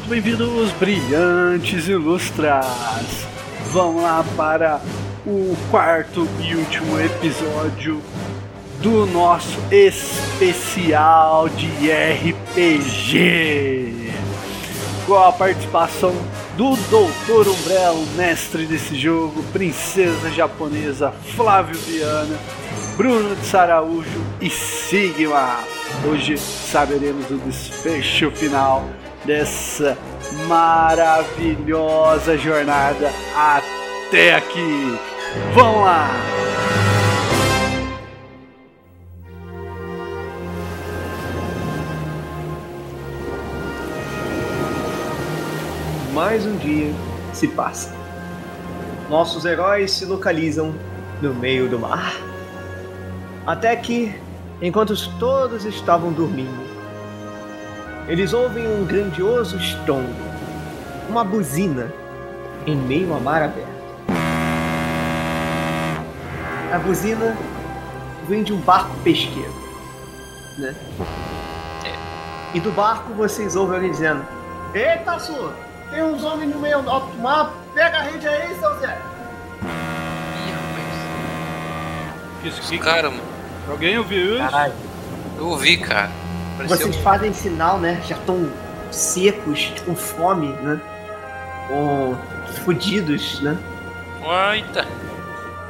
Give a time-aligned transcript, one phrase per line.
[0.00, 2.64] Muito bem-vindos, brilhantes ilustras!
[3.66, 4.80] Vamos lá para
[5.26, 8.00] o quarto e último episódio
[8.80, 11.66] do nosso especial de
[12.40, 14.10] RPG.
[15.06, 16.14] Com a participação
[16.56, 22.38] do Doutor Umbrella, mestre desse jogo, princesa japonesa Flávio Viana,
[22.96, 25.58] Bruno de Saraújo e Sigma.
[26.08, 28.88] Hoje saberemos o desfecho final
[29.24, 29.96] dessa
[30.46, 34.98] maravilhosa jornada até aqui.
[35.54, 36.10] Vamos lá!
[46.12, 46.92] Mais um dia
[47.32, 47.94] se passa.
[49.08, 50.74] Nossos heróis se localizam
[51.22, 52.14] no meio do mar.
[53.46, 54.14] Até que,
[54.60, 56.69] enquanto todos estavam dormindo,
[58.10, 60.12] eles ouvem um grandioso estrondo,
[61.08, 61.92] uma buzina,
[62.66, 63.70] em meio ao mar aberto.
[66.72, 67.36] A buzina
[68.28, 69.54] vem de um barco pesqueiro,
[70.58, 70.74] né?
[72.52, 74.26] E do barco vocês ouvem alguém dizendo:
[74.74, 75.54] Eita, sua!
[75.88, 78.98] Tem uns homens no meio do mar, pega a rede aí, seu Zé!
[79.62, 82.44] Ih, rapaz.
[82.44, 83.22] Isso que caras, mano.
[83.68, 84.50] alguém ouviu isso?
[84.50, 84.74] Caralho.
[85.38, 86.10] Eu ouvi, cara.
[86.68, 88.00] Vocês fazem sinal, né?
[88.06, 88.50] Já estão
[88.90, 90.80] secos, com fome, né?
[91.70, 92.16] Ou
[92.64, 93.56] fudidos, né?
[94.54, 94.86] Eita.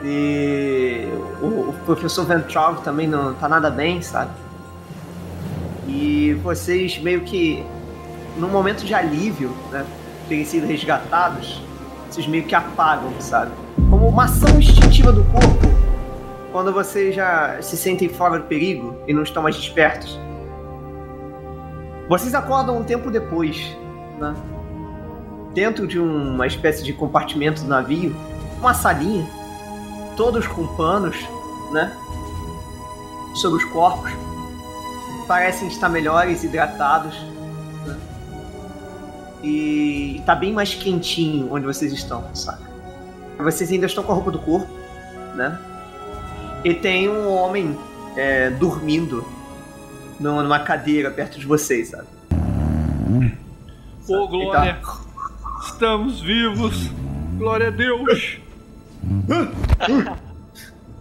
[0.03, 1.09] E
[1.43, 4.31] o, o professor Ventral também não tá nada bem, sabe?
[5.87, 7.65] E vocês meio que,
[8.37, 9.85] num momento de alívio, né?
[10.29, 11.61] Terem sido resgatados,
[12.09, 13.53] vocês meio que apagam, sabe?
[13.91, 15.67] Como uma ação instintiva do corpo,
[16.53, 20.19] quando vocês já se sentem fora do perigo e não estão mais despertos.
[22.11, 23.57] Vocês acordam um tempo depois,
[24.19, 24.35] né?
[25.55, 28.17] Dentro de uma espécie de compartimento do navio,
[28.59, 29.25] uma salinha,
[30.17, 31.17] todos com panos,
[31.71, 31.97] né?
[33.37, 34.11] Sobre os corpos.
[35.29, 37.15] Parecem estar melhores, hidratados.
[37.87, 37.97] Né?
[39.45, 42.69] E tá bem mais quentinho onde vocês estão, saca?
[43.39, 44.67] Vocês ainda estão com a roupa do corpo,
[45.37, 45.57] né?
[46.65, 47.79] E tem um homem
[48.17, 49.25] é, dormindo
[50.21, 52.07] numa numa cadeira perto de vocês, sabe?
[54.09, 55.01] Ô, Ele Glória, tá-
[55.67, 56.91] estamos vivos!
[57.39, 58.39] Glória a Deus!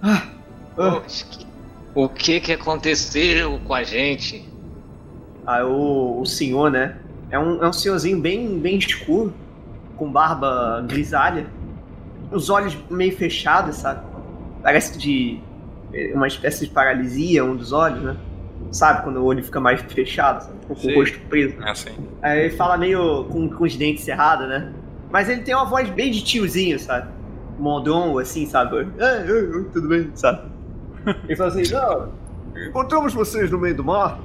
[0.01, 0.23] Ah,
[1.93, 4.47] O que que aconteceu com a gente?
[5.45, 6.97] Aí o, o senhor, né?
[7.29, 9.33] É um, é um senhorzinho bem, bem escuro,
[9.97, 11.47] com barba grisalha,
[12.31, 14.01] os olhos meio fechados, sabe?
[14.63, 15.39] Parece de
[15.93, 18.15] eh, uma espécie de paralisia, um dos olhos, né?
[18.71, 20.59] Sabe quando o olho fica mais fechado, sabe?
[20.67, 21.55] com o rosto preso.
[21.63, 21.91] É assim.
[22.21, 24.71] Aí ele fala meio com, com os dentes cerrados, né?
[25.09, 27.09] Mas ele tem uma voz bem de tiozinho, sabe?
[27.57, 28.75] Mondongo, assim, sabe?
[28.75, 30.49] Oi, oi, tudo bem, sabe?
[31.25, 32.09] Ele fala assim, não,
[32.67, 34.19] encontramos vocês no meio do mar.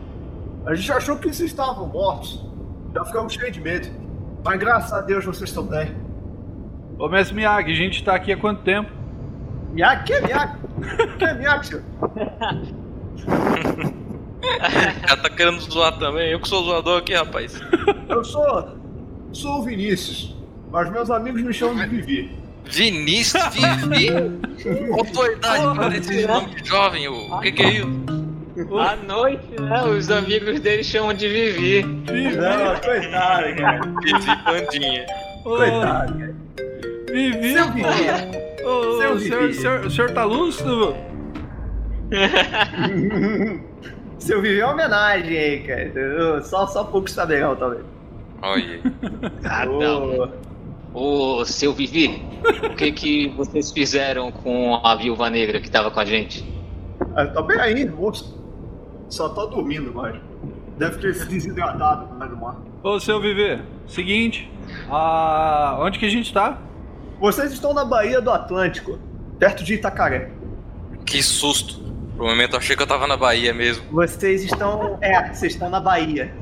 [0.67, 2.45] A gente achou que vocês estavam mortos.
[2.95, 3.89] Já ficamos cheios de medo.
[4.45, 5.97] Mas graças a Deus vocês estão bem.
[6.99, 8.91] Ô, Mestre Miyagi, a gente tá aqui há quanto tempo?
[9.73, 10.59] Miyagi, que é Miyagi?
[11.19, 11.83] Que é Miyagi, senhor?
[14.99, 16.31] O cara tá querendo zoar também.
[16.31, 17.61] Eu que sou zoador aqui, rapaz.
[18.09, 18.79] Eu sou...
[19.33, 20.35] Sou o Vinícius.
[20.71, 22.31] Mas meus amigos me chamam de Vivi.
[22.65, 24.09] Vinícius Vivi.
[24.89, 27.09] Qual a tua idade esse nome de jovem?
[27.09, 28.05] O que que é isso?
[28.79, 29.83] À noite, né?
[29.85, 31.83] Os amigos dele chamam de Vivi.
[31.83, 33.81] Não, coitado, cara.
[34.03, 35.07] Vivi Pandinha.
[35.43, 36.35] Coitado, cara.
[37.13, 37.73] Vivi, Seu pô.
[37.73, 38.65] Vivi.
[38.65, 39.55] Ô, Seu o senhor, Vivi.
[39.55, 40.97] senhor- o senhor tá lúcido?
[44.25, 46.43] Seu Vivi é uma homenagem aí, cara.
[46.43, 47.85] Só, só poucos saberão, talvez.
[48.41, 48.81] Olha.
[49.45, 49.67] Ah.
[50.95, 52.23] Ô, Ô, seu Vivi,
[52.65, 56.43] o que que vocês fizeram com a viúva negra que tava com a gente?
[57.15, 58.43] ah, tá bem aí, moço.
[59.11, 60.17] Só tá dormindo, mas.
[60.79, 62.57] Deve ter se desidratado mais do mar.
[62.83, 64.51] Ô, seu Viver, seguinte.
[64.91, 66.59] Ah, onde que a gente tá?
[67.21, 68.99] Vocês estão na Baía do Atlântico,
[69.39, 70.31] perto de Itacaré.
[71.05, 71.84] Que susto.
[72.17, 73.85] Por um momento eu achei que eu tava na Bahia mesmo.
[73.91, 74.99] Vocês estão.
[75.01, 76.33] É, vocês estão na Bahia.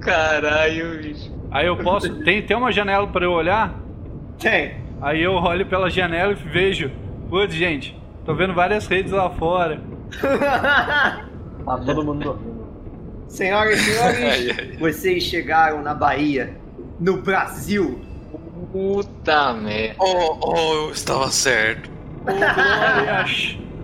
[0.00, 1.30] Caralho, bicho.
[1.50, 2.12] Aí eu posso.
[2.24, 3.74] Tem, tem uma janela pra eu olhar?
[4.38, 4.76] Tem.
[5.00, 6.90] Aí eu olho pela janela e vejo.
[7.28, 9.80] Putz, gente, tô vendo várias redes lá fora.
[10.20, 12.62] tá todo mundo dormindo.
[13.28, 14.76] Senhoras e senhores, Ai, ai.
[14.78, 16.56] vocês chegaram na Bahia,
[17.00, 18.00] no Brasil.
[18.70, 19.96] Puta merda.
[19.98, 21.90] Oh, oh, eu estava certo.
[22.20, 23.24] Ô, Glória,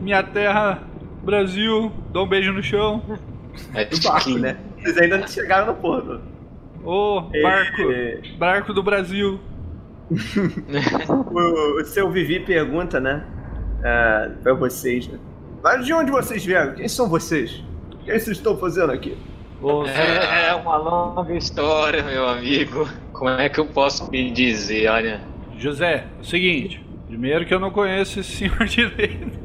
[0.00, 0.82] minha terra,
[1.28, 3.02] Brasil, dá um beijo no chão.
[3.74, 4.56] É Do barco, né?
[4.78, 6.22] Vocês ainda não chegaram no porto.
[6.82, 7.82] Ô, barco.
[7.92, 9.38] É, Barco do Brasil.
[10.10, 13.24] o, o seu Vivi pergunta, né?
[13.84, 15.18] ah, pra vocês, né?
[15.62, 16.74] Mas de onde vocês vieram?
[16.74, 17.62] Quem são vocês?
[17.92, 19.14] O que vocês estão fazendo aqui?
[19.60, 22.88] Ô, É uma longa história, meu amigo.
[23.12, 24.88] Como é que eu posso me dizer?
[24.88, 25.20] Olha,
[25.58, 26.82] José, é o seguinte.
[27.06, 29.38] Primeiro que eu não conheço esse senhor direito.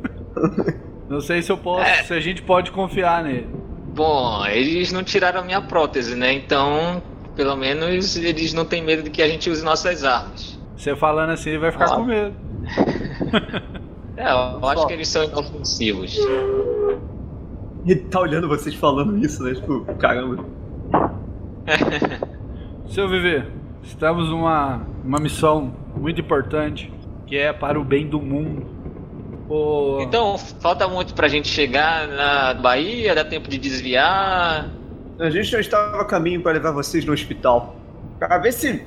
[1.14, 2.04] Não sei se eu posso, É.
[2.04, 3.48] se a gente pode confiar nele.
[3.94, 6.34] bom, eles não tiraram a minha prótese, né?
[6.34, 7.02] Então,
[7.36, 10.60] pelo menos eles não têm medo de que a gente use nossas armas.
[10.76, 11.96] Você falando assim, ele vai ficar Ah.
[11.96, 12.34] com medo.
[14.16, 16.16] É, eu acho que eles são inofensivos.
[17.86, 19.56] Ele tá olhando vocês falando isso, né?
[19.56, 20.46] Tipo, caramba.
[22.88, 23.48] Seu Viver,
[23.82, 26.94] estamos numa uma missão muito importante
[27.26, 28.66] que é para o bem do mundo.
[30.02, 34.70] Então, falta muito pra gente chegar na Bahia, dá tempo de desviar.
[35.20, 37.76] A gente já estava a caminho para levar vocês no hospital.
[38.18, 38.86] Pra ver se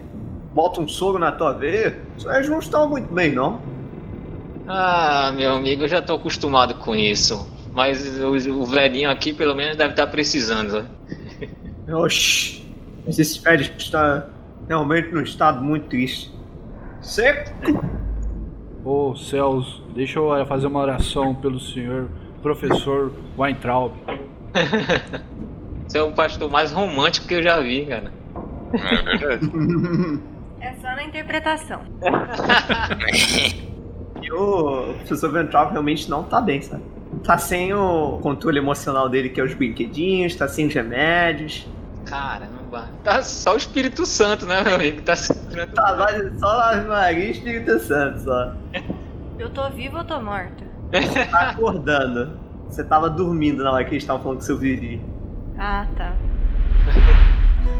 [0.55, 1.99] bota um soro na tua veia.
[2.17, 3.61] Vocês não estão muito bem, não?
[4.67, 7.49] Ah, meu amigo, eu já tô acostumado com isso.
[7.73, 8.33] Mas o,
[8.63, 10.87] o velhinho aqui pelo menos deve estar precisando.
[11.89, 12.67] Oxi.
[13.05, 14.27] Mas esse velho está
[14.67, 16.33] realmente num estado muito triste.
[17.01, 17.53] Seco?
[18.87, 22.09] Ô céus, deixa eu fazer uma oração pelo senhor
[22.41, 23.93] professor Weintraub.
[25.87, 28.13] Você é o pastor mais romântico que eu já vi, cara.
[28.73, 29.51] É verdade.
[30.61, 31.83] É só na interpretação.
[34.23, 36.83] E o professor Ventral realmente não tá bem, sabe?
[37.23, 41.69] Tá sem o controle emocional dele, que é os brinquedinhos, tá sem os remédios.
[42.07, 42.89] Caramba.
[43.05, 45.03] Tá só o Espírito Santo, né, meu amigo?
[45.03, 45.15] Tá.
[45.75, 46.09] Tá lá
[46.39, 48.55] só Ave Maria e Espírito Santo só.
[49.39, 50.65] Eu tô viva ou tô morta?
[51.31, 52.39] Tá acordando.
[52.69, 55.05] Você tava dormindo na hora que eles estavam falando com seu Vivi.
[55.59, 56.15] Ah, tá.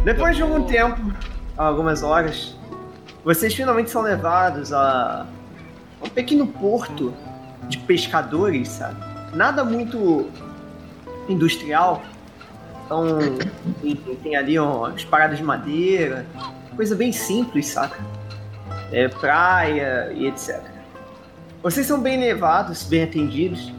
[0.05, 1.01] Depois de algum tempo,
[1.57, 2.57] algumas horas,
[3.25, 5.27] vocês finalmente são levados a
[6.03, 7.13] um pequeno porto
[7.69, 8.97] de pescadores, sabe?
[9.35, 10.31] Nada muito
[11.29, 12.03] industrial.
[12.87, 13.19] Então,
[13.83, 16.25] tem, tem ali umas paradas de madeira,
[16.77, 17.99] coisa bem simples, saca?
[18.93, 20.63] É, praia e etc.
[21.63, 23.73] Vocês são bem levados, bem atendidos,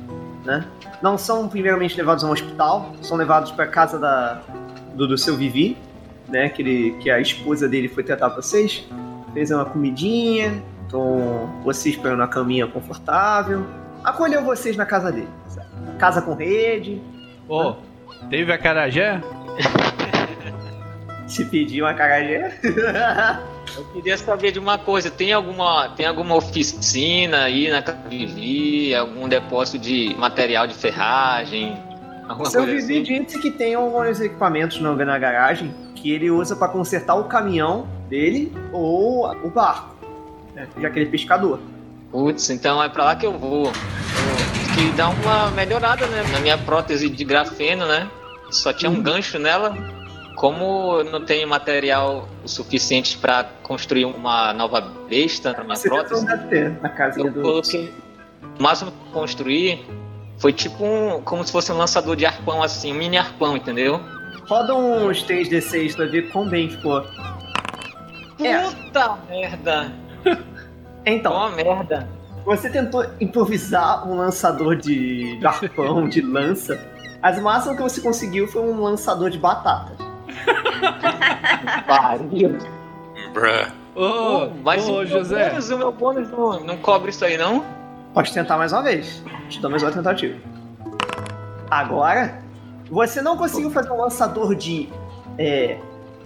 [0.43, 0.67] né?
[1.01, 4.41] Não são primeiramente levados a um hospital, são levados para casa da,
[4.93, 5.77] do, do seu Vivi,
[6.27, 6.49] né?
[6.49, 8.85] Que, ele, que a esposa dele foi tratar vocês.
[9.33, 13.65] Fez uma comidinha, então vocês esperando na caminha confortável.
[14.03, 15.29] Acolheu vocês na casa dele.
[15.47, 15.67] sabe?
[15.97, 17.01] Casa com rede.
[17.47, 17.75] Ô,
[18.29, 19.21] teve a carajé?
[21.27, 22.57] Se pedir uma carajé.
[23.75, 29.27] Eu queria saber de uma coisa, tem alguma, tem alguma oficina aí na Vivi, algum
[29.27, 31.77] depósito de material de ferragem?
[32.45, 33.23] Seu Vivi assim?
[33.23, 37.87] disse que tem alguns equipamentos no- na garagem que ele usa para consertar o caminhão
[38.09, 39.95] dele ou o barco.
[40.55, 40.67] né?
[40.79, 41.59] Já que ele é pescador.
[42.09, 43.65] Putz, então é pra lá que eu vou.
[43.65, 43.71] Eu-
[44.77, 46.23] Que dá uma melhorada, né?
[46.31, 48.07] Na minha prótese de grafeno, né?
[48.51, 49.75] Só tinha um gancho nela.
[50.35, 54.79] Como eu não tenho material o suficiente pra construir uma nova
[55.09, 57.41] besta pra minha Você prótese, ter na casinha eu do.
[57.41, 57.91] coloquei.
[58.59, 59.83] O máximo que eu construí
[60.37, 61.21] foi tipo um.
[61.23, 63.99] como se fosse um lançador de arpão assim, um mini arpão, entendeu?
[64.47, 67.03] Roda uns 3D6 pra ver quão bem ficou.
[68.39, 68.61] É.
[68.69, 69.91] Puta merda!
[71.09, 72.16] Então, Uma merda.
[72.47, 76.79] Você tentou improvisar um lançador de arpão, de lança.
[77.21, 79.97] As máximas que você conseguiu foi um lançador de batatas.
[81.85, 82.57] Pariu.
[83.33, 83.67] Bruh.
[83.93, 85.49] Ô, Mas ô o José.
[85.49, 87.65] bônus, o meu bônus não, não cobre isso aí, não?
[88.13, 89.21] Pode tentar mais uma vez.
[89.49, 90.39] Te dou mais uma tentativa.
[91.69, 92.39] Agora,
[92.89, 94.87] você não conseguiu fazer um lançador de
[95.37, 95.77] é,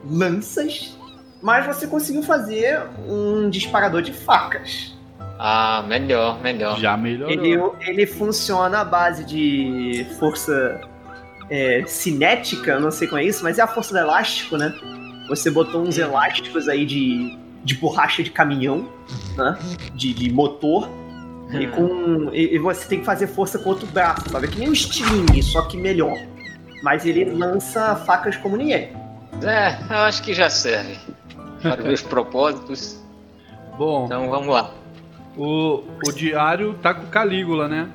[0.07, 0.95] lanças,
[1.41, 5.00] mas você conseguiu fazer um disparador de facas.
[5.43, 6.79] Ah, melhor, melhor.
[6.79, 7.33] Já melhorou.
[7.33, 10.79] Ele, ele funciona à base de força
[11.49, 14.71] é, cinética, não sei como é isso, mas é a força do elástico, né?
[15.27, 18.87] Você botou uns elásticos aí de, de borracha de caminhão,
[19.35, 19.57] né?
[19.95, 20.87] De, de motor.
[21.51, 24.45] E, com, e, e você tem que fazer força com outro braço, sabe?
[24.45, 26.19] É que nem um Sting, só que melhor.
[26.83, 28.91] Mas ele lança facas como ninguém.
[29.41, 30.99] É, eu acho que já serve.
[31.63, 33.01] Para os meus propósitos.
[33.75, 34.71] Bom, Então vamos lá.
[35.37, 37.87] O, o diário tá com Calígula, né?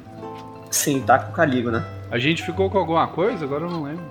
[0.71, 1.85] Sim, tá com o caligo, né?
[2.11, 3.45] A gente ficou com alguma coisa?
[3.45, 4.05] Agora eu não lembro.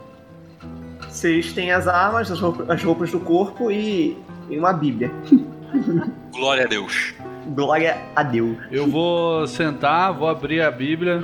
[1.09, 4.17] Vocês têm as armas, as roupas, as roupas do corpo e,
[4.49, 5.11] e uma bíblia.
[6.33, 7.13] Glória a Deus.
[7.47, 8.57] Glória a Deus.
[8.71, 11.23] Eu vou sentar, vou abrir a Bíblia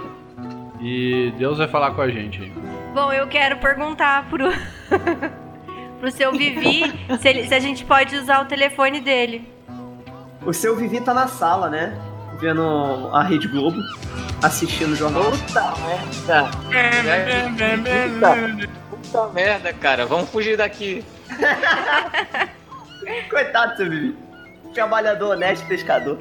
[0.79, 2.51] e Deus vai falar com a gente.
[2.93, 4.49] Bom, eu quero perguntar pro.
[5.99, 6.83] pro seu Vivi
[7.19, 9.47] se, ele- se a gente pode usar o telefone dele.
[10.45, 11.95] O seu Vivi tá na sala, né?
[12.39, 13.77] Vendo a Rede Globo,
[14.41, 15.25] assistindo o jornal.
[15.31, 16.49] Puta merda.
[18.89, 20.05] Puta, puta merda, cara.
[20.07, 21.05] Vamos fugir daqui.
[23.29, 24.15] Coitado do seu Vivi.
[24.73, 26.17] Trabalhador, honesto, pescador.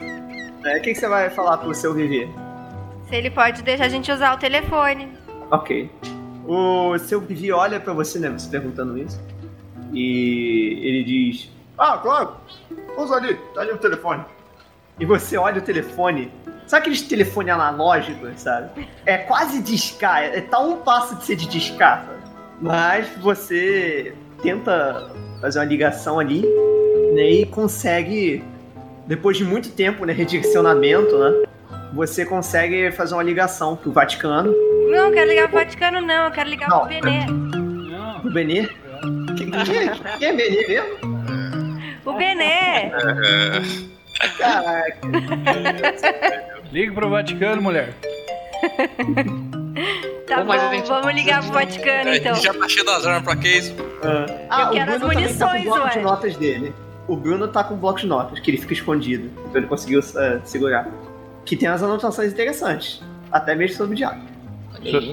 [0.65, 2.29] É, O que, que você vai falar pro seu Vivi?
[3.09, 5.09] Se ele pode deixar a gente usar o telefone.
[5.51, 5.91] Ok.
[6.47, 8.29] O seu Vivi olha pra você, né?
[8.31, 9.19] Você perguntando isso.
[9.93, 11.49] E ele diz:
[11.79, 12.33] Ah, claro.
[12.97, 14.25] Usa ali, tá ali o telefone.
[14.99, 16.31] E você olha o telefone.
[16.67, 18.87] Sabe aqueles telefone analógicos, sabe?
[19.07, 22.21] É quase discar, é, tá um passo de ser de discar, sabe?
[22.61, 26.43] Mas você tenta fazer uma ligação ali,
[27.15, 27.23] né?
[27.31, 28.45] E consegue,
[29.07, 30.13] depois de muito tempo, né?
[30.13, 31.45] Redirecionamento, né?
[31.95, 34.53] Você consegue fazer uma ligação pro Vaticano.
[34.91, 36.27] Não, eu quero ligar pro Vaticano, não.
[36.27, 36.81] Eu quero ligar Não.
[36.81, 37.27] pro Benê.
[37.27, 38.19] Não.
[38.19, 38.69] O Benê?
[39.37, 41.20] Quem, quem, é- quem é Benê mesmo?
[42.05, 42.91] O Benê!
[44.39, 44.99] Caraca.
[46.73, 47.95] Liga pro Vaticano, mulher.
[50.27, 52.35] Tá bom, gente- vamos ligar pro Vaticano A então.
[52.35, 53.75] gente já tá cheio das armas pra que isso?
[54.49, 56.03] Ah, Eu o quero as tá com o munições, bloco de ué.
[56.03, 56.75] notas dele.
[57.09, 59.31] O Bruno tá com o bloco de notas, que ele fica escondido.
[59.47, 60.87] Então ele conseguiu eh, segurar.
[61.45, 63.03] Que tem as anotações interessantes.
[63.33, 64.21] Até mesmo sobre o diário.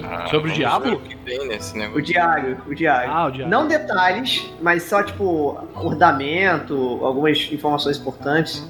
[0.04, 0.84] Ah, Sobre o diabo?
[0.86, 2.02] ver O que tem nesse O negócio?
[2.02, 3.10] diário, o diário.
[3.12, 3.50] Ah, o diabo.
[3.50, 8.66] Não detalhes, mas só tipo ornamento, algumas informações importantes.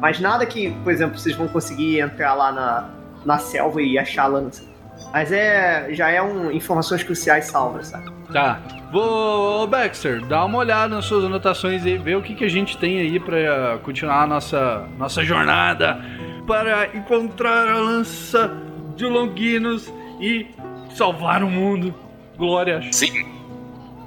[0.00, 2.90] Mas nada que, por exemplo, vocês vão conseguir entrar lá na,
[3.24, 4.64] na selva e achar a lança.
[5.12, 5.88] Mas é.
[5.92, 8.10] já é um informações cruciais salvas, sabe?
[8.32, 8.60] Tá.
[8.90, 12.76] Vou, Baxter, dá uma olhada nas suas anotações e vê o que, que a gente
[12.78, 16.00] tem aí pra continuar a nossa, nossa jornada
[16.46, 18.52] para encontrar a lança
[18.96, 20.46] de Longinos e
[20.94, 21.94] salvar o mundo.
[22.36, 22.80] Glória.
[22.92, 23.24] Sim.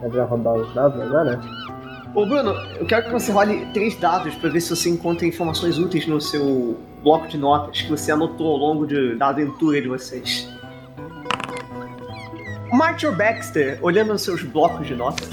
[0.02, 1.40] É pra rodar os dados agora?
[2.14, 5.78] Ô Bruno, eu quero que você role três dados pra ver se você encontra informações
[5.78, 9.88] úteis no seu bloco de notas que você anotou ao longo de- da aventura de
[9.88, 10.50] vocês.
[12.72, 15.30] Martin Baxter, olhando nos seus blocos de notas,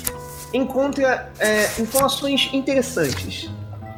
[0.53, 3.51] encontra é, informações interessantes.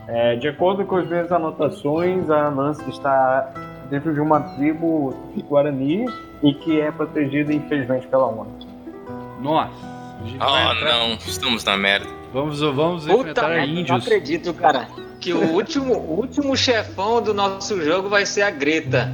[0.09, 3.53] É, de acordo com as minhas anotações, a lança está
[3.91, 5.15] dentro de uma tribo
[5.49, 6.07] Guarani
[6.43, 8.47] e que é protegida, infelizmente, pela ONU.
[9.41, 9.71] Nossa.
[10.23, 11.13] a gente vai Oh, não.
[11.15, 12.07] Estamos na merda.
[12.33, 14.03] Vamos, vamos Puta enfrentar merda, não índios.
[14.03, 14.89] acredito, cara.
[15.21, 19.11] Que o último, o último chefão do nosso jogo vai ser a Greta.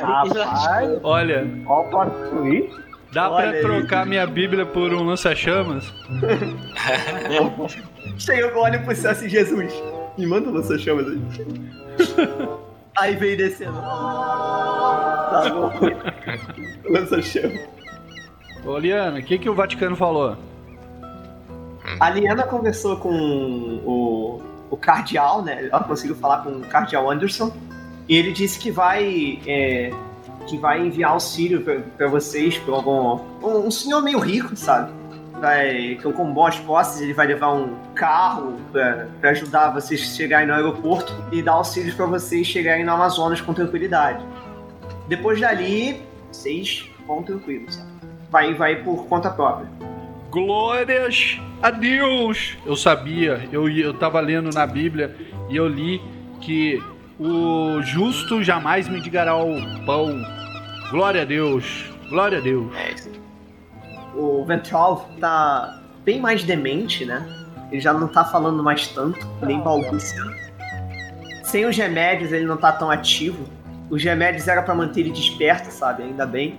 [0.00, 1.46] Rapaz, Olha,
[2.30, 2.70] twist?
[3.12, 5.92] dá Olha pra trocar minha Bíblia por um lança-chamas?
[8.18, 9.72] Chega, eu olho pro céu assim, Jesus,
[10.18, 11.18] me manda lança chamas aí.
[12.98, 13.80] aí vem descendo.
[13.80, 15.72] Tá bom.
[16.90, 17.60] lança chamas.
[18.64, 20.36] Ô, Liana, o que, que o Vaticano falou?
[22.00, 23.10] A Liana conversou com
[23.84, 25.68] o, o cardeal, né?
[25.70, 27.52] Ela conseguiu falar com o cardeal Anderson.
[28.08, 29.40] E ele disse que vai.
[29.46, 29.90] é,
[30.46, 33.20] que vai enviar auxílio pra, pra vocês por algum.
[33.42, 34.92] Um, um senhor meio rico, sabe?
[35.40, 38.56] Vai, que com boas posses ele vai levar um carro
[39.20, 43.40] pra ajudar vocês a chegarem no aeroporto e dar auxílios pra vocês chegarem no Amazonas
[43.40, 44.24] com tranquilidade.
[45.08, 46.00] Depois dali,
[46.32, 47.78] vocês vão tranquilos?
[48.30, 49.68] Vai, vai por conta própria.
[50.30, 52.56] Glórias a Deus!
[52.64, 55.14] Eu sabia, eu, eu tava lendo na Bíblia
[55.48, 56.00] e eu li
[56.40, 56.82] que
[57.18, 60.22] o justo jamais mendigará o pão.
[60.90, 61.90] Glória a Deus!
[62.08, 62.74] Glória a Deus!
[62.76, 63.25] É isso.
[64.16, 67.26] O Ventrov tá bem mais demente, né?
[67.70, 70.34] Ele já não tá falando mais tanto, nem balbuciando.
[71.42, 73.44] Sem os remédios, ele não tá tão ativo.
[73.90, 76.02] Os remédios era pra manter ele desperto, sabe?
[76.02, 76.58] Ainda bem.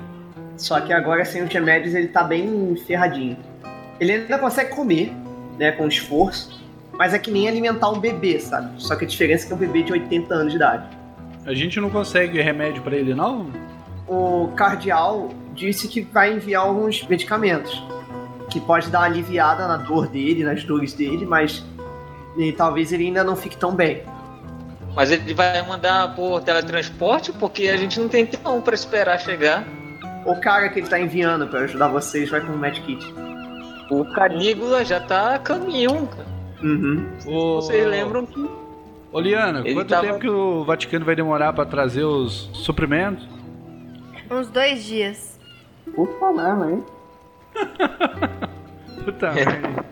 [0.55, 3.37] Só que agora, sem os remédios, ele tá bem ferradinho.
[3.99, 5.13] Ele ainda consegue comer,
[5.57, 5.71] né?
[5.71, 6.57] Com esforço.
[6.93, 8.71] Mas é que nem alimentar um bebê, sabe?
[8.81, 10.87] Só que a diferença é que é um bebê de 80 anos de idade.
[11.45, 13.51] A gente não consegue remédio pra ele, não?
[14.07, 17.83] o cardeal disse que vai enviar alguns medicamentos
[18.49, 21.65] que pode dar uma aliviada na dor dele, nas dores dele, mas
[22.37, 24.03] e, talvez ele ainda não fique tão bem.
[24.95, 29.67] Mas ele vai mandar por teletransporte porque a gente não tem tempo pra esperar chegar.
[30.25, 33.05] O cara que ele tá enviando pra ajudar vocês vai com o medkit.
[33.89, 36.07] O Canígula já tá a caminho.
[36.07, 36.27] cara.
[36.63, 37.05] Uhum.
[37.25, 38.49] Ô, Vocês lembram que
[39.11, 43.27] Ô, Liana, Ele quanto tava- tempo que o Vaticano vai demorar pra trazer os suprimentos?
[44.29, 45.26] Uns dois dias.
[45.95, 46.83] Ufa mesmo, hein?
[49.03, 49.85] Puta merda.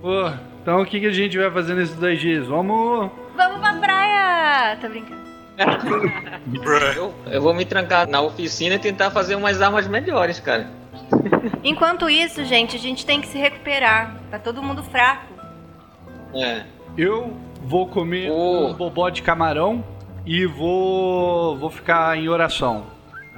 [0.00, 0.30] Pô,
[0.62, 2.46] então o que, que a gente vai fazer nesses dois dias?
[2.46, 3.10] Vamos.
[3.36, 4.76] Vamos pra praia!
[4.80, 5.18] Tô brincando.
[6.96, 10.68] Eu, eu vou me trancar na oficina e tentar fazer umas armas melhores, cara.
[11.64, 14.16] Enquanto isso, gente, a gente tem que se recuperar.
[14.30, 15.26] Tá todo mundo fraco.
[16.34, 16.62] É.
[16.96, 18.68] Eu vou comer Oh.
[18.68, 19.82] um bobó de camarão
[20.24, 22.84] e vou vou ficar em oração.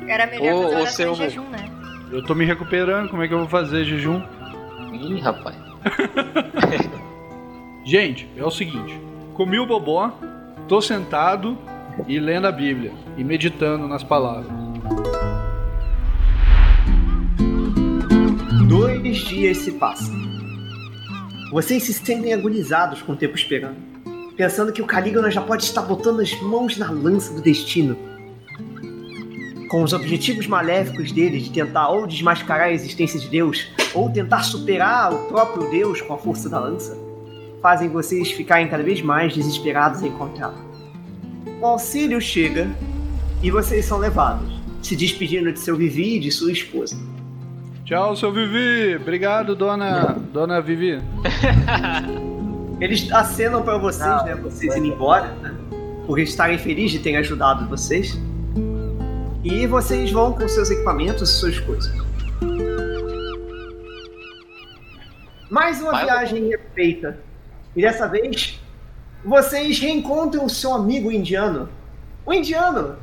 [0.07, 1.71] Era melhor Ô, fazer ô, seu- em jejum, né?
[2.11, 4.21] Eu tô me recuperando, como é que eu vou fazer jejum?
[4.93, 5.57] Ih, rapaz.
[7.87, 9.01] Gente, é o seguinte:
[9.35, 10.13] comi o bobó,
[10.69, 11.57] tô sentado
[12.09, 14.51] e lendo a Bíblia e meditando nas palavras.
[18.69, 20.15] Dois dias se passam.
[21.53, 23.77] Vocês se sentem agonizados com o tempo esperando,
[24.37, 27.97] pensando que o Calígula já pode estar botando as mãos na lança do destino.
[29.71, 34.43] Com os objetivos maléficos dele de tentar ou desmascarar a existência de Deus, ou tentar
[34.43, 36.99] superar o próprio Deus com a força da lança,
[37.63, 40.59] fazem vocês ficarem cada vez mais desesperados em encontrá-lo.
[41.61, 42.69] O auxílio chega
[43.45, 46.99] e vocês são levados, se despedindo de seu Vivi e de sua esposa.
[47.85, 48.97] Tchau, seu Vivi.
[48.97, 51.01] Obrigado, dona, dona Vivi.
[52.81, 54.35] Eles acenam pra vocês, Não, né?
[54.35, 55.55] Vocês indo embora, né?
[56.09, 58.19] Por estarem felizes de terem ajudado vocês.
[59.43, 61.91] E vocês vão com seus equipamentos e suas coisas.
[65.49, 67.19] Mais uma Vai, viagem é feita.
[67.75, 68.61] E dessa vez,
[69.25, 71.71] vocês reencontram o seu amigo indiano.
[72.27, 72.99] O indiano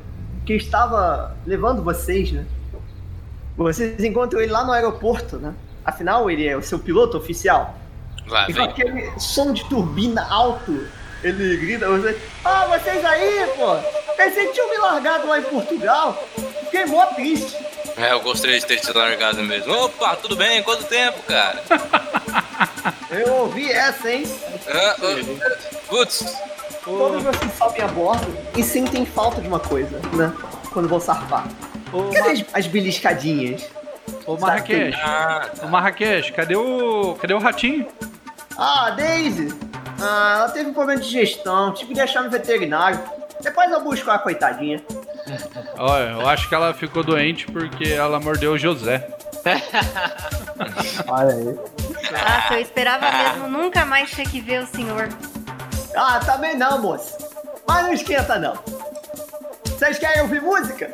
[0.46, 2.46] que estava levando vocês, né?
[3.56, 5.52] Vocês encontram ele lá no aeroporto, né?
[5.84, 7.76] Afinal, ele é o seu piloto oficial.
[8.28, 10.86] Lá E com aquele som de turbina alto,
[11.22, 13.76] ele grita, você, ah, vocês aí, pô!
[14.16, 16.22] Pensei que tinham me largado lá em Portugal.
[16.64, 17.56] Fiquei mó triste.
[17.96, 19.72] É, eu gostaria de ter te largado mesmo.
[19.72, 20.62] Opa, tudo bem?
[20.62, 21.62] Quanto tempo, cara?
[23.10, 24.24] Eu ouvi essa, hein?
[24.68, 26.22] Ah, ah, Putz,
[26.84, 28.26] Todos vocês sobem a bordo
[28.56, 30.32] e sentem falta de uma coisa, né?
[30.72, 31.46] Quando vão sarfar.
[31.92, 33.68] Ô, Cadê as, as beliscadinhas?
[34.26, 37.14] ô Marrakech, ah, ô Marrakech, cadê o.
[37.20, 37.86] Cadê o ratinho?
[38.56, 39.48] Ah, Daisy!
[40.00, 43.00] Ah, ela teve um problema de digestão, tive que deixar no veterinário.
[43.40, 44.82] Depois eu busco a coitadinha.
[45.78, 49.08] Olha, eu acho que ela ficou doente porque ela mordeu o José.
[51.08, 51.44] Olha aí.
[52.10, 55.08] Nossa, eu esperava mesmo nunca mais ter que ver o senhor.
[55.94, 57.16] Ah, também não, moço.
[57.66, 58.54] Mas não esquenta, não.
[59.78, 60.90] Vocês querem ouvir música?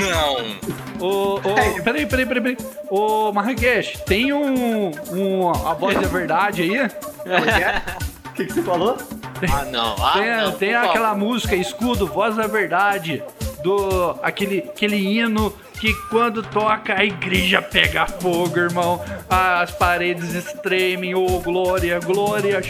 [0.00, 1.06] não.
[1.06, 1.40] Ô, ô,
[1.82, 2.56] peraí, peraí, peraí, peraí.
[2.90, 5.48] Ô, Marrakech, tem um, um.
[5.50, 6.88] A voz da verdade aí?
[7.22, 7.82] Como é que é?
[8.26, 8.98] O que, que você falou?
[9.50, 9.96] Ah, não.
[9.98, 11.18] Ah, Tem, não, tem aquela favor.
[11.26, 13.22] música, escudo, voz da verdade.
[13.62, 14.18] Do.
[14.22, 19.02] aquele, aquele hino que quando toca a igreja pega fogo, irmão.
[19.28, 22.66] As paredes estremem, ô glória, glórias.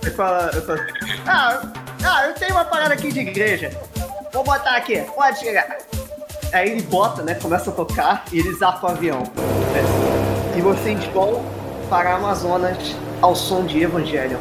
[0.00, 0.80] Você fala, eu falo,
[1.26, 1.62] ah,
[2.04, 3.70] ah, eu tenho uma parada aqui de igreja
[4.32, 5.78] vou botar aqui, pode chegar.
[6.52, 7.34] Aí ele bota, né?
[7.34, 9.22] Começa a tocar e ele zapa o avião.
[10.56, 11.44] E vocês vão
[11.90, 14.38] para a Amazonas ao som de Evangelho.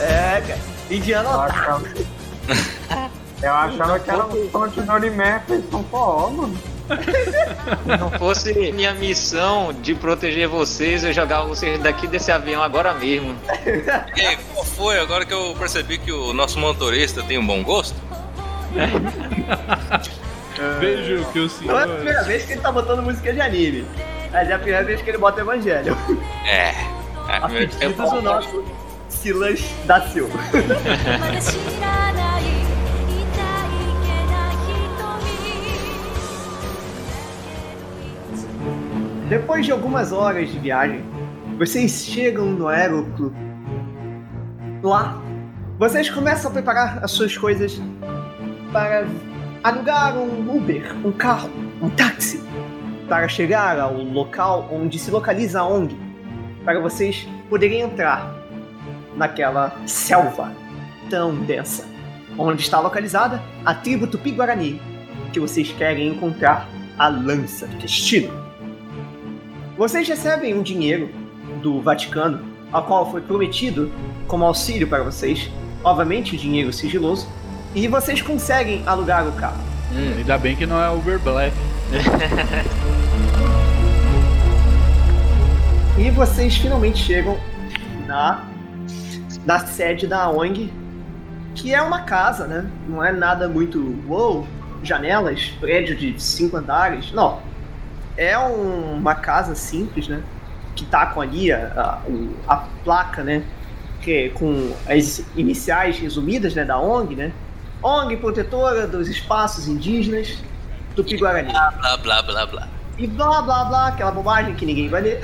[0.00, 0.60] É, cara.
[0.90, 1.28] Indiana.
[3.42, 6.56] Eu achava, que era um som de Norimé feito com forró, mano.
[6.88, 12.94] Se não fosse minha missão de proteger vocês, eu jogava vocês daqui desse avião agora
[12.94, 13.36] mesmo.
[14.16, 17.94] E qual foi agora que eu percebi que o nosso motorista tem um bom gosto?
[20.80, 21.94] Vejo que o Não é a senhor.
[21.96, 23.86] primeira vez que ele tá botando música de anime.
[24.32, 25.96] Mas é a primeira vez que ele bota Evangelho.
[26.44, 26.70] É.
[26.70, 26.74] é
[27.28, 28.02] A pedido tempo.
[28.10, 28.64] do nosso
[29.08, 30.38] Silas da Silva.
[39.28, 41.04] Depois de algumas horas de viagem,
[41.58, 43.36] vocês chegam no aeroclube.
[44.82, 45.22] Lá,
[45.78, 47.78] vocês começam a preparar as suas coisas
[48.72, 49.06] para
[49.62, 51.50] alugar um Uber, um carro,
[51.82, 52.42] um táxi,
[53.06, 55.94] para chegar ao local onde se localiza a ONG,
[56.64, 58.34] para vocês poderem entrar
[59.14, 60.54] naquela selva
[61.10, 61.86] tão densa,
[62.38, 64.80] onde está localizada a tribo Tupi-Guarani,
[65.34, 66.66] que vocês querem encontrar
[66.98, 68.47] a lança do destino.
[69.78, 71.08] Vocês recebem um dinheiro
[71.62, 72.40] do Vaticano,
[72.72, 73.92] ao qual foi prometido
[74.26, 75.48] como auxílio para vocês,
[75.84, 77.28] obviamente dinheiro sigiloso,
[77.76, 79.62] e vocês conseguem alugar o carro.
[80.16, 81.54] Ainda bem que não é Uber Black.
[85.98, 87.36] E vocês finalmente chegam
[88.06, 88.44] na,
[89.44, 90.72] na sede da ONG,
[91.56, 92.70] que é uma casa, né?
[92.88, 93.98] Não é nada muito.
[94.06, 94.46] Uou,
[94.80, 97.10] janelas, prédio de cinco andares.
[97.10, 97.40] Não.
[98.18, 100.22] É um- uma casa simples, né?
[100.76, 102.00] Que tá com ali a,
[102.46, 103.42] a, a placa, né?
[104.02, 106.64] Que, com as iniciais resumidas, né?
[106.64, 107.32] Da ONG, né?
[107.82, 110.36] ONG protetora dos espaços indígenas
[110.94, 111.50] do Piguarani.
[111.52, 112.68] Blá, blá, blá, blá.
[112.98, 115.20] E blá blá blá, aquela bobagem que ninguém vai ler.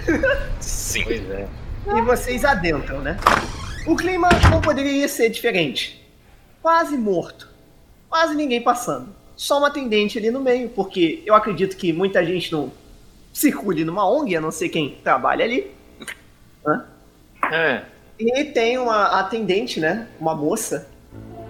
[0.61, 1.03] Sim.
[1.05, 1.47] Pois é.
[1.99, 3.17] e vocês adentram, né?
[3.87, 6.01] O clima não poderia ser diferente.
[6.63, 7.49] Quase morto.
[8.09, 9.09] Quase ninguém passando.
[9.37, 12.73] Só uma atendente ali no meio, porque eu acredito que muita gente não
[13.35, 15.70] circule numa ONG, a não ser quem trabalha ali.
[16.64, 16.85] Hã?
[17.53, 17.83] É.
[18.18, 20.07] E tem uma atendente, né?
[20.20, 20.88] Uma moça.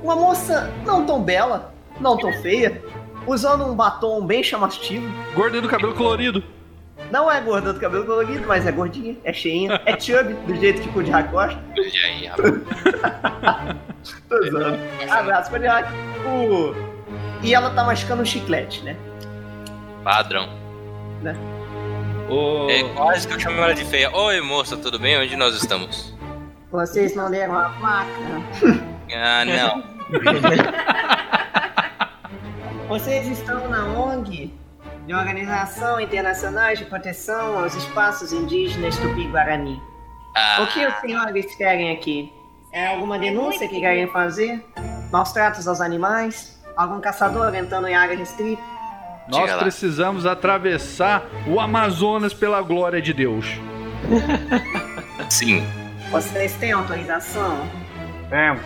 [0.03, 2.83] Uma moça não tão bela, não tão feia,
[3.27, 5.07] usando um batom bem chamativo.
[5.35, 6.42] Gordo do cabelo colorido.
[7.11, 10.81] Não é gorda do cabelo colorido, mas é gordinha, é cheinha, é chubby, do jeito
[10.81, 11.61] que o Kudihak gosta.
[11.77, 13.77] E aí, rapaz?
[14.29, 14.79] Tô zoando.
[15.11, 15.88] Abraço, Kudihak.
[16.27, 16.75] O...
[17.42, 18.97] E ela tá mascando um chiclete, né?
[20.03, 20.49] Padrão.
[22.71, 24.11] É quase que eu chamo ela de feia.
[24.15, 25.19] Oi, moça, tudo bem?
[25.19, 26.15] Onde nós estamos?
[26.71, 28.11] Vocês não leram a placa?
[29.17, 29.85] Ah, não.
[32.89, 34.53] Vocês estão na ONG
[35.07, 39.81] de Organização Internacional de Proteção aos Espaços Indígenas Tupi-Guarani.
[40.35, 42.33] Ah, O que os senhores querem aqui?
[42.73, 44.65] É alguma denúncia que querem fazer?
[45.13, 46.61] Maus tratos aos animais?
[46.77, 48.61] Algum caçador entrando em área restrita?
[49.29, 49.59] Nós lá.
[49.59, 53.47] precisamos atravessar o Amazonas pela glória de Deus.
[55.31, 55.65] sim.
[56.11, 57.69] Vocês têm autorização?
[58.31, 58.57] É,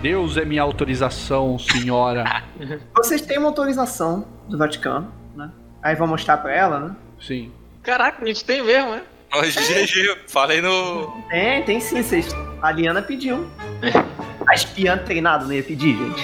[0.00, 2.42] Deus é minha autorização, senhora.
[2.96, 5.50] Vocês têm uma autorização do Vaticano, né?
[5.82, 6.96] Aí vou mostrar pra ela, né?
[7.20, 7.52] Sim.
[7.82, 9.02] Caraca, a gente tem mesmo, né?
[9.34, 11.06] Hoje, GG, falei no.
[11.30, 12.28] Tem, tem sim, vocês.
[12.60, 13.48] A Liana pediu.
[14.46, 16.22] A espiã treinada não ia pedir, gente.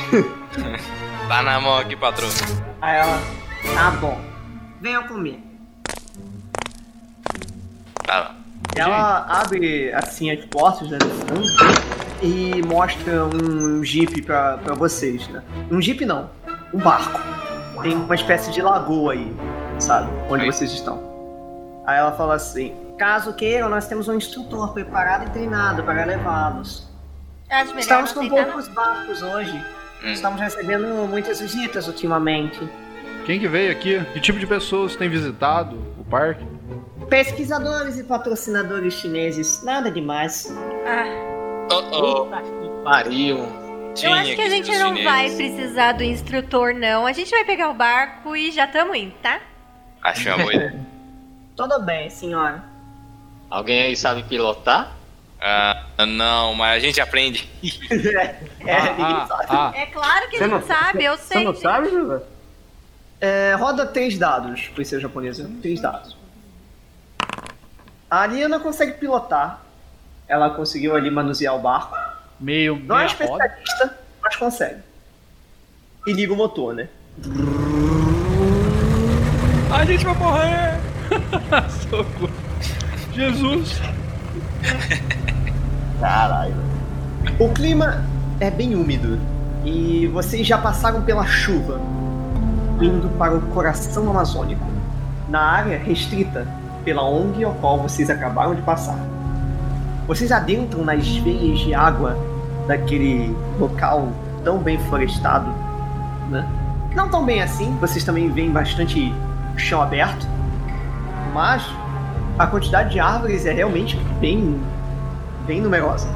[1.28, 2.28] Tá na mão aqui, patrão.
[2.80, 3.22] Aí ela,
[3.74, 4.20] tá bom.
[4.80, 5.42] Venham comigo.
[8.04, 8.34] Tá.
[8.76, 11.88] Ela abre assim as portas né, desse tanque
[12.22, 15.42] e mostra um jeep pra, pra vocês, né?
[15.70, 16.30] Um jeep não,
[16.72, 17.20] um barco.
[17.82, 19.34] Tem uma espécie de lagoa aí,
[19.78, 20.10] sabe?
[20.28, 20.52] Onde Oi.
[20.52, 21.02] vocês estão.
[21.86, 26.88] Aí ela fala assim: caso queiram, nós temos um instrutor preparado e treinado para levá-los.
[27.76, 29.56] Estamos com poucos barcos hoje.
[30.04, 30.12] Hum.
[30.12, 32.60] Estamos recebendo muitas visitas ultimamente.
[33.28, 34.02] Quem que veio aqui?
[34.14, 36.42] Que tipo de pessoas tem visitado o parque?
[37.10, 40.50] Pesquisadores e patrocinadores chineses, nada demais.
[40.86, 41.26] Ah,
[41.70, 43.36] Oh, Puta que pariu.
[44.02, 47.04] eu acho que a gente não vai precisar do instrutor, não.
[47.06, 49.38] A gente vai pegar o barco e já estamos indo, tá?
[50.02, 50.80] Achei uma boa ideia.
[51.54, 52.64] Tudo bem, senhora.
[53.50, 54.96] Alguém aí sabe pilotar?
[55.38, 57.46] Ah, não, mas a gente aprende.
[58.66, 59.46] É, ah, ah, sabe.
[59.50, 59.72] ah.
[59.76, 61.44] É claro que a Você gente não- sabe, eu você sei.
[61.44, 62.20] não sabe, José?
[63.20, 65.50] É, roda três dados, por ser japonesa.
[65.60, 66.16] Três dados.
[68.10, 69.62] A Ariana consegue pilotar.
[70.28, 71.96] Ela conseguiu ali manusear o barco.
[72.38, 73.44] Meio, Não é meia roda.
[73.46, 74.80] especialista, mas consegue.
[76.06, 76.88] E liga o motor, né?
[79.70, 80.78] A gente vai morrer!
[81.90, 82.30] Socorro.
[83.12, 83.80] Jesus!
[86.00, 86.54] Caralho.
[87.38, 88.04] O clima
[88.40, 89.18] é bem úmido.
[89.64, 91.80] E vocês já passaram pela chuva,
[92.80, 94.64] indo para o coração amazônico,
[95.28, 96.46] na área restrita
[96.84, 98.98] pela ONG ao qual vocês acabaram de passar.
[100.06, 102.16] Vocês adentram nas veias de água
[102.66, 104.08] daquele local
[104.42, 105.50] tão bem florestado,
[106.30, 106.46] né?
[106.94, 109.14] Não tão bem assim, vocês também veem bastante
[109.56, 110.26] chão aberto,
[111.34, 111.62] mas
[112.38, 114.60] a quantidade de árvores é realmente bem,
[115.46, 116.08] bem numerosa.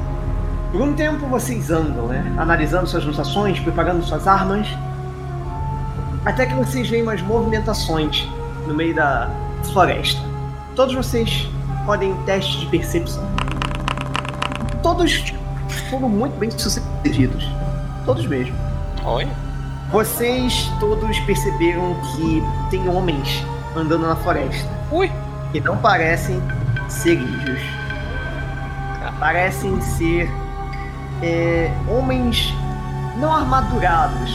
[0.71, 2.33] Por um tempo vocês andam, né?
[2.37, 4.67] Analisando suas notações, preparando suas armas.
[6.25, 8.27] Até que vocês veem umas movimentações
[8.65, 9.29] no meio da
[9.71, 10.21] floresta.
[10.75, 11.49] Todos vocês
[11.85, 13.23] podem teste de percepção.
[14.81, 15.33] Todos
[15.89, 17.45] foram muito bem sucedidos.
[18.05, 18.55] Todos mesmo.
[19.05, 19.27] Oi?
[19.91, 24.69] Vocês todos perceberam que tem homens andando na floresta.
[24.91, 25.11] Ui.
[25.53, 26.41] E não parecem
[26.87, 27.61] ser índios.
[29.19, 30.29] Parecem ser
[31.21, 32.53] é, homens
[33.17, 34.31] não armadurados,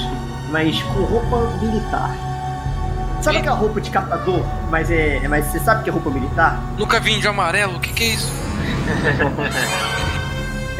[0.50, 2.14] mas com roupa militar.
[3.22, 4.44] Sabe aquela roupa de catador?
[4.70, 5.26] Mas é.
[5.28, 6.60] Mas você sabe que é roupa militar?
[6.78, 8.32] Nunca vi índio amarelo, o que que é isso?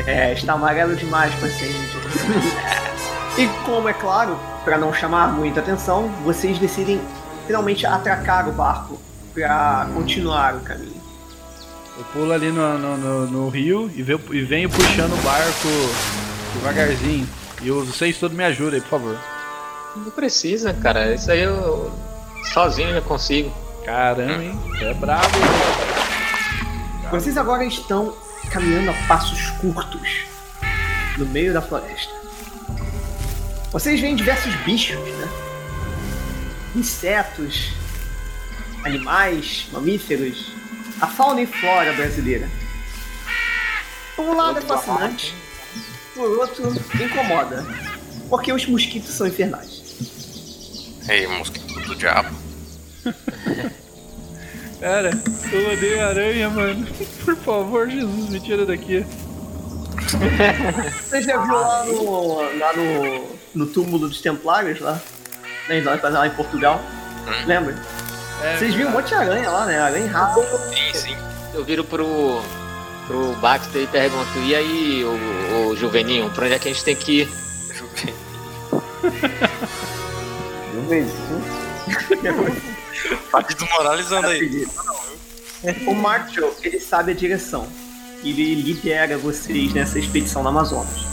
[0.07, 2.01] É, está amarelo demais para ser índio.
[3.37, 7.01] e como é claro, para não chamar muita atenção, vocês decidem
[7.47, 8.99] finalmente atracar o barco
[9.35, 11.03] para continuar o caminho.
[11.99, 15.69] Eu pulo ali no, no, no- no rio e venho, e venho puxando o barco
[16.55, 17.29] devagarzinho.
[17.61, 19.19] E os vocês todos me ajudem aí, por favor.
[20.05, 21.15] Não precisa, cara.
[21.15, 21.93] Isso aí eu
[22.53, 23.53] sozinho já consigo.
[23.85, 24.59] Caramba, hein?
[24.81, 25.39] É brabo.
[27.11, 28.15] Vocês agora estão
[28.51, 30.27] caminhando a passos curtos
[31.17, 32.13] no meio da floresta.
[33.73, 35.29] Vocês veem diversos bichos, né?
[36.77, 37.73] Insetos,
[38.85, 40.53] animais, mamíferos,
[41.01, 42.49] a fauna e flora brasileira.
[44.17, 45.35] Por um lado é fascinante,
[46.15, 47.67] por outro incomoda,
[48.29, 49.78] porque os mosquitos são infernais.
[51.09, 52.35] Ei, mosquito do diabo.
[54.81, 55.11] Cara,
[55.53, 56.87] eu odeio aranha, mano.
[57.25, 59.05] Por favor, Jesus, me tira daqui.
[61.03, 65.01] Você já viu lá no, lá no, no túmulo dos Templários, lá?
[65.69, 66.81] Né, lá lá em Portugal?
[67.47, 67.75] Lembra?
[68.43, 69.81] É, Vocês viram um monte de aranha lá, né?
[69.81, 70.47] Aranha rápida.
[70.69, 71.17] Sim, sim.
[71.53, 72.41] Eu viro pro,
[73.07, 76.85] pro Baxter e pergunto, e aí, o, o Juveninho, pra onde é que a gente
[76.85, 77.29] tem que ir?
[83.31, 84.67] Tá desmoralizando aí.
[85.87, 87.69] O Marshall, ele sabe a direção.
[88.25, 91.07] Ele lidera vocês nessa expedição na Amazonas.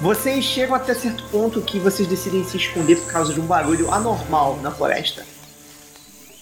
[0.00, 3.90] Vocês chegam até certo ponto que vocês decidem se esconder por causa de um barulho
[3.90, 5.24] anormal na floresta.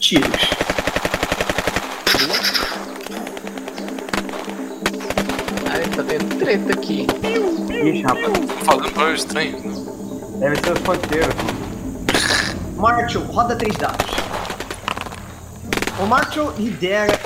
[0.00, 0.50] Tiros.
[5.70, 7.06] Ai, tá tendo treta aqui.
[7.70, 8.38] Ixi, rapaz.
[8.38, 9.60] Tô falando barulho estranho.
[9.60, 9.81] né?
[10.42, 11.34] Deve ser os fanteiros.
[12.76, 14.10] Marshall, roda três dados.
[16.00, 17.16] O Marshall lidera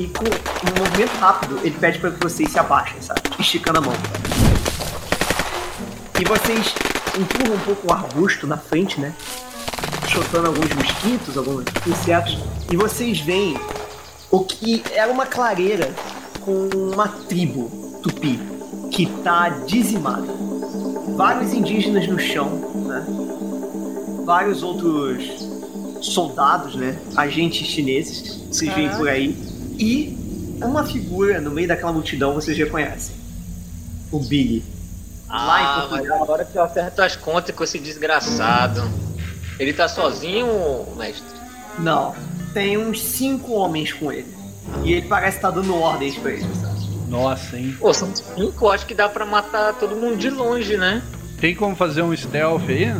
[0.00, 3.20] e com um movimento rápido ele pede para que vocês se abaixem, sabe?
[3.38, 3.92] Esticando a mão.
[6.20, 6.74] E vocês
[7.16, 9.14] empurram um pouco o arbusto na frente, né?
[10.08, 12.36] Chotando alguns mosquitos, alguns insetos.
[12.68, 13.60] E vocês veem
[14.28, 15.94] o que era uma clareira
[16.40, 18.40] com uma tribo tupi
[18.90, 20.49] que tá dizimada.
[21.20, 22.48] Vários indígenas no chão,
[22.86, 23.04] né?
[24.24, 25.46] vários outros
[26.00, 26.98] soldados, né?
[27.14, 29.36] Agentes chineses, vocês veem por aí.
[29.78, 33.14] E uma figura no meio daquela multidão vocês já conhecem.
[34.10, 34.64] O Billy.
[35.28, 38.80] Lá em Ah, mas agora que eu acerto as contas com esse desgraçado.
[39.58, 40.46] Ele tá sozinho,
[40.96, 41.36] mestre?
[41.78, 42.14] Não.
[42.54, 44.34] Tem uns cinco homens com ele.
[44.82, 46.69] E ele parece estar dando ordens pra eles, sabe?
[47.10, 47.76] Nossa, hein?
[47.78, 51.02] Pô, são cinco, acho que dá pra matar todo mundo de longe, né?
[51.40, 52.94] Tem como fazer um stealth aí?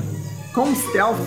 [0.53, 1.19] Com stealth,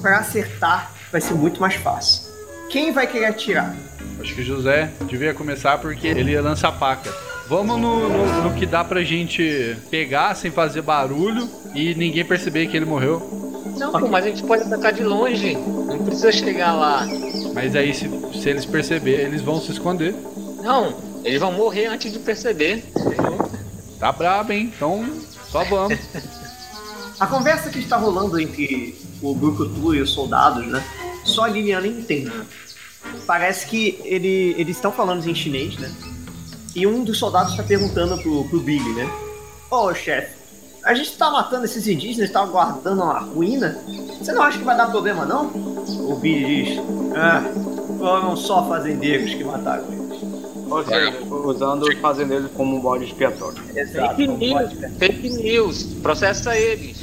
[0.00, 2.28] pra acertar, vai ser muito mais fácil.
[2.70, 3.74] Quem vai querer atirar?
[4.20, 7.12] Acho que o José devia começar porque ele ia lançar paca.
[7.48, 12.66] Vamos no, no- no que dá pra gente pegar sem fazer barulho e ninguém perceber
[12.66, 13.20] que ele morreu.
[13.78, 15.54] Não, pô, mas a gente pode atacar de longe.
[15.56, 17.06] Não precisa chegar lá.
[17.54, 18.08] Mas aí, se,
[18.40, 20.14] se eles perceberem, eles vão se esconder.
[20.62, 20.92] Não,
[21.24, 22.84] eles vão morrer antes de perceber.
[23.98, 24.72] Tá brabo, hein?
[24.74, 25.04] Então,
[25.50, 25.98] só vamos.
[27.18, 30.84] A conversa que está rolando entre o Brucutu e os soldados, né?
[31.24, 32.32] Só a Liliana entende.
[33.26, 35.92] Parece que ele, eles estão falando em chinês, né?
[36.76, 39.10] E um dos soldados está perguntando pro, pro Billy, né?
[39.68, 40.38] Ô chefe,
[40.84, 43.78] a gente tá matando esses indígenas, tá guardando uma ruína?
[44.20, 45.46] Você não acha que vai dar problema, não?
[46.08, 46.78] O Billy diz:
[47.16, 47.42] Ah,
[47.98, 49.97] foram só fazendeiros que mataram eles.
[50.70, 53.62] Ou seja, usando os fazendeiros como um bode expiatório.
[53.74, 54.16] Exato.
[54.16, 55.82] Fake news, fake news.
[56.02, 56.98] Processa eles.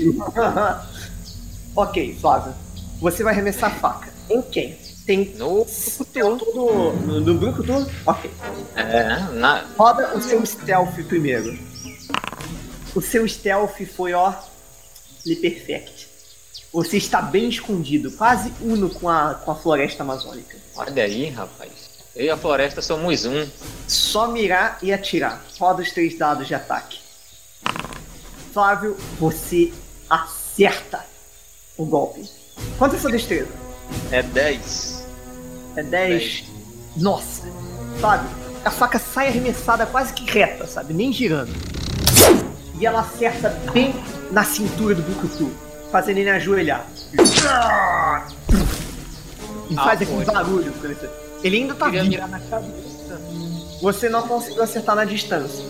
[1.75, 2.53] ok, Flávio.
[3.01, 4.13] Você vai arremessar a faca.
[4.29, 4.77] Em quem?
[5.05, 7.89] Tem No Stealth no, no, no grupo todo?
[8.07, 8.31] Ok.
[8.75, 11.57] É, na, Roda o seu stealth primeiro.
[12.95, 14.33] O seu stealth foi, ó,
[15.25, 16.07] le perfect.
[16.73, 20.57] Você está bem escondido, quase uno com a, com a floresta amazônica.
[20.75, 21.84] olha aí, rapaz.
[22.15, 23.45] Eu e a floresta somos um.
[23.87, 25.43] Só mirar e atirar.
[25.59, 26.99] Roda os três dados de ataque.
[28.53, 29.73] Flávio, você
[30.09, 31.05] acerta
[31.77, 32.23] o golpe.
[32.77, 33.49] Quanto é sua destreza?
[34.11, 35.05] É 10.
[35.75, 36.45] É 10.
[36.95, 37.43] Nossa.
[37.99, 38.29] Sabe?
[38.63, 40.93] A faca sai arremessada quase que reta, sabe?
[40.93, 41.51] Nem girando.
[42.79, 43.93] E ela acerta bem
[44.31, 45.51] na cintura do Bukutu,
[45.91, 46.87] fazendo ele ajoelhar.
[49.69, 50.31] E faz aquele poxa.
[50.31, 50.73] barulho.
[51.43, 52.05] Ele- ainda tá vivo.
[52.05, 53.21] mirar na cabeça.
[53.81, 55.63] Você não conseguiu acertar na distância.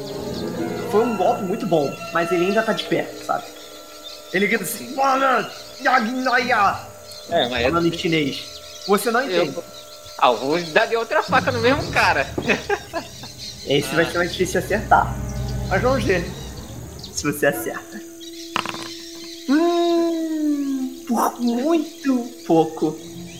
[0.91, 3.43] Foi um golpe muito bom, mas ele ainda tá de pé, sabe?
[4.33, 5.51] Ele grita assim, "Fala,
[5.81, 6.79] Yagnaya",
[7.29, 8.45] É, mas falando em chinês.
[8.87, 9.55] Você não entende.
[9.55, 9.63] eu...
[10.17, 12.25] Ah, eu vou dar de outra faca no mesmo cara.
[13.67, 15.13] Esse vai ser mais difícil de acertar.
[15.67, 16.23] Mas vamos ver
[17.11, 17.99] se você acerta.
[19.49, 22.15] Hum, por muito
[22.47, 22.97] pouco,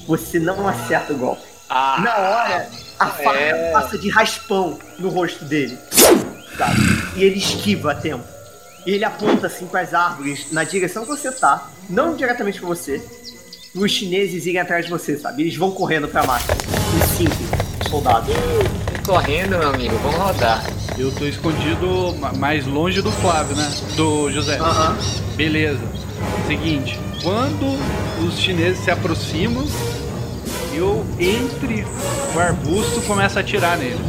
[0.07, 1.43] você não acerta o golpe.
[1.69, 3.71] Ah, Na hora, a faca é.
[3.71, 5.77] passa de raspão no rosto dele.
[6.57, 6.79] Sabe?
[7.15, 8.23] E ele esquiva a tempo.
[8.85, 12.67] E ele aponta assim com as árvores na direção que você tá, não diretamente pra
[12.69, 13.03] você,
[13.73, 15.41] os chineses irem atrás de você, sabe?
[15.41, 16.55] Eles vão correndo pra máquina.
[17.03, 18.33] Os cinco soldados.
[19.05, 20.63] Correndo, meu amigo, vamos rodar.
[20.97, 23.69] Eu tô escondido ma- mais longe do Flávio, né?
[23.95, 24.57] Do José.
[24.57, 24.97] Aham.
[25.35, 25.81] Beleza.
[26.47, 27.77] Seguinte, quando
[28.25, 29.65] os chineses se aproximam,
[30.75, 31.85] eu entre
[32.35, 33.99] o arbusto e começo a atirar nele.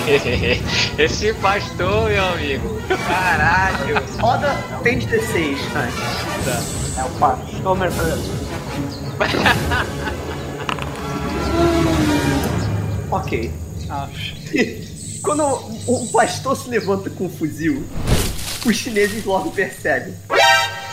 [0.98, 2.80] Esse pastor, meu amigo.
[3.08, 3.96] Caralho.
[4.20, 6.98] Roda tem 16 antes.
[6.98, 8.30] É o pastor Mercedes.
[13.10, 13.52] Ok.
[15.22, 15.42] Quando
[15.86, 17.84] o, o pastor se levanta com um fuzil,
[18.64, 20.14] os chineses logo percebem.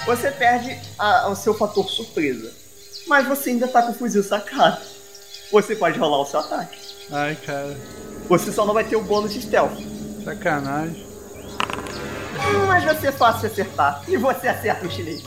[0.05, 2.51] Você perde a- o seu fator surpresa.
[3.07, 4.81] Mas você ainda tá com o fuzil sacado.
[5.51, 6.77] Você pode rolar o seu ataque.
[7.11, 7.75] Ai, cara.
[8.27, 9.79] Você só não vai ter o bônus de stealth.
[10.23, 11.07] Sacanagem.
[12.67, 14.03] Mas vai ser fácil de acertar.
[14.07, 15.23] E você acerta o chinês.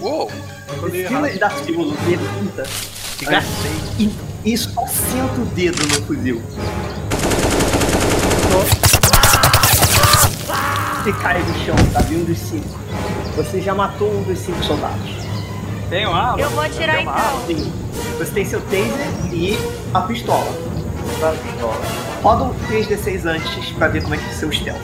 [0.00, 0.30] Uou!
[0.92, 1.38] Errado.
[1.38, 2.62] da símbolo dele pinta.
[3.22, 3.72] Gastei.
[3.98, 6.42] E, e só senta o dedo no fuzil.
[11.02, 12.16] Você cai no chão, sabe?
[12.16, 12.78] Um dos cinco.
[13.36, 15.25] Você já matou um dos cinco soldados.
[15.88, 16.40] Tem uma arma?
[16.40, 17.46] Eu vou uma então.
[17.46, 17.72] Sim.
[18.18, 19.56] Você tem seu taser e
[19.94, 20.46] a pistola.
[21.20, 21.80] Tá, pistola.
[22.22, 24.80] Roda um 3d6 antes pra ver como é que é o seu stealth.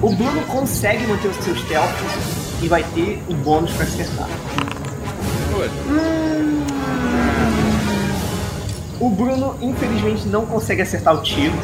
[0.00, 1.90] O Bruno consegue manter o seu stealth
[2.62, 4.28] e vai ter um bônus pra acertar.
[5.88, 6.64] Hum.
[9.00, 11.54] O Bruno, infelizmente, não consegue acertar o tiro.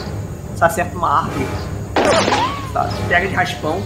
[0.56, 1.46] Só acerta uma árvore.
[2.72, 2.92] Sabe?
[3.08, 3.80] Pega de raspão.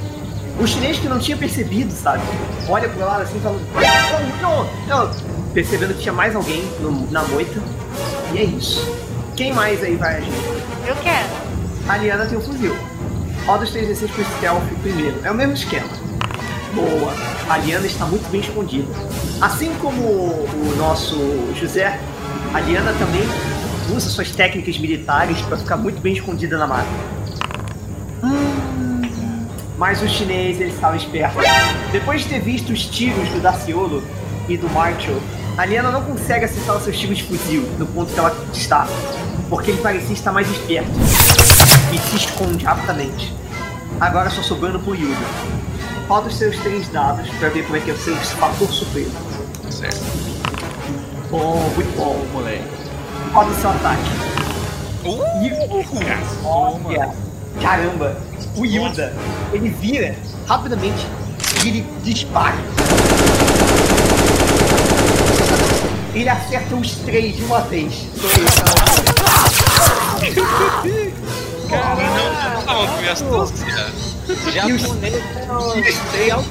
[0.60, 2.22] O chinês que não tinha percebido, sabe?
[2.68, 3.60] Olha pro lado assim falando.
[4.42, 5.10] Não, não.
[5.54, 7.60] Percebendo que tinha mais alguém no- na moita.
[8.32, 8.86] E é isso.
[9.36, 10.32] Quem mais aí vai agir?
[10.86, 11.28] Eu quero.
[11.88, 12.76] A Liana tem um fuzil.
[13.46, 15.20] Roda os 3d6 pro stealth primeiro.
[15.24, 15.88] É o mesmo esquema.
[16.74, 17.12] Boa.
[17.48, 18.88] A Liana está muito bem escondida.
[19.40, 21.16] Assim como o nosso
[21.58, 21.98] José,
[22.52, 23.22] a Liana também
[23.96, 26.98] usa suas técnicas militares para ficar muito bem escondida na máquina.
[29.78, 31.38] Mas o chinês, ele estava esperto.
[31.92, 34.02] Depois de ter visto os tiros do Daciolo
[34.48, 35.20] e do Marshall,
[35.56, 38.88] a Liana não consegue acertar os seus tiros de fuzil no ponto que ela está,
[39.48, 40.90] porque ele parecia estar mais esperto
[41.92, 43.32] e se esconde rapidamente.
[44.00, 45.16] Agora só sobrando pro Yuga.
[46.08, 49.12] Roda os seus três dados pra ver como é que é o seu fator surpresa.
[49.70, 50.00] Certo.
[51.30, 52.24] Bom, muito bom.
[52.32, 52.64] Moleque.
[53.32, 54.02] Roda o seu ataque.
[55.04, 56.44] Uh!
[56.44, 57.12] Olha,
[57.60, 58.16] caramba,
[58.56, 59.14] o Yuda,
[59.52, 60.14] ele vira
[60.46, 61.06] rapidamente
[61.64, 62.56] e ele dispara.
[66.14, 68.06] Ele acerta os três de uma vez.
[72.66, 73.92] Não, não, que astúcia.
[74.52, 75.22] Japonês
[76.12, 76.44] meu.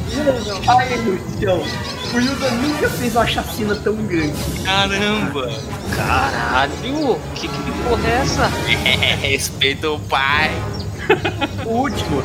[0.68, 1.68] Ai, meu Deus.
[2.14, 4.34] O Yuda nunca fez uma chacina tão grande.
[4.64, 5.52] Caramba!
[5.96, 8.48] Caralho, que, que porra é essa?
[9.22, 10.52] Respeita o pai.
[11.66, 12.24] O último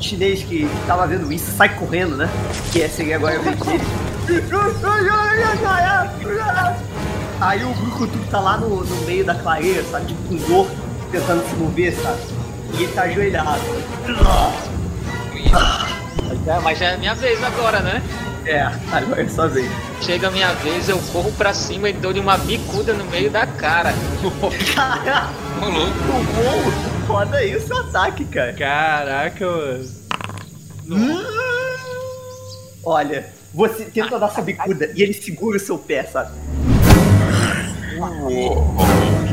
[0.00, 2.28] chinês que tava vendo isso sai correndo, né?
[2.72, 3.84] Que esse aí agora é o vez dele.
[7.40, 10.06] Aí o Brucutu tá lá no, no meio da clareira, sabe?
[10.06, 10.66] Tipo com dor,
[11.10, 12.20] tentando se mover, sabe?
[12.74, 13.60] E ele tá ajoelhado.
[16.62, 18.02] Mas já é a minha vez agora, né?
[18.44, 19.70] É, agora é sua vez.
[20.00, 23.46] Chega a minha vez, eu corro pra cima e dou-lhe uma bicuda no meio da
[23.46, 23.92] cara.
[24.74, 25.28] Caraca,
[25.60, 26.97] Ô, louco.
[27.08, 28.52] Foda aí o seu ataque, cara.
[28.52, 29.88] Caraca, mano.
[30.90, 31.24] Hum.
[32.84, 36.32] Olha, você tenta dar sua bicuda e ele segura o seu pé, sabe?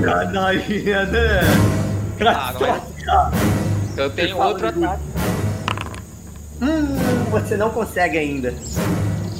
[0.02, 1.41] Canalha, né?
[2.26, 4.02] Ah, é?
[4.02, 5.04] Eu tenho outro ataque.
[6.62, 6.95] Hum,
[7.30, 8.54] você não consegue ainda.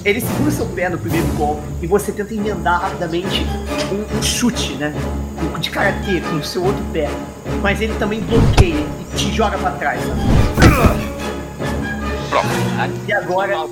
[0.06, 3.44] Ele segura seu pé no primeiro golpe e você tenta emendar rapidamente
[3.92, 4.94] um, um chute, né?
[5.60, 7.10] De karatê com o seu outro pé.
[7.64, 10.20] Mas ele também bloqueia e te joga pra trás, sabe?
[13.08, 13.68] E agora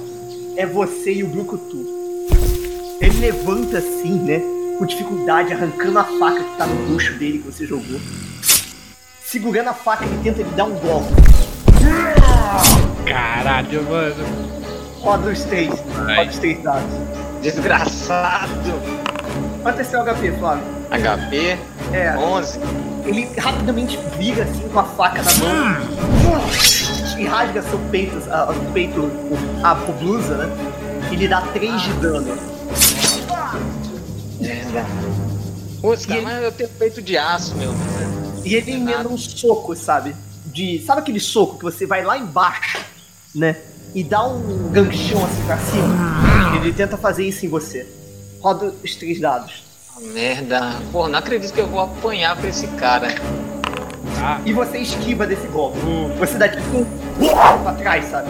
[0.58, 1.86] é você e o Brucutu.
[3.00, 4.42] Ele levanta assim, né?
[4.80, 8.00] Com dificuldade, arrancando a faca que tá no bucho dele que você jogou.
[9.24, 11.14] Segurando a faca, ele tenta lhe dar um golpe.
[13.06, 14.63] Caralho, mano.
[15.04, 15.70] Roda os três.
[15.70, 16.90] Roda os três dados.
[17.42, 18.50] Desgraçado.
[19.62, 20.64] Quanto é seu HP, Flávio?
[20.92, 21.58] HP
[21.92, 22.60] É, 11.
[23.06, 28.72] ele rapidamente vira assim com a faca na mão e rasga seu peito, a, o
[28.74, 29.10] peito,
[29.64, 30.50] a, a blusa, né?
[31.12, 32.38] E lhe dá 3 de dano.
[35.82, 37.74] Putz, cara, ele- mas eu tenho peito de aço, meu.
[38.46, 40.16] E ele emenda um soco, sabe?
[40.46, 40.82] De.
[40.86, 42.80] Sabe aquele soco que você vai lá embaixo,
[43.36, 43.56] né?
[43.94, 46.56] E dá um ganchão assim pra cima.
[46.56, 47.86] Ele tenta fazer isso em você.
[48.42, 49.64] Roda os três dados.
[49.96, 50.76] Ah, Merda.
[50.92, 53.08] Pô, não acredito que eu vou apanhar pra esse cara.
[54.46, 55.78] E você esquiva desse golpe.
[56.18, 56.86] Você dá tipo um
[57.64, 58.30] pra trás, sabe?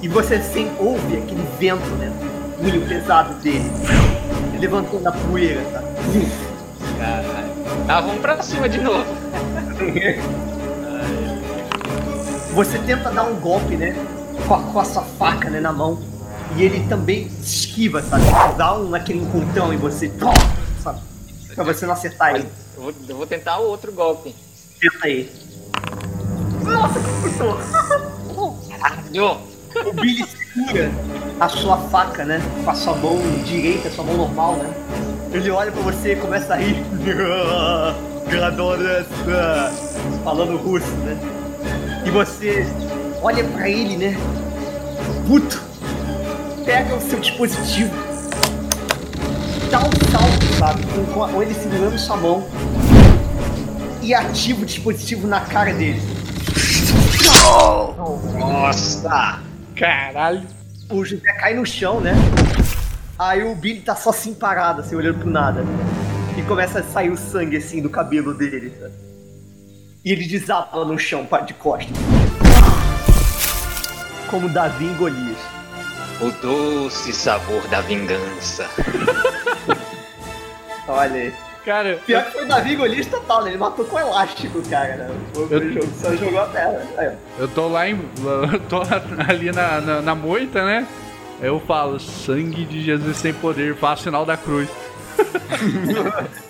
[0.00, 2.12] E você sem, ouve aquele vento, né?
[2.58, 3.70] O punho pesado dele.
[4.58, 5.86] Levantando a poeira, sabe?
[6.98, 7.52] Caralho.
[7.86, 9.06] Tá, vamos pra cima de novo.
[12.54, 13.96] Você tenta dar um golpe, né?
[14.60, 15.98] Com a, sua faca, né, na mão.
[16.56, 18.24] E ele também esquiva, sabe?
[18.56, 20.12] Dá um aquele encontrão em você.
[20.82, 21.00] Sabe?
[21.54, 22.48] Pra você não acertar ele.
[22.76, 24.34] Eu vou, eu vou tentar outro golpe.
[24.80, 25.30] Tenta aí.
[26.62, 27.32] Nossa, que!
[28.78, 29.52] Caralho.
[29.86, 30.90] O Billy segura
[31.40, 32.40] a sua faca, né?
[32.64, 34.70] Com a sua mão direita, sua mão normal, né?
[35.32, 36.76] Ele olha pra você e começa a rir.
[38.30, 39.06] Gadora,
[40.22, 41.16] falando russo, né?
[42.04, 42.66] E você
[43.22, 44.16] olha pra ele, né?
[45.26, 45.62] Puto!
[46.64, 47.92] Pega o seu dispositivo,
[49.70, 50.82] dá um salto, sabe?
[50.86, 52.46] Com, com ele segurando sua mão
[54.00, 56.00] e ativa o dispositivo na cara dele.
[58.38, 59.40] Nossa.
[59.76, 60.42] Caralho.
[60.90, 62.14] O José cai no chão, né?
[63.18, 65.64] Aí o Billy tá só assim parado, assim, olhando pro nada.
[66.36, 68.72] E começa a sair o sangue, assim, do cabelo dele.
[68.80, 68.94] sabe?
[70.04, 71.96] E ele desaba no chão, de costas.
[74.32, 75.38] Como Davi em Golias.
[76.20, 78.66] O doce sabor da vingança.
[80.88, 81.34] Olha aí.
[81.64, 83.50] Cara, Pior que foi Davi em Golias total, né?
[83.50, 85.10] Ele matou com elástico, cara, né?
[85.36, 86.82] O Eu- jogo só jogou a terra.
[86.98, 87.94] Aí, eu tô lá em.
[88.52, 88.80] Eu tô
[89.28, 90.88] ali na, na, na moita, né?
[91.40, 94.68] Aí eu falo, sangue de Jesus sem poder, faço o sinal da cruz.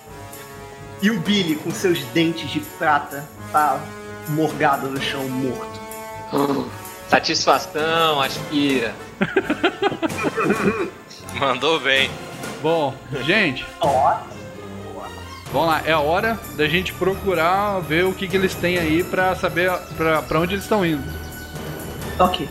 [1.03, 3.81] E o Billy, com seus dentes de prata, tá
[4.29, 5.81] morgado no chão, morto.
[7.13, 8.95] Satisfação, aspira.
[11.39, 12.11] Mandou bem.
[12.63, 12.95] Bom,
[13.27, 14.17] gente, Ó,
[15.53, 15.83] vamos lá.
[15.85, 19.71] É a hora da gente procurar ver o que, que eles têm aí pra saber
[19.95, 21.05] pra, pra onde eles estão indo.
[22.19, 22.49] Ok.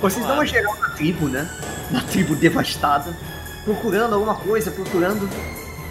[0.00, 1.46] Vocês dão uma geral na tribo, né?
[1.90, 3.14] Na tribo devastada.
[3.62, 5.28] Procurando alguma coisa, procurando.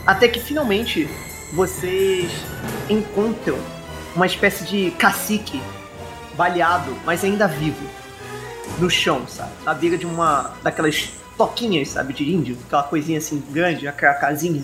[0.07, 1.07] Até que finalmente
[1.53, 2.31] vocês
[2.89, 3.59] encontram
[4.15, 5.61] uma espécie de cacique
[6.41, 7.87] baleado, mas ainda vivo.
[8.79, 9.51] No chão, sabe?
[9.63, 10.55] Na beira de uma.
[10.63, 12.13] daquelas toquinhas, sabe?
[12.13, 12.57] De índio.
[12.65, 14.63] Aquela coisinha assim grande, aquela casinha.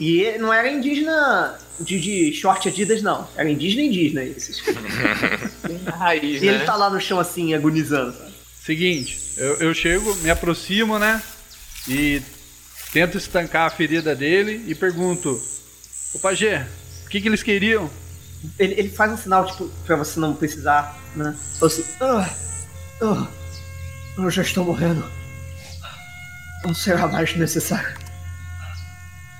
[0.00, 3.28] E ele não era indígena de, de short Adidas, não.
[3.36, 4.60] Era indígena indígena esses.
[5.96, 6.64] Raiz, E ele né?
[6.64, 8.32] tá lá no chão assim, agonizando, sabe?
[8.64, 11.22] Seguinte, eu, eu chego, me aproximo, né?
[11.86, 12.20] E
[12.92, 15.40] tento estancar a ferida dele e pergunto:
[16.14, 16.66] Ô Pajé,
[17.04, 17.88] o que, que eles queriam?
[18.58, 21.36] Ele, ele faz um sinal, tipo, pra você não precisar, né?
[21.58, 22.28] Fala assim, ah,
[23.02, 23.26] ah,
[24.18, 25.04] eu já estou morrendo.
[26.64, 27.96] Não será mais necessário.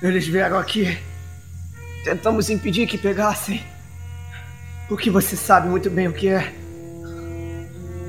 [0.01, 0.97] Eles vieram aqui.
[2.03, 3.63] Tentamos impedir que pegassem.
[4.89, 6.53] O que você sabe muito bem o que é,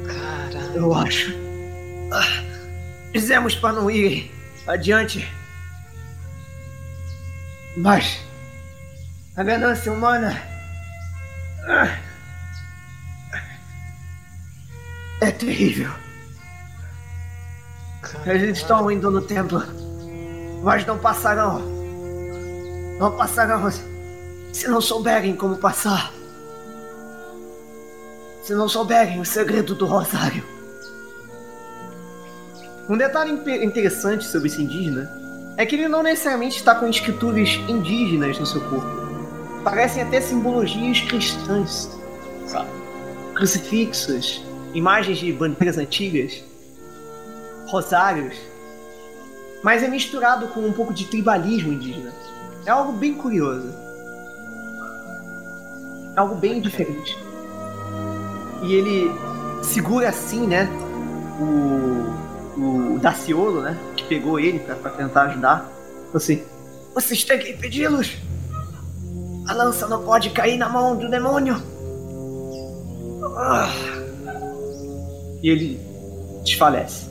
[0.07, 0.77] Caralho.
[0.77, 1.33] eu acho.
[2.13, 2.43] Ah,
[3.13, 4.31] fizemos para não irem
[4.67, 5.29] adiante.
[7.77, 8.21] Mas
[9.37, 10.54] a ganância humana
[15.21, 15.91] é terrível.
[18.27, 19.63] Eles estão indo no templo,
[20.63, 21.63] mas não passarão.
[22.99, 23.71] Não passarão
[24.53, 26.13] se não souberem como passar.
[28.43, 30.45] Se não souberem o segredo do rosário.
[32.89, 33.33] Um detalhe
[33.65, 35.11] interessante sobre esse indígena
[35.57, 39.04] é que ele não necessariamente está com escrituras indígenas no seu corpo.
[39.65, 41.91] Parecem até simbologias cristãs,
[42.47, 42.69] sabe?
[43.35, 44.45] Crucifixos,
[44.75, 46.45] imagens de bandeiras antigas,
[47.67, 48.37] rosários.
[49.63, 52.13] Mas é misturado com um pouco de tribalismo indígena.
[52.67, 53.75] É algo bem curioso.
[56.15, 57.19] É algo bem diferente.
[58.63, 59.11] E ele
[59.63, 60.69] segura assim, né?
[61.41, 63.79] O, o Daciolo, né?
[63.97, 65.67] Que pegou ele pra tentar ajudar.
[66.13, 66.43] Assim:
[66.95, 68.15] Vocês têm que impedi-los!
[69.47, 71.61] A lança não pode cair na mão do demônio!
[73.37, 73.69] Ah.
[75.43, 75.81] E ele
[76.45, 77.07] desfalece.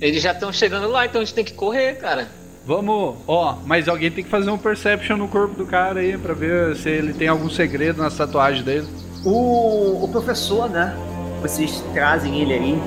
[0.00, 2.28] Eles já estão chegando lá, então a gente tem que correr, cara.
[2.64, 6.34] Vamos, ó, mas alguém tem que fazer um perception no corpo do cara aí pra
[6.34, 8.86] ver se ele tem algum segredo nas tatuagens dele.
[9.24, 10.94] O, o professor, né?
[11.42, 12.82] Vocês trazem ele aí.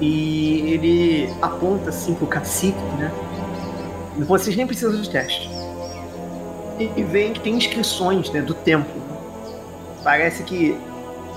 [0.00, 3.12] E ele aponta assim pro cacique, né?
[4.18, 5.53] Vocês nem precisam de teste.
[6.78, 9.00] E, e veem que tem inscrições né, do templo.
[10.02, 10.76] Parece que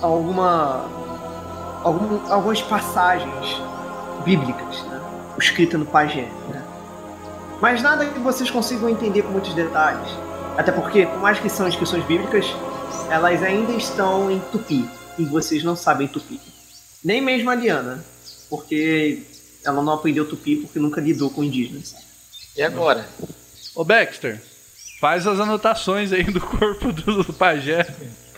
[0.01, 0.89] alguma.
[1.83, 3.61] algum- algumas passagens
[4.25, 5.01] bíblicas, né?
[5.39, 6.27] escritas no pajé.
[6.49, 6.63] Né?
[7.61, 10.09] Mas nada que vocês consigam entender com muitos detalhes.
[10.57, 12.45] Até porque, por mais que são inscrições bíblicas,
[13.09, 14.89] elas ainda estão em tupi.
[15.17, 16.39] E vocês não sabem tupi.
[17.03, 18.03] Nem mesmo a Liana.
[18.49, 19.23] Porque
[19.63, 21.95] ela não aprendeu tupi porque nunca lidou com indígenas.
[22.55, 23.07] E agora?
[23.75, 24.41] Ô Baxter,
[24.99, 27.87] faz as anotações aí do corpo do, do pajé.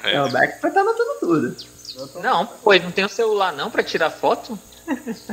[0.03, 1.55] É, o Beck vai estar anotando tudo.
[2.21, 4.57] Não, pô, ele não tem o celular não pra tirar foto?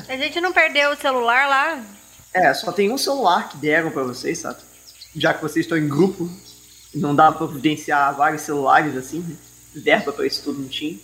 [0.09, 1.83] A gente não perdeu o celular lá?
[2.35, 4.59] É, só tem um celular que deram pra vocês, sabe?
[5.15, 6.29] Já que vocês estão em grupo,
[6.95, 9.37] não dá pra providenciar vários celulares assim, né?
[9.75, 10.99] Verba pra isso tudo não tinha.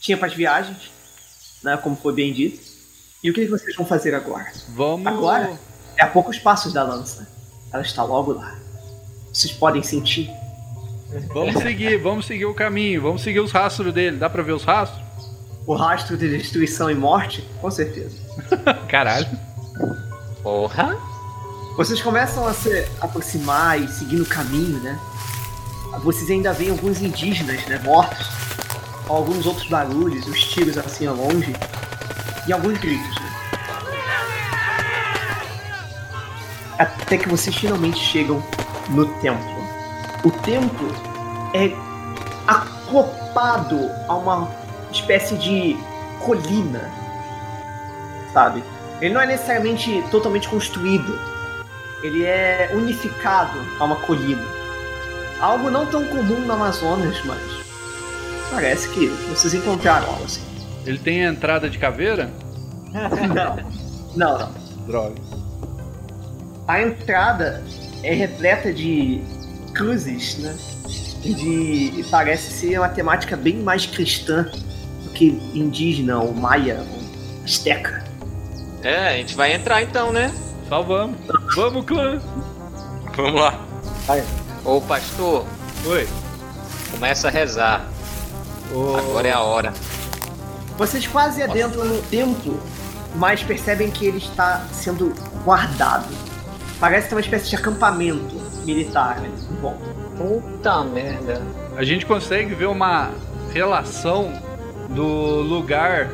[0.00, 0.90] Tinha pras viagens,
[1.62, 1.76] né?
[1.76, 2.60] Como foi bem dito.
[3.22, 4.50] E o que vocês vão fazer agora?
[4.68, 5.06] Vamos.
[5.06, 5.58] Agora?
[5.96, 7.28] É a poucos passos da lança.
[7.72, 8.56] Ela está logo lá.
[9.38, 10.28] Vocês podem sentir.
[11.32, 14.16] Vamos seguir, vamos seguir o caminho, vamos seguir os rastros dele.
[14.16, 15.00] Dá pra ver os rastros?
[15.64, 17.48] O rastro de destruição e morte?
[17.60, 18.16] Com certeza.
[18.90, 19.28] Caralho.
[20.42, 20.96] Porra!
[21.76, 24.98] Vocês começam a se aproximar e seguir no caminho, né?
[26.02, 27.80] Vocês ainda veem alguns indígenas, né?
[27.84, 28.26] Mortos.
[29.06, 31.54] Alguns outros barulhos, os tiros assim ao longe.
[32.48, 33.28] E alguns gritos, né?
[36.76, 38.42] Até que vocês finalmente chegam
[38.90, 39.68] no templo.
[40.24, 40.88] O templo
[41.54, 41.72] é
[42.46, 44.48] acoplado a uma
[44.90, 45.76] espécie de
[46.20, 46.90] colina,
[48.32, 48.62] sabe?
[49.00, 51.18] Ele não é necessariamente totalmente construído.
[52.02, 54.42] Ele é unificado a uma colina.
[55.40, 57.40] Algo não tão comum no Amazonas, mas
[58.50, 60.42] parece que vocês encontraram algo assim.
[60.84, 62.30] Ele tem a entrada de caveira?
[62.90, 63.56] Não,
[64.16, 64.52] não, não.
[64.86, 65.14] Droga.
[66.66, 67.62] A entrada
[68.02, 69.20] é repleta de
[69.74, 70.56] cruzes, né?
[71.22, 74.50] De parece ser uma temática bem mais cristã
[75.02, 78.04] do que indígena ou maia ou asteca.
[78.82, 80.32] É, a gente vai entrar então, né?
[80.68, 81.16] Só vamos.
[81.54, 82.20] Vamos, clã.
[83.16, 83.60] Vamos lá.
[84.64, 85.44] Ô pastor,
[85.86, 86.08] Oi.
[86.90, 87.88] começa a rezar.
[88.72, 89.72] Ô, Agora é a hora.
[90.76, 92.62] Vocês quase adentram no templo,
[93.16, 95.12] mas percebem que ele está sendo
[95.44, 96.06] guardado.
[96.80, 99.84] Parece ter uma espécie de acampamento militar né, em volta.
[100.16, 101.42] Puta merda.
[101.76, 103.10] A gente consegue ver uma
[103.52, 104.32] relação
[104.90, 106.10] do lugar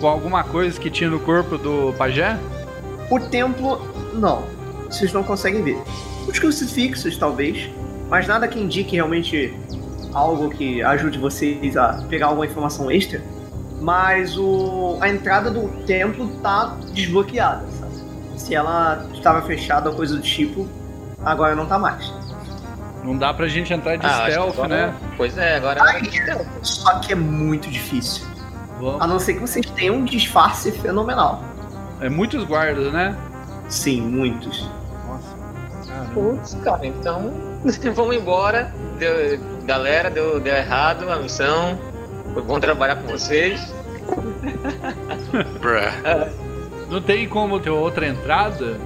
[0.00, 2.38] com alguma coisa que tinha no corpo do pajé?
[3.10, 3.80] O templo,
[4.14, 4.44] não.
[4.88, 5.78] Vocês não conseguem ver.
[6.26, 7.70] Os crucifixos, talvez,
[8.08, 9.54] mas nada que indique realmente
[10.12, 13.22] algo que ajude vocês a pegar alguma informação extra.
[13.80, 17.64] Mas o, a entrada do templo tá desbloqueada?
[18.38, 20.66] Se ela estava fechada ou coisa do tipo,
[21.24, 22.12] agora não tá mais.
[23.02, 24.94] Não dá pra gente entrar de Ah, stealth, né?
[25.16, 26.46] Pois é, agora é hora de stealth.
[26.62, 28.24] Só que é muito difícil.
[28.80, 29.00] Vamos.
[29.02, 31.42] A não ser que vocês tenham um disfarce fenomenal.
[32.00, 33.16] É muitos guardas, né?
[33.68, 34.68] Sim, muitos.
[35.06, 35.36] Nossa.
[35.86, 36.10] Caramba.
[36.14, 37.32] Putz, cara, então
[37.94, 38.72] vamos embora.
[38.98, 41.78] Deu, galera, deu, deu errado a missão.
[42.32, 43.74] Foi bom trabalhar com vocês.
[45.60, 46.38] Bruh.
[46.90, 48.78] Não tem como ter outra entrada?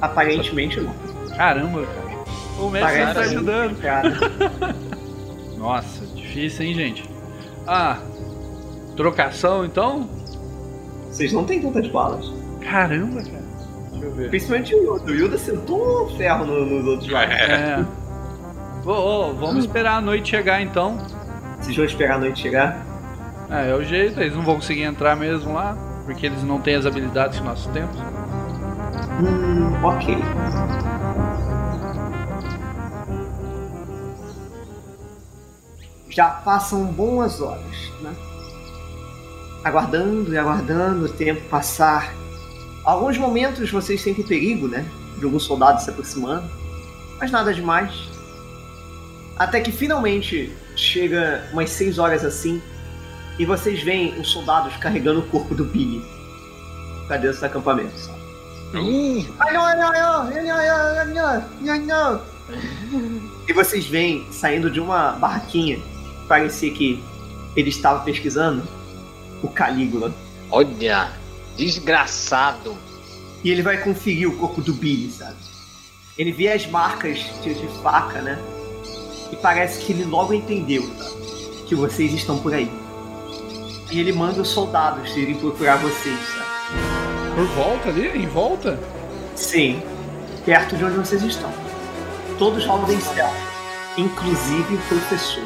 [0.00, 0.92] Aparentemente não.
[1.36, 2.12] Caramba, cara.
[2.58, 3.80] O mestre Parece tá ajudando.
[3.80, 4.12] Cara,
[5.56, 7.10] Nossa, difícil, hein, gente?
[7.66, 7.98] Ah,
[8.96, 10.08] trocação então?
[11.10, 12.32] vocês não têm tantas balas.
[12.62, 13.42] Caramba, cara.
[13.92, 14.30] Deixa eu ver.
[14.30, 15.12] Principalmente o Yoda.
[15.12, 17.34] O Yoda sentou um ferro no- nos outros lados.
[17.34, 17.84] É.
[18.84, 20.98] Ô, ô, vamos esperar a noite chegar então.
[21.60, 22.84] Vocês vão esperar a noite chegar?
[23.50, 26.76] É, é o jeito, eles não vão conseguir entrar mesmo lá, porque eles não têm
[26.76, 27.96] as habilidades que nós temos.
[29.20, 30.18] Hum, ok.
[36.10, 38.14] Já passam boas horas, né?
[39.64, 42.12] Aguardando e aguardando o tempo passar.
[42.84, 44.84] Alguns momentos vocês sentem perigo, né?
[45.18, 46.50] De alguns soldados se aproximando.
[47.18, 47.94] Mas nada demais.
[49.38, 52.60] Até que finalmente chega umas 6 horas assim.
[53.42, 56.00] E vocês veem os soldados carregando o corpo do Billy
[57.08, 57.92] pra dentro do acampamento.
[63.48, 65.80] E vocês veem saindo de uma barraquinha,
[66.28, 67.02] parecia que
[67.56, 68.62] ele estava pesquisando
[69.42, 70.14] o Calígula.
[70.48, 71.10] Olha,
[71.56, 72.78] desgraçado.
[73.42, 75.34] E ele vai conferir o corpo do Billy, sabe?
[76.16, 78.38] Ele vê as marcas de, de faca, né?
[79.32, 80.88] E parece que ele logo entendeu
[81.66, 82.70] que vocês estão por aí.
[83.92, 86.46] E ele manda os soldados irem procurar vocês, sabe?
[87.34, 88.08] Por volta ali?
[88.08, 88.80] Em volta?
[89.36, 89.82] Sim,
[90.46, 91.52] perto de onde vocês estão.
[92.38, 93.36] Todos rodam em stealth,
[93.98, 95.44] inclusive o professor.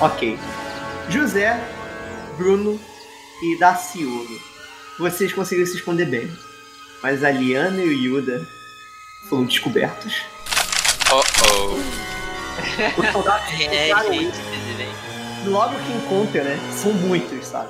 [0.00, 0.36] Ok.
[1.08, 1.62] José,
[2.36, 2.80] Bruno
[3.44, 4.40] e Daciolo.
[4.98, 6.28] Vocês conseguiram se esconder bem.
[7.00, 8.44] Mas a Liana e o Yuda
[9.28, 10.22] foram descobertos.
[11.12, 13.00] Oh, oh.
[13.00, 15.11] Os soldados É, gente?
[15.44, 16.58] Logo que encontra, né?
[16.72, 17.68] São muitos, sabe?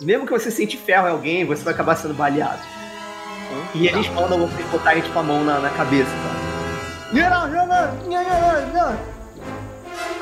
[0.00, 2.60] Mesmo que você sente ferro em alguém, você vai acabar sendo baleado.
[3.74, 7.12] E eles mandam vocês botarem tipo a mão na, na cabeça, não.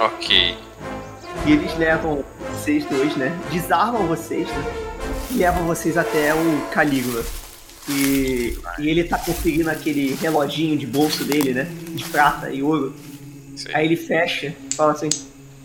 [0.07, 0.57] Ok.
[1.47, 3.37] E eles levam vocês dois, né?
[3.51, 4.65] Desarmam vocês, né?
[5.31, 7.25] E levam vocês até o Calígula.
[7.89, 11.69] E, e ele tá conferindo aquele reloginho de bolso dele, né?
[11.91, 12.95] De prata e ouro.
[13.57, 13.75] Sei.
[13.75, 15.09] Aí ele fecha, fala assim: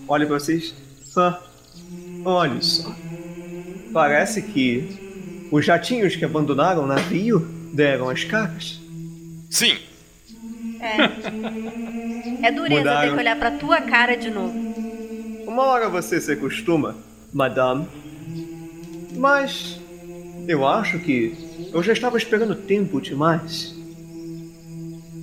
[0.08, 0.74] Olha pra vocês.
[1.18, 1.40] Ah,
[2.26, 2.94] olha só.
[3.94, 7.40] Parece que os jatinhos que abandonaram o navio
[7.74, 8.80] deram as caras.
[9.50, 9.78] Sim.
[12.42, 13.14] É dureza ter Mudaram.
[13.14, 14.54] que olhar pra tua cara de novo.
[15.48, 16.96] Uma hora você se acostuma,
[17.34, 17.88] madame.
[19.16, 19.80] Mas
[20.48, 21.34] eu acho que
[21.74, 23.74] eu já estava esperando tempo demais.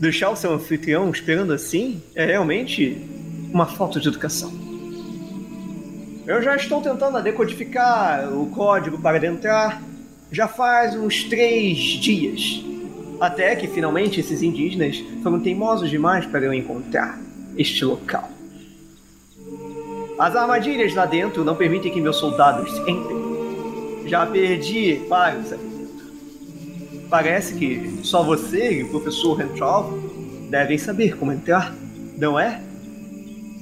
[0.00, 2.96] Deixar o seu anfitrião esperando assim é realmente
[3.52, 4.71] uma falta de educação.
[6.26, 9.82] Eu já estou tentando decodificar o código para entrar
[10.30, 12.64] já faz uns três dias.
[13.20, 17.20] Até que finalmente esses indígenas foram teimosos demais para eu encontrar
[17.56, 18.30] este local.
[20.18, 24.06] As armadilhas lá dentro não permitem que meus soldados entrem.
[24.06, 25.52] Já perdi vários.
[27.10, 29.92] Parece que só você e o professor Hentrov
[30.48, 31.74] devem saber como entrar,
[32.16, 32.62] não é?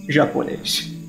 [0.08, 0.99] Japonês.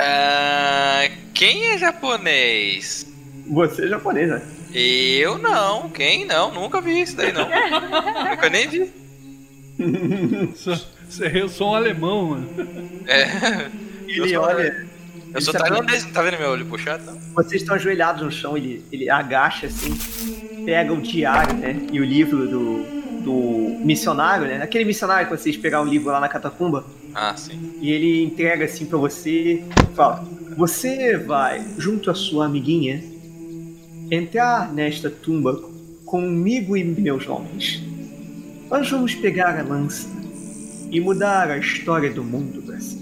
[0.00, 3.06] Ah, quem é japonês?
[3.50, 4.42] Você é japonês, né?
[4.72, 5.88] Eu não.
[5.90, 6.52] Quem não?
[6.52, 7.48] Nunca vi isso daí, não.
[7.48, 8.92] Nunca nem vi.
[10.56, 10.76] Sou-
[11.32, 12.48] Eu sou um alemão, mano.
[13.06, 13.24] É.
[14.08, 14.86] Eu Ele sou, olha,
[15.34, 17.18] eu sou ele tá- tailandês, não tá vendo meu olho puxado, não?
[17.34, 19.96] vocês estão ajoelhados no chão, ele, ele agacha assim,
[20.66, 21.76] pega o diário, né?
[21.92, 22.82] E o livro do,
[23.22, 24.62] do missionário, né?
[24.62, 26.84] Aquele missionário que vocês pegaram o livro lá na catacumba.
[27.14, 27.78] Ah, sim.
[27.80, 30.24] E ele entrega assim pra você, fala:
[30.56, 33.02] Você vai, junto à sua amiguinha,
[34.10, 35.60] entrar nesta tumba
[36.04, 37.82] comigo e meus homens.
[38.70, 40.08] Nós vamos pegar a lança
[40.90, 43.00] e mudar a história do mundo, Brasil.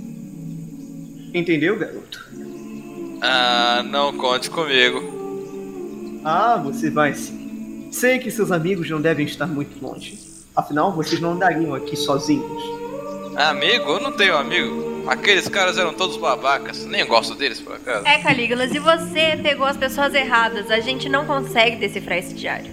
[1.32, 2.24] Entendeu, garoto?
[3.20, 5.02] Ah, não conte comigo.
[6.24, 7.88] Ah, você vai sim.
[7.92, 10.18] Sei que seus amigos não devem estar muito longe.
[10.54, 12.75] Afinal, vocês não andariam aqui sozinhos.
[13.36, 13.90] Amigo?
[13.90, 15.04] Eu não tenho amigo.
[15.06, 16.84] Aqueles caras eram todos babacas.
[16.86, 18.06] Nem gosto deles, por acaso.
[18.06, 22.72] É, Calígula, se você pegou as pessoas erradas, a gente não consegue decifrar esse diário.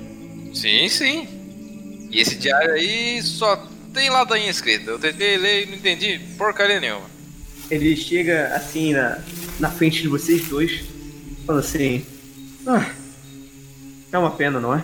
[0.53, 1.27] Sim, sim.
[2.09, 4.91] E esse diário aí só tem ladainha escrita.
[4.91, 7.11] Eu tentei ler e não entendi porcaria nenhuma.
[7.69, 9.19] Ele chega assim na,
[9.59, 10.83] na frente de vocês dois,
[11.45, 12.05] fala assim:
[12.65, 12.89] ah,
[14.11, 14.83] É uma pena, não é?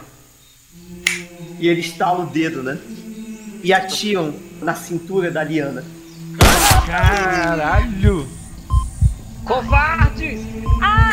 [1.60, 2.78] E ele estala o dedo, né?
[3.64, 5.84] E atiram na cintura da Liana.
[6.86, 8.28] Caralho!
[9.46, 10.42] Covardes!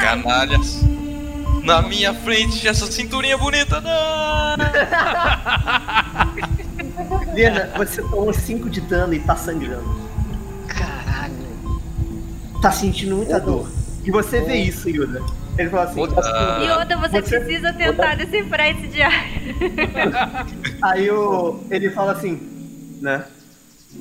[0.01, 0.81] Canalhas.
[1.65, 4.57] Na minha frente, essa cinturinha bonita, não!
[7.35, 10.01] Liana, você tomou 5 de dano e tá sangrando.
[10.69, 11.35] Caralho.
[12.63, 13.69] Tá sentindo muita dor.
[14.05, 15.21] E você vê isso, Yuda.
[15.59, 19.31] Ele fala assim: Ah, Yoda, você, você- precisa tentar decifrar esse diário.
[20.83, 22.39] Aí o, ele fala assim,
[23.01, 23.25] né?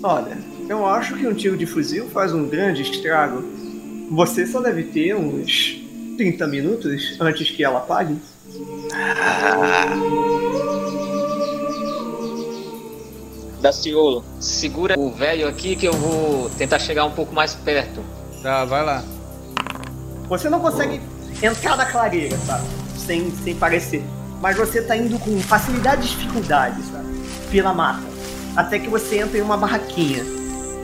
[0.03, 0.38] Olha,
[0.68, 3.41] eu acho que um tiro de fuzil faz um grande estrago.
[4.12, 5.82] Você só deve ter uns
[6.18, 8.20] 30 minutos antes que ela apague.
[13.62, 18.01] Daciolo, segura o velho aqui que eu vou tentar chegar um pouco mais perto.
[18.43, 19.03] Tá, vai lá.
[20.28, 21.01] Você não consegue
[21.42, 22.64] entrar na clareira, sabe?
[22.98, 24.04] Sem, sem parecer.
[24.42, 27.06] Mas você tá indo com facilidade e dificuldade, sabe?
[27.52, 28.04] Pela mata.
[28.56, 30.24] Até que você entra em uma barraquinha.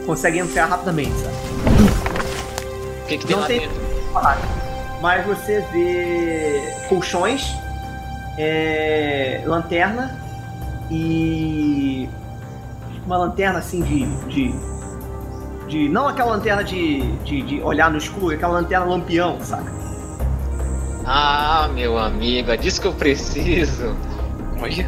[0.05, 1.35] Consegue entrar rapidamente, sabe?
[3.03, 3.81] O que, que tem Não lá tem- dentro?
[4.13, 4.41] barraca.
[5.01, 7.53] Mas você vê colchões,
[8.37, 10.17] é, lanterna
[10.91, 12.07] e
[13.05, 14.53] uma lanterna assim de, de,
[15.67, 19.71] de- não aquela lanterna de, de, de olhar no escuro, aquela lanterna lampião, saca?
[21.05, 23.95] Ah, meu amigo, é disso que eu preciso.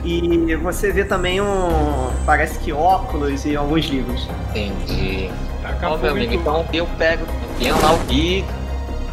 [0.04, 4.28] E você vê também um, parece que óculos e alguns livros.
[4.52, 5.32] Entendi.
[5.64, 8.46] Taca Ó, meu amigo, então eu pego o peão lá e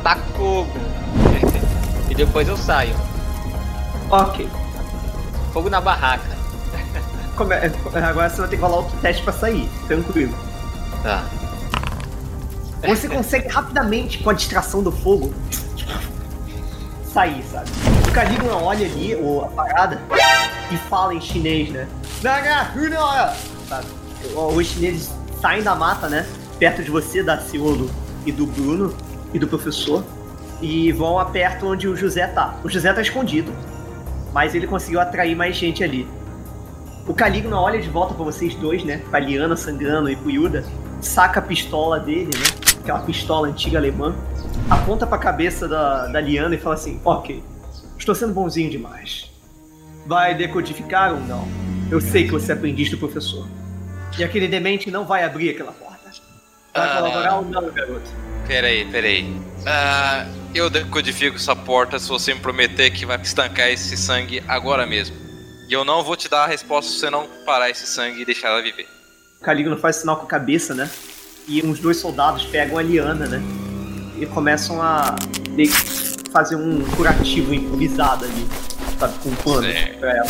[0.02, 0.68] taco fogo.
[2.10, 2.94] e depois eu saio.
[4.10, 4.46] Ok.
[5.54, 6.38] Fogo na barraca.
[7.36, 7.54] Come-
[8.06, 10.34] Agora você vai ter que rolar outro teste pra sair, tranquilo.
[11.02, 11.24] Tá.
[12.86, 15.32] Você consegue rapidamente, com a distração do fogo,
[17.12, 17.70] sair, sabe?
[18.08, 20.00] O Calígula olha ali, ou a parada,
[20.70, 21.88] e fala em chinês, né?
[23.68, 23.86] Sabe?
[24.34, 26.26] Os chineses saem da mata, né?
[26.58, 27.90] Perto de você, da Ciolo
[28.26, 28.94] e do Bruno
[29.32, 30.04] e do professor.
[30.60, 32.56] E vão a perto onde o José tá.
[32.62, 33.50] O José tá escondido,
[34.32, 36.06] mas ele conseguiu atrair mais gente ali.
[37.06, 39.00] O Caligula olha de volta pra vocês dois, né?
[39.10, 40.64] Pra Liana sangrando e pro Yuda.
[41.00, 42.44] Saca a pistola dele, né?
[42.82, 44.14] Aquela pistola antiga alemã.
[44.68, 47.42] Aponta pra cabeça da, da Liana e fala assim: Ok,
[47.98, 49.30] estou sendo bonzinho demais.
[50.06, 51.46] Vai decodificar ou não?
[51.90, 53.46] Eu sei que você é aprendiz do professor.
[54.18, 55.90] E aquele demente não vai abrir aquela porta.
[56.74, 56.96] Vai Ah.
[56.96, 58.10] colaborar ou não, garoto?
[58.46, 59.40] Peraí, peraí.
[59.66, 64.86] Ah, eu decodifico essa porta se você me prometer que vai estancar esse sangue agora
[64.86, 65.16] mesmo.
[65.68, 68.24] E eu não vou te dar a resposta se você não parar esse sangue e
[68.24, 68.88] deixar ela viver.
[69.40, 70.90] O Calígula faz sinal com a cabeça, né?
[71.46, 73.40] E uns dois soldados pegam a Liana, né?
[74.20, 75.16] E começam a
[76.30, 78.46] fazer um curativo improvisado ali,
[78.98, 79.18] sabe?
[79.20, 79.98] Com um pano Certo.
[79.98, 80.28] pra ela.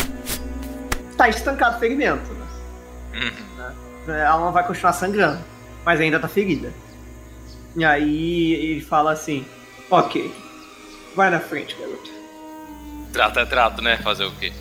[1.17, 2.47] Tá estancado o ferimento, né?
[3.15, 4.15] Uhum.
[4.15, 5.41] Ela não vai continuar sangrando,
[5.85, 6.73] mas ainda tá ferida.
[7.77, 9.45] E aí ele fala assim:
[9.91, 10.33] Ok,
[11.17, 12.11] vai na frente, garoto.
[13.13, 13.99] Trato é trato, né?
[13.99, 14.53] Fazer o quê?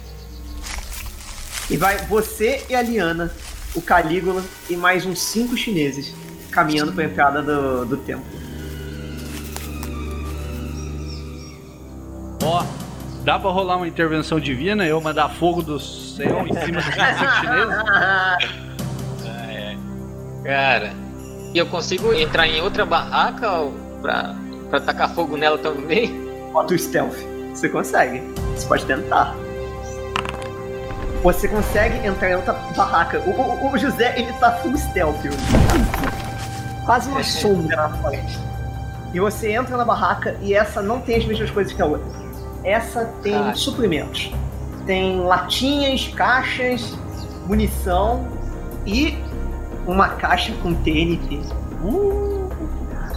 [1.69, 3.31] E vai você e a Liana,
[3.75, 6.13] o Calígula e mais uns cinco chineses
[6.49, 8.25] caminhando pra entrada do, do templo.
[12.43, 12.63] Ó,
[13.23, 17.35] dá pra rolar uma intervenção divina eu mandar fogo do céu em cima dos cinco
[17.41, 18.69] chineses?
[20.43, 20.93] Cara,
[21.53, 24.33] e eu consigo entrar em outra barraca ou pra,
[24.69, 26.27] pra tacar fogo nela também?
[26.51, 27.15] Bota o stealth.
[27.53, 28.21] Você consegue.
[28.55, 29.35] Você pode tentar.
[31.21, 33.19] Você consegue entrar em outra barraca.
[33.19, 35.19] O, o- o José, ele tá full stealth.
[36.85, 38.39] Quase uma sombra na frente.
[39.13, 42.18] E você entra na barraca e essa não tem as mesmas coisas que a outra.
[42.63, 43.55] Essa tem Caraca.
[43.55, 44.31] suprimentos.
[44.85, 46.93] Tem latinhas, caixas,
[47.45, 48.27] munição
[48.85, 49.17] e
[49.85, 51.41] uma caixa com TNT.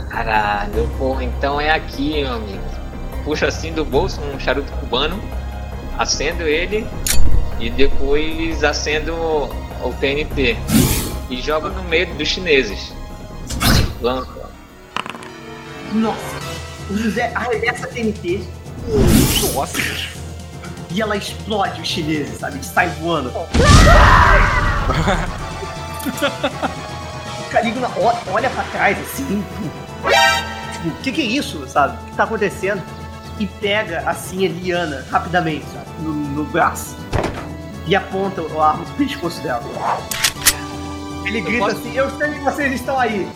[0.09, 2.63] Caralho, porra, então é aqui, meu amigo.
[3.25, 5.19] Puxa assim do bolso um charuto cubano,
[5.99, 6.87] acendo ele
[7.59, 10.57] e depois acendo o TNT
[11.31, 12.93] e jogo no meio dos chineses.
[14.01, 14.51] Lança.
[15.93, 16.41] Nossa!
[16.91, 18.43] O José arremessa TNT.
[19.55, 19.79] Nossa!
[20.91, 22.63] E ela explode os chineses, sabe?
[22.65, 23.31] Sai voando.
[27.41, 29.43] o Calígula o- olha pra trás assim.
[30.73, 31.97] Tipo, o que, que é isso, sabe?
[32.03, 32.83] O que tá acontecendo?
[33.39, 35.87] E pega assim a Liana rapidamente, sabe?
[36.01, 36.97] No, no braço.
[37.87, 39.63] E aponta a arma pro pescoço dela.
[41.25, 43.27] Ele grita posso- assim: Eu sei que vocês estão aí.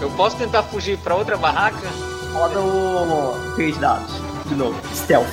[0.00, 1.86] Eu posso tentar fugir pra outra barraca?
[2.32, 3.54] Roda o.
[3.54, 4.12] três dados.
[4.46, 4.80] De novo.
[4.94, 5.26] Stealth.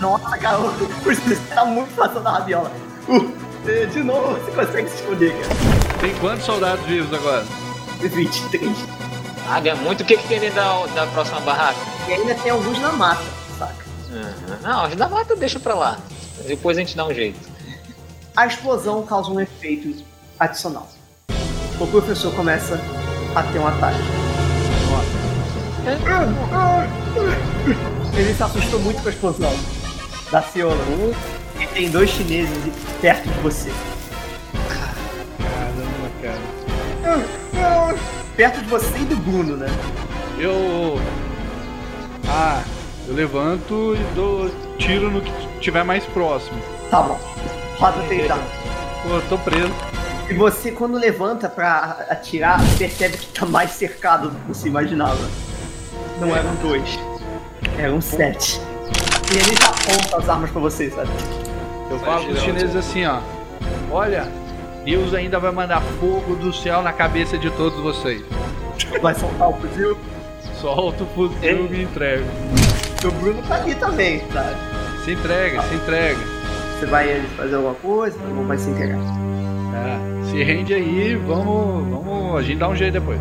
[0.00, 0.86] Nossa, garoto.
[1.04, 2.70] Você tá muito passando a rabiola.
[3.08, 5.54] Uh, de novo, você consegue se esconder, cara.
[6.00, 7.44] Tem quantos soldados vivos agora?
[8.00, 8.76] 23.
[9.48, 10.02] Ah, é muito.
[10.02, 11.78] O que, que tem dentro da, da próxima barraca?
[12.08, 13.24] E ainda tem alguns na mata,
[13.58, 13.84] saca?
[14.10, 14.56] Uhum.
[14.62, 15.98] Não, os da mata deixa pra lá.
[16.46, 17.38] Depois a gente dá um jeito.
[18.36, 20.04] A explosão causa um efeito
[20.38, 20.88] adicional.
[21.80, 22.78] O professor começa
[23.34, 24.23] a ter um ataque.
[28.16, 29.52] Ele se assustou muito com a explosão
[30.30, 30.76] da Ciola.
[31.60, 32.56] E tem dois chineses
[33.00, 33.70] perto de você.
[35.38, 37.96] Caramba, cara.
[38.36, 39.68] Perto de você e do Bruno, né?
[40.38, 40.98] Eu.
[42.28, 42.62] Ah,
[43.06, 46.58] eu levanto e dou tiro no que tiver mais próximo.
[46.90, 47.20] Tá bom.
[47.78, 48.44] Roda o dados.
[49.02, 49.72] Pô, eu tô preso.
[50.28, 55.20] E você, quando levanta pra atirar, percebe que tá mais cercado do que você imaginava.
[56.20, 56.98] Não eram dois,
[57.78, 58.60] eram sete.
[59.32, 61.10] E ele já aponta as armas pra você, sabe?
[61.90, 63.20] Eu falo pros chineses assim, ó.
[63.90, 64.28] Olha,
[64.84, 68.22] Deus ainda vai mandar fogo do céu na cabeça de todos vocês.
[69.00, 69.96] Vai soltar o fuzil.
[70.60, 72.24] Solta o fuzil e me entrega.
[73.04, 74.56] O Bruno tá ali também, sabe?
[75.04, 76.18] Se entrega, se entrega.
[76.78, 78.98] Você vai fazer alguma coisa ou vai se entregar?
[78.98, 80.00] Tá.
[80.30, 81.88] Se rende aí, vamos.
[81.90, 82.36] Vamos.
[82.38, 83.20] A gente dá um jeito depois.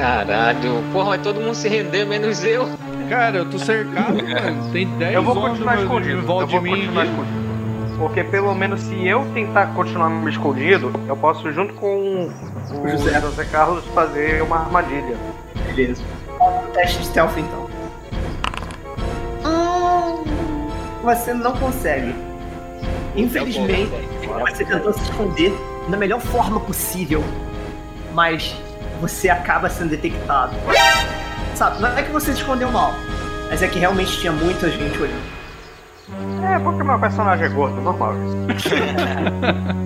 [0.00, 2.66] Caralho, porra, vai todo mundo se render, menos eu.
[3.08, 4.72] Cara, eu tô cercado, mano.
[4.72, 6.18] Tem 10 Eu vou continuar escondido.
[6.20, 6.70] Eu vou de mim.
[6.70, 7.50] continuar escondido.
[7.98, 12.30] Porque pelo menos se eu tentar continuar me escondido, eu posso junto com
[12.72, 13.20] o José.
[13.20, 15.16] José, Carlos fazer uma armadilha.
[15.66, 16.02] Beleza.
[16.40, 17.68] O teste de stealth então.
[19.44, 20.24] Hum,
[21.04, 22.14] Você não consegue.
[23.14, 23.90] Infelizmente,
[24.48, 25.52] você tentou se esconder
[25.88, 27.22] da melhor forma possível,
[28.14, 28.56] mas
[29.00, 30.54] você acaba sendo detectado.
[31.54, 32.94] Sabe, não é que você se escondeu mal,
[33.50, 35.40] Mas é que realmente tinha muita gente olhando.
[36.54, 38.14] É, porque meu personagem é gordo, normal.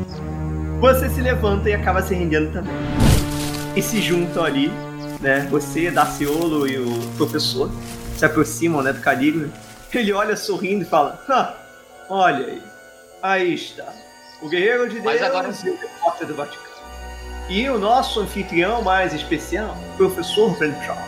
[0.80, 2.74] Você se levanta e acaba se rendendo também.
[3.74, 4.68] E se juntam ali,
[5.20, 5.46] né?
[5.50, 7.70] Você, Daciolo e o professor
[8.16, 9.48] se aproximam, né, do Calígula.
[9.92, 11.54] Ele olha sorrindo e fala: "Ha,
[12.08, 12.62] olha aí,
[13.22, 13.86] aí está.
[14.42, 16.63] O guerreiro de Deus Mas agora- e o repórter do Vaticano.
[17.48, 20.98] E o nosso anfitrião mais especial, o professor Ventral,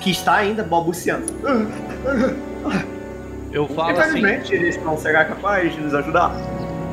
[0.00, 1.26] que está ainda balbuciando.
[3.52, 4.18] Eu falo assim.
[4.18, 6.32] Infelizmente, ele não será capaz de nos ajudar.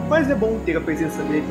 [0.08, 1.48] Mas é bom ter a presença dele.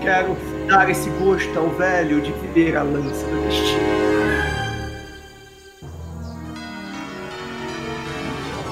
[0.00, 0.36] Quero
[0.66, 4.02] dar esse gosto ao velho de viver a lança do destino.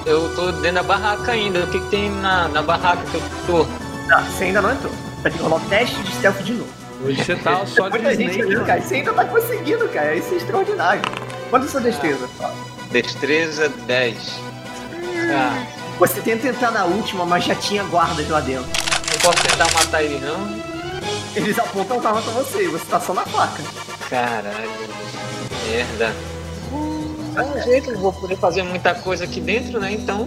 [0.05, 1.63] Eu tô dentro da barraca ainda.
[1.63, 3.65] O que, que tem na, na barraca que eu tô?
[4.09, 4.91] Tá, você ainda não entrou.
[5.21, 6.80] Vai ter que rolar o teste de stealth de novo.
[7.03, 8.65] Hoje você tá só de Muita gente mano.
[8.65, 8.81] cara.
[8.81, 10.15] Você ainda tá conseguindo, cara.
[10.15, 11.01] Isso é extraordinário.
[11.49, 12.29] Quanto é a sua destreza?
[12.91, 14.17] Destreza 10.
[15.33, 15.65] Ah,
[15.99, 18.65] Você tenta entrar na última, mas já tinha guardas lá dentro.
[18.65, 20.61] não posso tentar matar ele não?
[21.35, 23.63] Eles apontam a arma pra você você tá só na faca.
[24.09, 24.69] Caralho.
[25.69, 26.13] Merda.
[27.33, 29.93] Dá um jeito, não vou poder fazer muita coisa aqui dentro, né?
[29.93, 30.25] Então,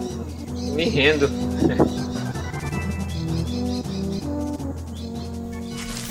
[0.48, 1.28] me rendo.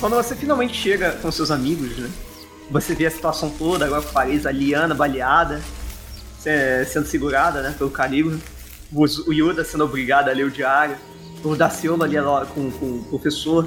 [0.04, 2.10] Quando você finalmente chega com seus amigos, né?
[2.70, 5.62] Você vê a situação toda, agora com a Paris, a Liana baleada,
[6.38, 8.38] se- sendo segurada, né, pelo Calígula.
[8.92, 10.98] O o Yoda sendo obrigado a ler o diário.
[11.42, 12.16] O Daciolo ali
[12.54, 13.66] com, com o professor.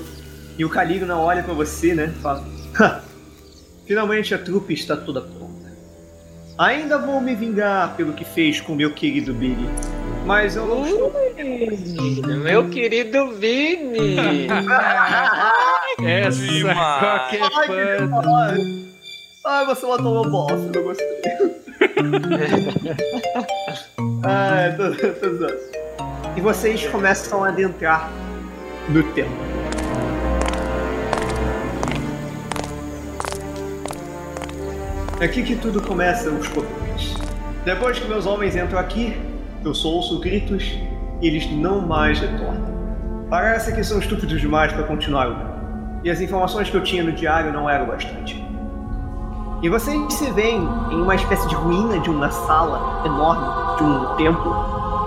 [0.59, 2.45] E o Calígula olha pra você, né, fala...
[2.79, 3.01] "Ha,
[3.87, 5.75] Finalmente a trupe está toda pronta.
[6.55, 9.67] Ainda vou me vingar pelo que fez com meu querido Billy.
[10.27, 11.13] Mas eu não estou...
[12.43, 14.17] Meu querido Vini!
[16.03, 16.99] Essa Demais.
[16.99, 17.47] qualquer Ai,
[18.09, 18.57] fã.
[19.45, 21.07] Ai, você matou meu boss, eu não gostei.
[24.25, 25.57] ai, tô, tô zoando.
[26.35, 28.11] E vocês começam a adentrar
[28.89, 29.31] no templo.
[35.21, 37.15] É aqui que tudo começa os pouquinhos.
[37.63, 39.15] Depois que meus homens entram aqui,
[39.63, 40.77] eu só ouço gritos
[41.21, 42.75] e eles não mais retornam.
[43.29, 45.57] Parece que são estúpidos demais para continuar o jogo.
[46.03, 48.41] E as informações que eu tinha no diário não eram bastante.
[49.61, 54.15] E vocês se veem em uma espécie de ruína de uma sala enorme, de um
[54.15, 54.53] templo,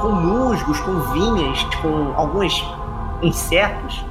[0.03, 2.62] com musgos, com vinhas, com alguns
[3.22, 4.05] insetos,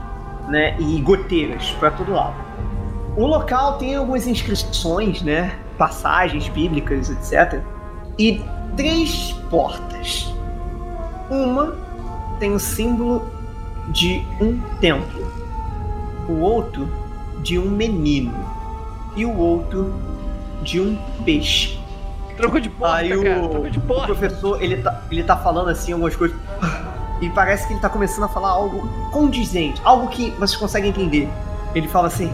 [0.48, 2.36] né, e goteiras para todo lado.
[3.18, 7.62] O local tem algumas inscrições, né, passagens bíblicas, etc.
[8.18, 8.42] E
[8.76, 10.34] três portas.
[11.30, 11.76] Uma
[12.40, 13.28] tem o símbolo
[13.90, 15.30] de um templo
[16.28, 16.88] o outro
[17.42, 18.34] de um menino
[19.16, 19.94] e o outro
[20.62, 20.96] de um
[21.26, 21.80] peixe.
[22.38, 23.44] Trocou de porta, Aí cara.
[23.44, 24.06] o, Trocou de o porta.
[24.06, 26.38] professor, ele tá, ele tá falando assim algumas coisas
[27.20, 31.28] e parece que ele tá começando a falar algo condizente, algo que vocês conseguem entender.
[31.74, 32.32] Ele fala assim,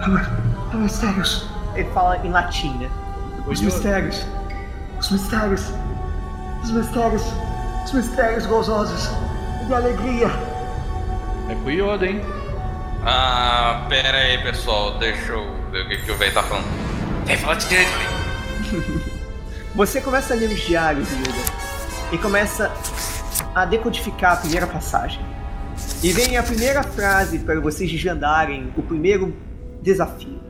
[0.00, 1.48] "Ah, mistérios.
[1.74, 2.88] Ele fala em latim, né?
[3.46, 4.26] Os mistérios,
[4.98, 5.72] os mistérios,
[6.62, 7.22] os mistérios,
[7.84, 9.08] os mistérios gozosos
[9.66, 10.28] de alegria.
[11.48, 12.20] É com o Yoda, hein?
[13.04, 14.98] Ah, pera aí, pessoal.
[14.98, 16.66] Deixa eu ver o que, que o velho tá falando.
[17.24, 19.18] Vem, fala de direito, velho.
[19.74, 21.52] Você começa a ler os diários, Yuda,
[22.10, 22.72] e começa
[23.54, 25.20] a decodificar a primeira passagem.
[26.02, 29.36] E vem a primeira frase para vocês desvendarem o primeiro
[29.82, 30.40] desafio.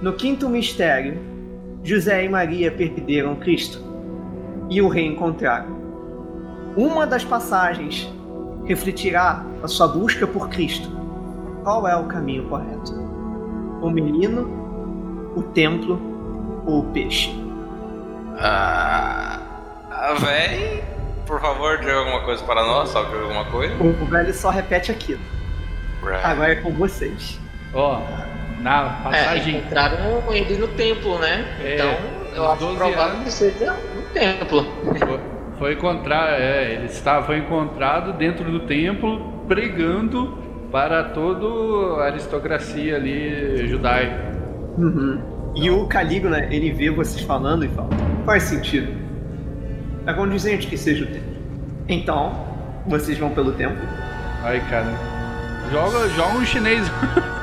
[0.00, 1.33] No quinto mistério,
[1.84, 3.78] José e Maria perderam Cristo
[4.70, 5.84] e o reencontraram.
[6.74, 8.10] Uma das passagens
[8.64, 10.88] refletirá a sua busca por Cristo.
[11.62, 12.94] Qual é o caminho correto?
[13.82, 16.00] O menino, o templo
[16.64, 17.30] ou o peixe?
[18.38, 19.40] Ah,
[19.90, 20.82] ah, véi,
[21.26, 23.74] por favor, diga alguma coisa para nós, sabe alguma coisa?
[23.74, 25.20] O o velho só repete aquilo.
[26.22, 27.38] Agora é com vocês.
[27.74, 28.00] Ó,
[28.64, 29.56] na É, passagem.
[29.58, 31.44] encontraram ele no templo, né?
[31.62, 31.94] É, então,
[32.34, 33.24] eu acho 12 provável anos.
[33.24, 34.66] que seja no templo.
[34.98, 35.20] Foi,
[35.58, 40.38] foi encontrar, é, ele estava foi encontrado dentro do templo pregando
[40.72, 44.34] para toda a aristocracia ali judaica.
[45.54, 47.90] E o Calígula, ele vê vocês falando e fala:
[48.24, 48.92] Faz sentido.
[50.06, 51.34] É condizente que seja o templo.
[51.88, 52.32] Então,
[52.86, 53.86] vocês vão pelo templo.
[54.42, 54.92] Aí, cara,
[55.70, 56.90] joga, joga um chinês.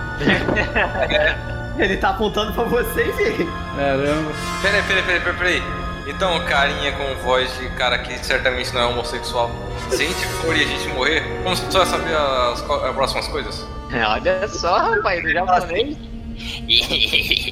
[1.78, 3.46] Ele tá apontando pra vocês e.
[3.76, 4.32] Caramba.
[4.62, 5.64] Peraí, peraí, peraí, peraí, peraí.
[6.08, 9.52] Então, o carinha com voz de cara que certamente não é homossexual.
[9.90, 13.28] Se a gente for e a gente morrer, como você vai saber as, as próximas
[13.28, 13.68] coisas?
[13.94, 15.98] É, olha só, rapaz, o japonês.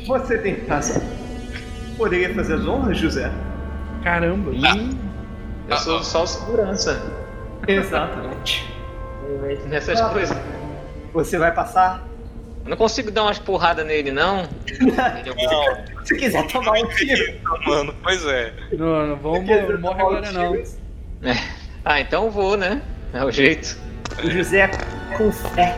[0.08, 1.02] Você tem razão.
[1.98, 3.32] Poderia fazer as honras, José?
[4.04, 4.52] Caramba.
[5.68, 7.02] Eu sou só o segurança.
[7.68, 8.74] Exatamente.
[9.68, 10.36] Nessas coisas.
[11.14, 12.09] Você vai passar?
[12.64, 14.43] Eu não consigo dar umas porradas nele, não.
[14.80, 17.39] Não, Se quiser tomar um tiro.
[17.66, 18.53] mano, pois é.
[18.74, 20.51] Não, não vamos, Se quiser não morre tomar um agora não.
[20.53, 21.39] tiro.
[21.86, 22.82] Ah, então eu vou, né?
[23.14, 23.78] É o jeito.
[24.24, 24.70] O José,
[25.18, 25.78] com fé,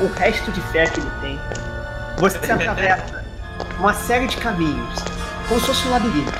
[0.00, 1.38] o resto de fé que ele tem,
[2.18, 3.24] você atravessa
[3.78, 4.94] uma série de caminhos,
[5.48, 6.32] como se fosse um labirinto.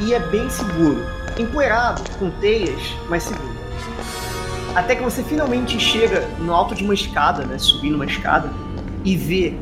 [0.00, 1.04] E é bem seguro.
[1.38, 3.52] Empoeirado, com teias, mas seguro.
[4.74, 7.58] Até que você finalmente chega no alto de uma escada, né?
[7.58, 8.50] Subindo uma escada,
[9.04, 9.54] e vê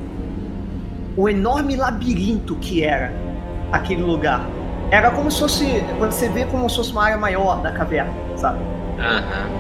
[1.16, 3.12] o enorme labirinto que era
[3.72, 4.47] aquele lugar.
[4.91, 5.80] Era como se fosse.
[5.99, 8.59] Você vê como se fosse uma área maior da caverna, sabe?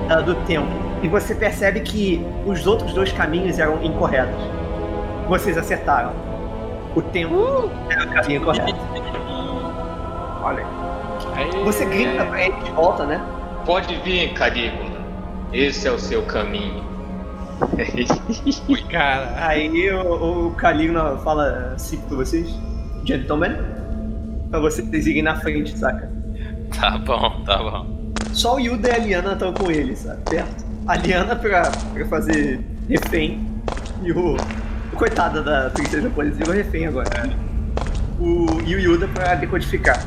[0.08, 0.68] Da- do templo.
[1.02, 4.42] E você percebe que os outros dois caminhos eram incorretos.
[5.28, 6.12] Vocês acertaram.
[6.94, 8.74] O templo era o caminho correto.
[10.42, 10.64] Olha.
[11.36, 13.20] Aí, Você grita pra ele de volta, né?
[13.64, 14.90] Pode vir, Calígula.
[15.52, 16.82] Esse é o seu caminho.
[18.90, 20.56] Cara, Aí o, o
[21.22, 22.48] fala assim pra vocês:
[23.04, 23.56] Gentlemen,
[24.50, 26.10] pra vocês irem na frente, saca?
[26.78, 28.12] Tá bom, tá bom.
[28.32, 30.22] Só o Yuda e a Liana estão com ele, sabe?
[30.28, 30.64] Perto.
[30.86, 33.46] A Liana pra, pra fazer refém.
[34.02, 34.36] E o.
[34.96, 37.10] coitada da princesa japonesa virou refém agora.
[38.18, 40.04] O, e o Yuda pra decodificar.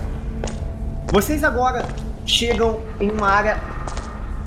[1.11, 1.85] Vocês agora
[2.25, 3.59] chegam em uma área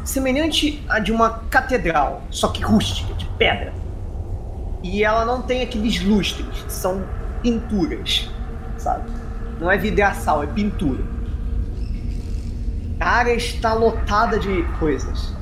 [0.07, 3.75] semelhante à de uma catedral, só que rústica, de pedra.
[4.83, 7.05] E ela não tem aqueles lustres, são
[7.43, 8.31] pinturas,
[8.79, 9.11] sabe?
[9.61, 11.03] Não é vidraçal, é pintura.
[13.01, 15.35] A área está lotada de coisas.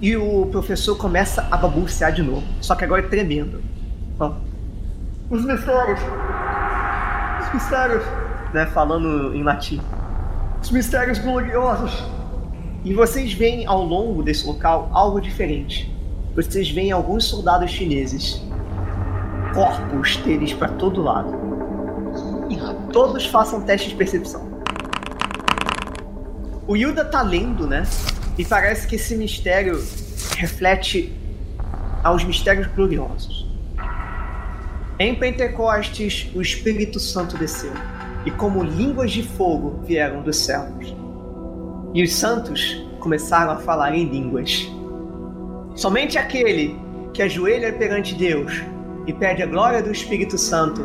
[0.00, 3.62] E o professor começa a babucear de novo, só que agora é tremendo.
[5.30, 6.00] Os mistérios!
[7.42, 8.04] Os mistérios!
[8.52, 9.80] Né, falando em latim.
[10.62, 12.13] Os mistérios gloriosos!
[12.84, 15.90] E vocês veem ao longo desse local algo diferente.
[16.36, 18.42] Vocês veem alguns soldados chineses.
[19.54, 21.32] Corpos deles para todo lado.
[22.92, 24.52] Todos façam teste de percepção.
[26.66, 27.84] O Yuda tá lendo, né?
[28.36, 29.82] E parece que esse mistério
[30.36, 31.10] reflete
[32.02, 33.48] aos mistérios gloriosos.
[34.98, 37.72] Em Pentecostes, o Espírito Santo desceu,
[38.26, 40.94] e como línguas de fogo vieram dos céus.
[41.94, 44.68] E os santos começaram a falar em línguas.
[45.76, 46.76] Somente aquele
[47.12, 48.62] que ajoelha perante Deus
[49.06, 50.84] e pede a glória do Espírito Santo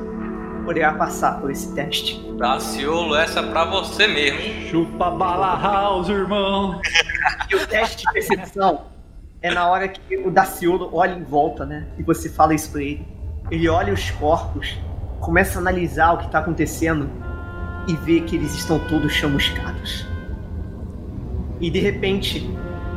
[0.64, 2.22] poderá passar por esse teste.
[2.38, 4.70] Daciolo, essa é pra você mesmo.
[4.70, 6.80] chupa bala house, irmão.
[7.49, 8.82] E o teste de percepção
[9.41, 11.88] é na hora que o Daciolo olha em volta, né?
[11.97, 13.03] E você fala isso pra ele.
[13.49, 14.78] Ele olha os corpos,
[15.20, 17.10] começa a analisar o que tá acontecendo
[17.88, 20.05] e vê que eles estão todos chamuscados.
[21.62, 22.49] E de repente,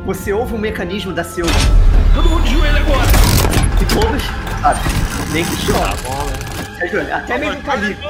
[0.05, 1.51] você ouve um mecanismo da Ciolo.
[2.15, 3.11] Todo mundo de joelho agora!
[3.81, 4.23] E todos,
[4.61, 4.79] sabe?
[5.33, 5.97] Nem que chora.
[6.77, 7.17] Se ajoelha.
[7.17, 8.01] Até mesmo o Calico.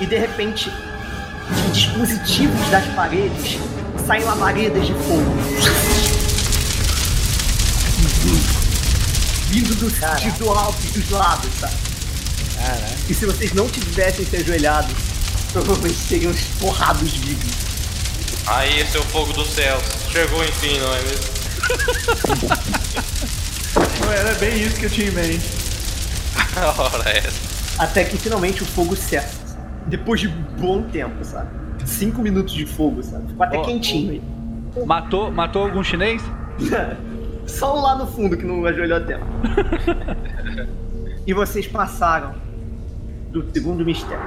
[0.00, 3.58] E de repente, de dispositivos das paredes
[4.06, 5.36] saem labaredas de fogo.
[9.50, 11.74] Vindo do, de, do alto e dos lados, sabe?
[13.10, 14.94] E se vocês não tivessem se ajoelhado,
[15.52, 17.79] provavelmente seriam porrados vivos.
[18.50, 19.82] Aí, seu fogo dos céus.
[20.10, 21.40] Chegou enfim, não é mesmo?
[24.00, 25.48] Não, Era bem isso que eu tinha em mente.
[26.76, 27.82] Ora, essa.
[27.82, 29.38] Até que finalmente o fogo cessa.
[29.86, 31.48] Depois de bom tempo, sabe?
[31.86, 33.28] Cinco minutos de fogo, sabe?
[33.28, 34.22] Ficou até Ó, quentinho aí.
[34.84, 36.20] Matou, matou algum chinês?
[37.46, 39.24] Só um lá no fundo que não ajoelhou a tempo.
[41.26, 42.34] e vocês passaram
[43.30, 44.24] do segundo mistério.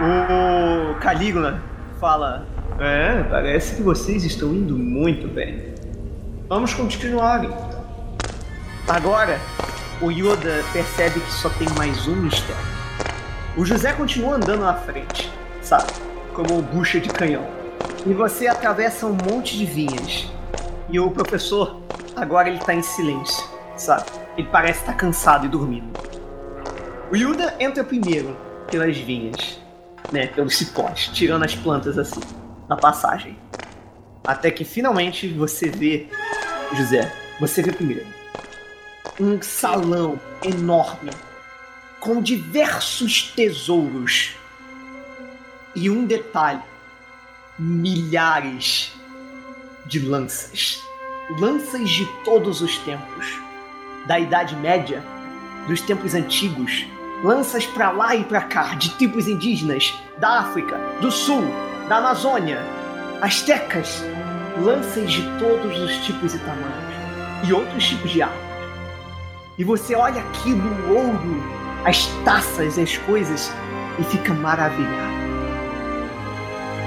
[0.00, 1.62] O Calígula
[2.00, 2.46] fala:
[2.80, 5.74] É, parece que vocês estão indo muito bem.
[6.48, 7.84] Vamos continuar então.
[8.86, 9.40] Agora,
[10.00, 12.62] o Yoda percebe que só tem mais um mistério.
[13.56, 15.28] O José continua andando na frente,
[15.60, 15.92] sabe?
[16.32, 17.44] Como bucha de canhão.
[18.06, 20.30] E você atravessa um monte de vinhas.
[20.88, 21.82] E o professor,
[22.14, 23.44] agora ele tá em silêncio,
[23.76, 24.04] sabe?
[24.36, 25.88] Ele parece estar cansado e dormindo.
[27.10, 28.36] O Yuda entra primeiro
[28.70, 29.60] pelas vinhas,
[30.12, 30.28] né?
[30.28, 32.20] Pelos cipós, tirando as plantas assim,
[32.68, 33.36] na passagem.
[34.24, 36.06] Até que finalmente você vê,
[36.74, 38.06] José, você vê primeiro.
[39.18, 41.10] Um salão enorme,
[41.98, 44.36] com diversos tesouros.
[45.74, 46.62] E um detalhe:
[47.58, 48.92] milhares
[49.86, 50.82] de lanças.
[51.38, 53.40] Lanças de todos os tempos.
[54.06, 55.02] Da Idade Média,
[55.66, 56.86] dos tempos antigos.
[57.22, 61.42] Lanças pra lá e pra cá, de tribos indígenas, da África, do Sul,
[61.88, 62.60] da Amazônia.
[63.20, 64.04] astecas,
[64.62, 68.38] lanças de todos os tipos e tamanhos, e outros tipos de armas.
[69.58, 71.42] E você olha aquilo, o ouro,
[71.84, 73.52] as taças, as coisas,
[73.98, 75.18] e fica maravilhado.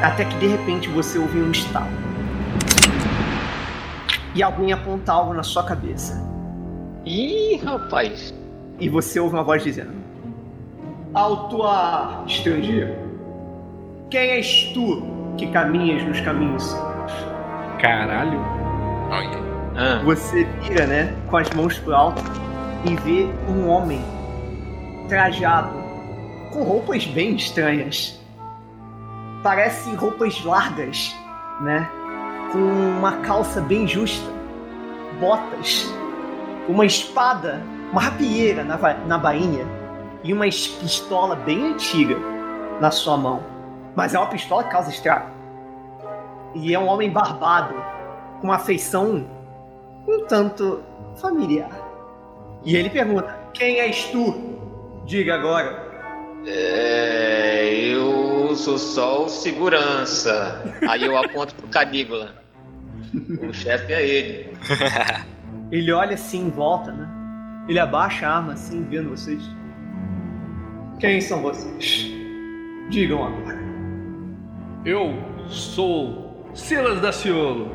[0.01, 1.91] Até que de repente você ouve um estalo.
[4.33, 6.25] E alguém aponta algo na sua cabeça.
[7.05, 8.33] Ih, rapaz.
[8.79, 9.91] E você ouve uma voz dizendo:
[11.13, 13.10] Alto ar, estrangeiro.
[14.11, 15.03] Quem és tu
[15.37, 16.75] que caminhas nos caminhos?
[17.79, 18.39] Caralho.
[19.09, 19.39] Olha.
[19.77, 22.21] Ah, Você vira, né, com as mãos pro alto
[22.85, 24.03] e vê um homem
[25.07, 25.69] trajado
[26.51, 28.19] com roupas bem estranhas.
[29.41, 31.15] Parecem roupas largas,
[31.61, 31.89] né?
[32.51, 34.29] Com uma calça bem justa,
[35.21, 35.89] botas,
[36.67, 39.65] uma espada, uma rapieira na, na bainha
[40.21, 42.17] e uma pistola bem antiga
[42.81, 43.50] na sua mão.
[44.01, 45.29] Mas é uma pistola que causa estrago.
[46.55, 47.75] E é um homem barbado,
[48.39, 49.29] com uma feição
[50.07, 50.81] um tanto
[51.17, 51.69] familiar.
[52.65, 55.03] E ele pergunta: Quem és tu?
[55.05, 55.85] Diga agora.
[56.47, 60.63] é, eu sou só o segurança.
[60.89, 62.33] Aí eu aponto pro Cadígula.
[63.47, 64.53] O chefe é ele.
[65.71, 67.07] Ele olha assim em volta, né?
[67.69, 69.41] Ele abaixa a arma assim, vendo vocês.
[70.99, 72.11] Quem são vocês?
[72.89, 73.60] Digam agora.
[74.83, 75.13] Eu
[75.47, 77.69] sou Silas Daciolo.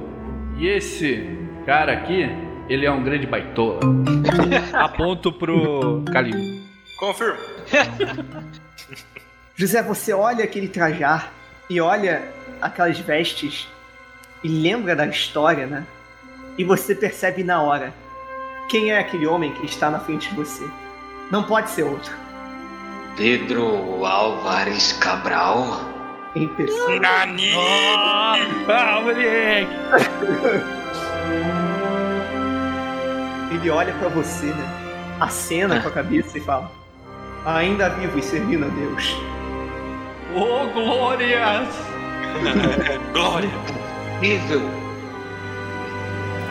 [0.58, 2.28] E esse cara aqui,
[2.68, 3.78] ele é um grande baitola.
[4.74, 6.66] Aponto pro Calim.
[6.98, 7.38] Confirmo.
[9.54, 11.32] José, você olha aquele trajar
[11.70, 12.28] e olha
[12.60, 13.68] aquelas vestes
[14.42, 15.86] e lembra da história, né?
[16.58, 17.94] E você percebe na hora
[18.68, 20.68] quem é aquele homem que está na frente de você.
[21.30, 22.12] Não pode ser outro.
[23.16, 25.95] Pedro Álvares Cabral.
[26.36, 27.00] Em pessoa.
[28.68, 29.70] Ah, moleque!
[33.50, 35.16] Ele olha pra você, né?
[35.18, 36.70] Acena com a cabeça e fala:
[37.46, 39.16] Ainda vivo e servindo a Deus.
[40.34, 41.68] Ô, glórias!
[43.14, 43.48] Glória.
[44.20, 44.60] Nível.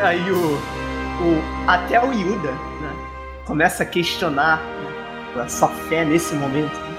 [0.02, 2.92] Aí o, o até o Yuda né,
[3.46, 4.58] começa a questionar
[5.36, 6.74] né, a sua fé nesse momento.
[6.74, 6.98] né?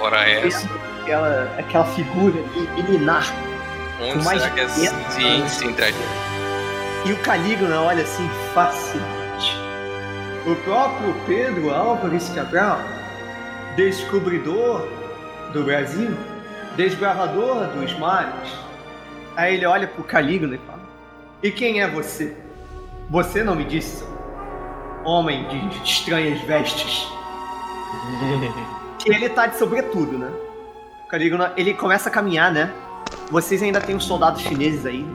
[0.00, 0.66] Ora essa.
[1.06, 3.32] Aquela, aquela figura ali, milenar.
[4.00, 5.48] Onde mais será que é né?
[5.48, 6.02] sim, trajeto?
[7.04, 9.56] E o Calígula olha assim, fascinante.
[10.44, 12.80] O próprio Pedro Álvares Cabral,
[13.76, 14.88] descobridor
[15.52, 16.10] do Brasil,
[16.76, 18.52] desbravador dos mares.
[19.36, 20.82] Aí ele olha pro Calígula e fala:
[21.40, 22.36] E quem é você?
[23.10, 24.04] Você não me disse,
[25.04, 27.06] homem de estranhas vestes.
[28.98, 30.45] que ele tá de sobretudo, né?
[31.08, 32.72] Calígula, ele começa a caminhar, né?
[33.30, 35.06] Vocês ainda tem os soldados chineses aí.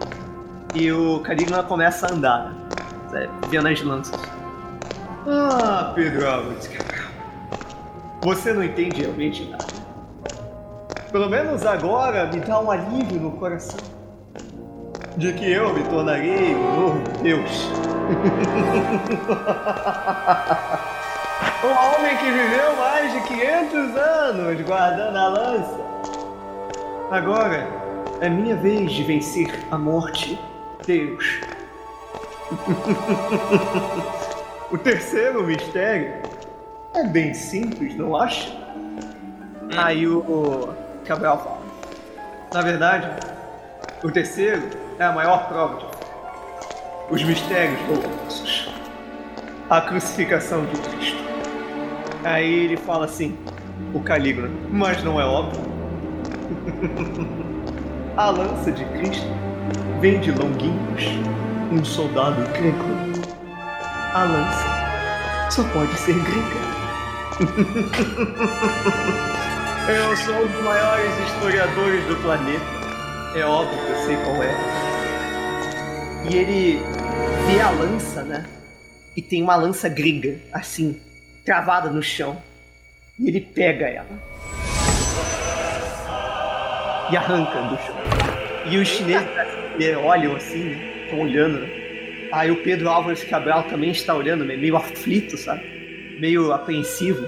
[0.73, 2.53] E o Calígula começa a andar,
[3.11, 3.27] né?
[3.49, 4.17] Vendo as lanças.
[5.27, 6.45] Ah, Pedro Cabral.
[8.21, 9.65] Você não entende realmente nada.
[11.11, 13.79] Pelo menos agora me dá um alívio no coração.
[15.17, 17.69] De que eu me tornarei um novo Deus.
[21.63, 25.79] um homem que viveu mais de 500 anos guardando a lança.
[27.11, 27.67] Agora
[28.19, 30.39] é minha vez de vencer a morte,
[30.85, 31.39] Deus.
[34.71, 36.21] o terceiro mistério
[36.95, 38.49] é bem simples, não acha?
[39.77, 40.75] Aí o, o
[41.05, 41.61] Cabral fala.
[42.53, 43.09] Na verdade,
[44.03, 44.67] o terceiro
[44.97, 45.91] é a maior prova de fé.
[47.09, 48.69] Os mistérios ortodoxos.
[49.69, 51.20] A crucificação de Cristo.
[52.23, 53.35] Aí ele fala assim,
[53.93, 55.59] o Calígula, mas não é óbvio.
[58.15, 59.25] a lança de Cristo
[59.99, 61.03] vem de Longuinhos,
[61.71, 62.77] um soldado grego.
[64.13, 66.61] A lança só pode ser grega.
[69.89, 72.63] Eu sou um dos maiores historiadores do planeta.
[73.35, 74.55] É óbvio que eu sei qual é.
[76.29, 76.79] E ele
[77.47, 78.45] vê a lança, né?
[79.17, 81.01] E tem uma lança grega, assim,
[81.45, 82.41] travada no chão.
[83.19, 84.07] E ele pega ela.
[87.11, 87.95] E arranca do chão.
[88.65, 89.27] E os chineses
[90.03, 91.03] olham assim, né?
[91.03, 91.59] Estão olhando.
[91.59, 92.29] né?
[92.31, 94.55] Aí o Pedro Álvares Cabral também está olhando, né?
[94.55, 95.61] meio aflito, sabe?
[96.19, 97.27] Meio apreensivo.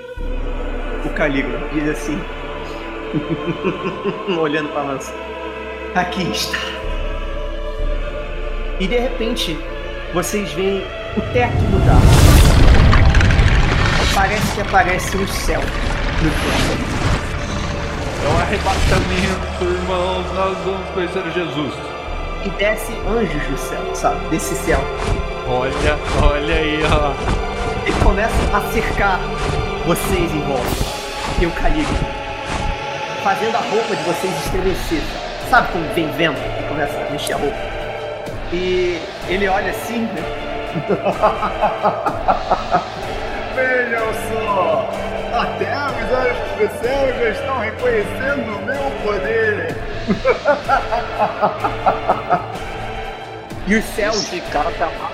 [1.06, 2.18] O Calígula diz assim,
[4.40, 5.14] olhando para a lança.
[5.96, 6.58] Aqui está.
[8.80, 9.58] E de repente,
[10.14, 10.82] vocês veem
[11.18, 12.13] o teto mudar.
[14.16, 16.94] Parece que aparece um céu no teto.
[18.24, 21.74] É uma arrebatamento, irmãos, nós vamos conhecer Jesus.
[22.46, 24.24] E desce anjos do céu, sabe?
[24.28, 24.80] Desse céu.
[25.48, 27.12] Olha, olha aí, ó.
[27.88, 29.20] E começam a cercar
[29.88, 30.70] vocês em volta.
[31.42, 31.98] E o Calígula.
[33.24, 35.02] Fazendo a roupa de vocês estremecer.
[35.50, 37.58] Sabe como vem vento e começa a mexer a roupa?
[38.52, 40.22] E ele olha assim, né?
[44.30, 44.90] Só!
[45.34, 49.76] Até os anjos do céu já estão reconhecendo o meu poder!
[53.66, 54.62] E os céus tá
[55.00, 55.14] mal.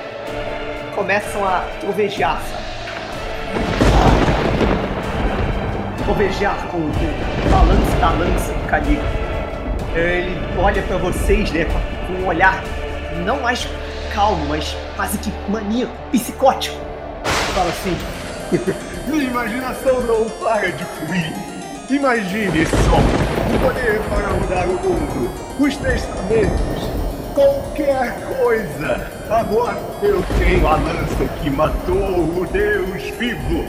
[0.95, 2.41] começam a trovejar?
[6.03, 6.89] Trovejar com,
[7.55, 9.07] a lança da lança do Calígula.
[9.93, 11.65] Ele olha pra vocês, né,
[12.07, 12.63] com um olhar
[13.23, 13.67] não mais
[14.15, 16.75] calmo, mas quase que maníaco, psicótico.
[17.53, 17.95] Fala assim,
[19.05, 21.33] Minha imaginação não para de fluir!
[21.89, 22.97] Imagine só!
[23.53, 25.29] O poder para mudar o mundo!
[25.59, 26.89] Os testamentos!
[27.35, 29.07] Qualquer coisa!
[29.29, 33.65] Agora eu tenho a lança que matou o Deus vivo!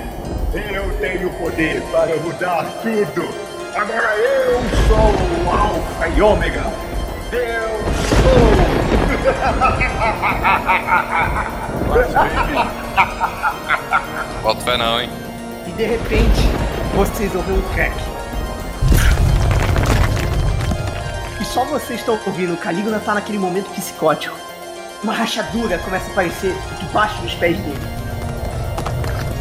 [0.55, 3.29] Eu tenho poder para mudar tudo!
[3.75, 5.13] Agora eu sou
[5.45, 6.65] o Alfa e Ômega!
[7.33, 7.71] Eu
[14.43, 15.11] Bota fé não, hein?
[15.67, 16.41] e de repente
[16.95, 17.95] vocês ouvem um crack.
[21.41, 24.37] E só vocês estão ouvindo, o Calígula tá naquele momento psicótico.
[25.03, 27.79] Uma rachadura começa a aparecer debaixo dos pés dele.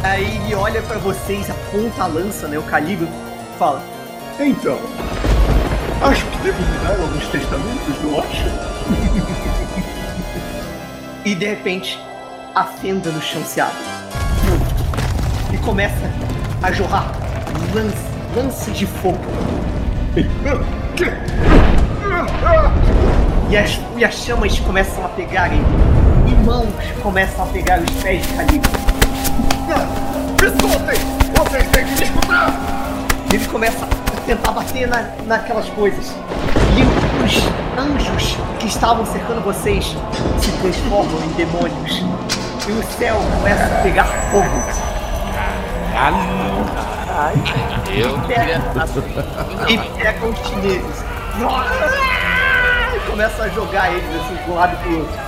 [0.02, 2.58] Aí ele olha pra vocês, aponta a lança, né?
[2.58, 3.10] O Calígula
[3.58, 3.82] fala:
[4.38, 4.78] Então,
[6.02, 8.70] acho que devo mudar alguns testamentos, não acha?
[11.22, 12.00] E de repente,
[12.54, 13.99] a fenda no chão se abre.
[15.70, 16.10] Começa
[16.64, 17.12] a jorrar
[18.34, 19.20] lança de fogo.
[23.48, 25.64] E as, e as chamas começam a pegar ele.
[26.26, 26.74] E mãos
[27.04, 28.78] começam a pegar os pés de Calígula.
[30.40, 31.38] Me!
[31.38, 32.52] Vocês têm que me escutar!
[33.32, 36.12] Ele começa a tentar bater na, naquelas coisas.
[36.76, 39.84] E os anjos que estavam cercando vocês
[40.40, 42.02] se transformam em demônios.
[42.68, 44.99] E o céu começa a pegar fogo.
[47.92, 48.60] Eu não queria.
[49.68, 51.04] E pegam os chineses.
[52.94, 55.18] E começa a jogar eles assim de um lado pro outro.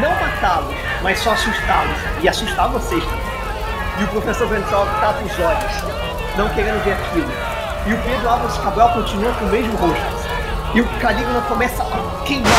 [0.00, 1.96] Não matá-los, mas só assustá-los.
[2.22, 3.30] E assustar vocês também.
[3.98, 5.84] E o professor Ventral tapa os olhos,
[6.36, 7.30] não querendo ver aquilo.
[7.86, 10.20] E o Pedro Álvares Cabral continua com o mesmo rosto.
[10.74, 12.52] E o Calígula começa a queimar.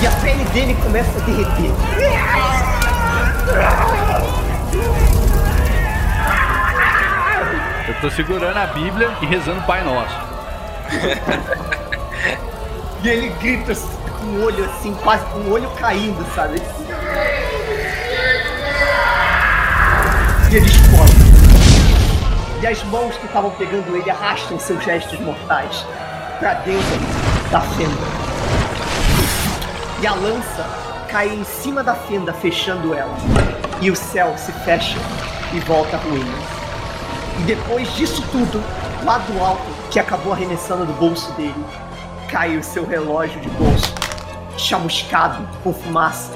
[0.00, 1.72] E a pele dele começa a derreter.
[7.88, 10.14] Eu tô segurando a Bíblia e rezando o Pai Nosso.
[13.00, 16.60] E ele grita assim, com o olho assim, quase com o olho caindo, sabe?
[20.50, 21.12] E ele explode.
[22.60, 25.86] E as mãos que estavam pegando ele arrastam seus gestos mortais
[26.40, 26.98] pra dentro
[27.52, 27.94] da fenda.
[30.02, 30.66] E a lança
[31.08, 33.14] cai em cima da fenda, fechando ela.
[33.80, 34.98] E o céu se fecha
[35.52, 36.57] e volta a ruínas.
[37.38, 38.62] E depois disso tudo,
[39.04, 41.64] lá do alto, que acabou arremessando do bolso dele,
[42.28, 43.94] cai o seu relógio de bolso,
[44.56, 46.32] chamuscado, com fumaça.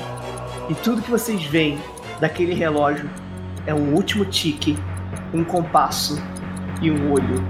[0.71, 1.79] E tudo que vocês veem
[2.21, 3.11] daquele relógio
[3.67, 4.79] é um último tique,
[5.35, 6.23] um compasso
[6.81, 7.45] e um olho.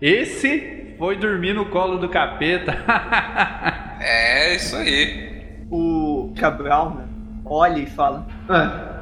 [0.00, 2.76] Esse foi dormir no colo do capeta.
[4.00, 5.66] É isso aí.
[5.68, 7.04] O Cabral né,
[7.44, 8.97] olha e fala: "Ah,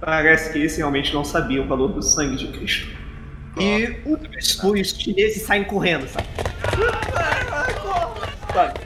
[0.00, 2.88] Parece que esse realmente não sabia o valor do sangue de Cristo.
[3.58, 6.26] E os, os chineses saem correndo, sabe?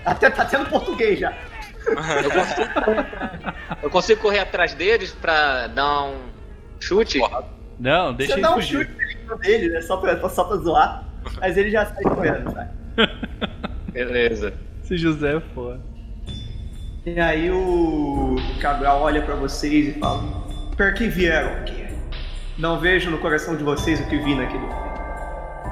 [0.04, 1.32] Até tá tendo português já.
[1.86, 2.70] Eu consigo,
[3.82, 6.16] eu consigo correr atrás deles pra dar um
[6.80, 7.20] chute?
[7.78, 8.86] Não, deixa Você ele dá um fugir.
[8.86, 9.80] chute nele, né?
[9.82, 11.04] Só pra, só pra zoar.
[11.40, 12.70] Mas ele já sai correndo, sabe?
[13.92, 14.54] Beleza.
[14.82, 15.80] Esse José é foda.
[17.06, 20.22] E aí o Cabral olha pra vocês e fala:
[20.76, 21.86] Per que vieram aqui?
[22.58, 24.66] Não vejo no coração de vocês o que vi naquele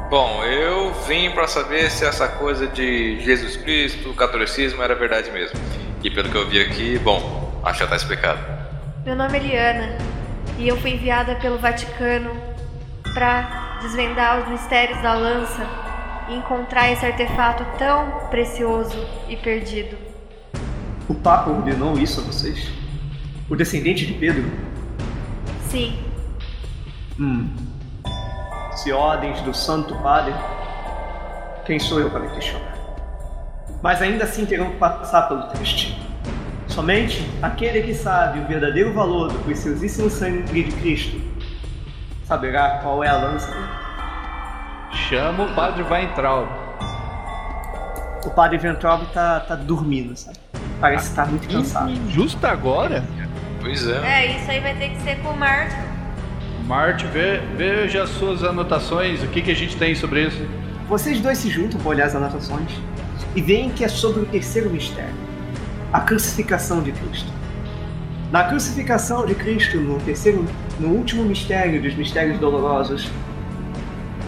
[0.08, 5.28] Bom, eu vim pra saber se essa coisa de Jesus Cristo, o catolicismo era verdade
[5.32, 5.58] mesmo.
[6.04, 8.38] E pelo que eu vi aqui, bom, acho que já tá explicado.
[9.04, 9.98] Meu nome é Eliana
[10.56, 12.30] e eu fui enviada pelo Vaticano
[13.12, 15.66] para desvendar os mistérios da lança
[16.28, 19.96] e encontrar esse artefato tão precioso e perdido.
[21.08, 22.70] O Papa ordenou isso a vocês?
[23.50, 24.71] O descendente de Pedro?
[25.72, 25.96] Sim,
[27.18, 27.48] Hum.
[28.72, 30.34] Se ordens do Santo Padre,
[31.64, 32.74] quem sou eu para questionar.
[33.82, 35.98] Mas ainda assim terão que passar pelo teste.
[36.68, 41.18] Somente aquele que sabe o verdadeiro valor do preciosíssimo sangue de Cristo
[42.24, 43.66] saberá qual é a lança dele.
[45.08, 46.48] Chama o padre Weintraub.
[48.26, 50.36] O padre Ventrob tá, tá dormindo, sabe?
[50.78, 51.94] Parece estar muito cansado.
[52.10, 53.02] Justo agora?
[53.62, 54.24] Pois é.
[54.24, 55.72] É, isso aí vai ter que ser com o Marco.
[56.66, 60.44] Marte, vê, veja as suas anotações, o que, que a gente tem sobre isso.
[60.88, 62.72] Vocês dois se juntam para olhar as anotações
[63.36, 65.14] e veem que é sobre o terceiro mistério,
[65.92, 67.32] a crucificação de Cristo.
[68.32, 70.44] Na crucificação de Cristo, no terceiro,
[70.80, 73.08] no último mistério dos mistérios dolorosos,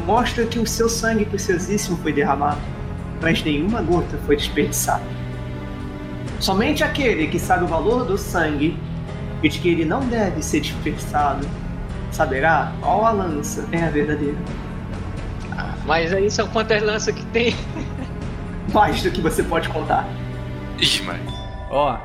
[0.06, 2.60] mostra que o seu sangue preciosíssimo foi derramado,
[3.20, 5.02] mas nenhuma gota foi desperdiçada.
[6.38, 8.78] Somente aquele que sabe o valor do sangue
[9.44, 11.46] e de que ele não deve ser desperdiçado
[12.10, 14.38] saberá qual a lança é a verdadeira.
[15.84, 17.54] Mas aí são quantas lanças que tem?
[18.72, 20.08] Mais do que você pode contar.
[20.78, 21.20] Ixi, mas.
[21.70, 21.98] Ó,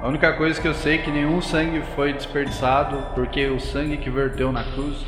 [0.00, 3.98] a única coisa que eu sei é que nenhum sangue foi desperdiçado, porque o sangue
[3.98, 5.04] que verteu na cruz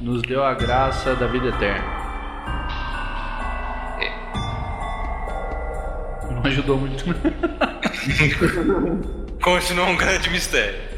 [0.00, 1.84] nos deu a graça da vida eterna.
[6.30, 7.04] Não ajudou muito.
[9.42, 10.95] Continua um grande mistério.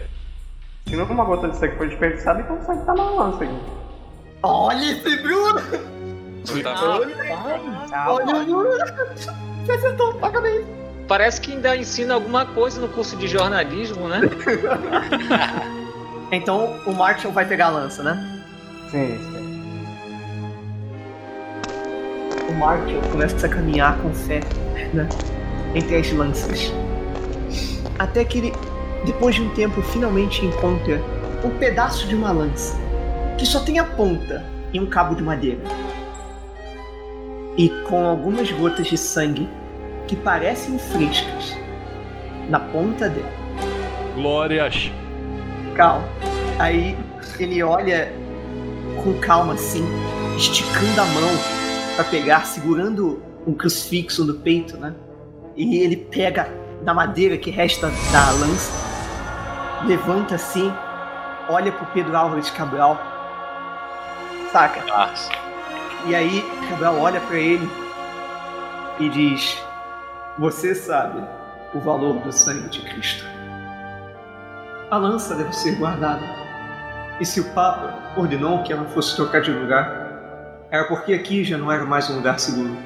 [0.89, 3.59] Se não uma gota de sangue foi desperdiçada, então o sangue tá na lança aqui.
[4.43, 5.61] Olha esse Bruno!
[6.63, 8.71] Tá- Olha o Bruno!
[9.65, 10.65] Você acertou, parabéns!
[11.07, 14.21] Parece que ainda ensina alguma coisa no curso de jornalismo, né?
[16.31, 18.45] Então o Marshall vai pegar a lança, né?
[18.91, 19.49] Sim, sim.
[22.51, 24.41] O Marshall começa a caminhar com fé,
[24.93, 25.09] né?
[25.75, 26.71] Entre as lanças.
[27.99, 28.53] Até que ele,
[29.05, 31.01] depois de um tempo, finalmente encontra
[31.45, 32.77] um pedaço de uma lança
[33.37, 35.61] que só tem a ponta e um cabo de madeira.
[37.57, 39.49] E com algumas gotas de sangue
[40.07, 41.57] que parecem frescas
[42.49, 43.33] na ponta dela.
[44.15, 44.91] Glórias.
[45.75, 46.09] Calma.
[46.59, 46.97] Aí
[47.39, 48.13] ele olha
[49.03, 49.85] com calma assim,
[50.37, 51.31] esticando a mão
[51.95, 54.95] pra pegar, segurando um crucifixo no peito, né?
[55.57, 56.49] E ele pega
[56.83, 58.73] da madeira que resta da lança,
[59.85, 60.73] levanta assim,
[61.49, 63.01] olha pro Pedro Álvares Cabral,
[64.53, 64.85] saca?
[64.87, 65.31] Nossa.
[66.07, 67.69] E aí Cabral olha pra ele
[68.99, 69.63] e diz:
[70.39, 71.23] Você sabe
[71.75, 73.25] o valor do sangue de Cristo.
[74.91, 76.25] A lança deve ser guardada.
[77.21, 80.09] E se o Papa ordenou que ela fosse trocar de lugar,
[80.71, 82.77] era porque aqui já não era mais um lugar seguro.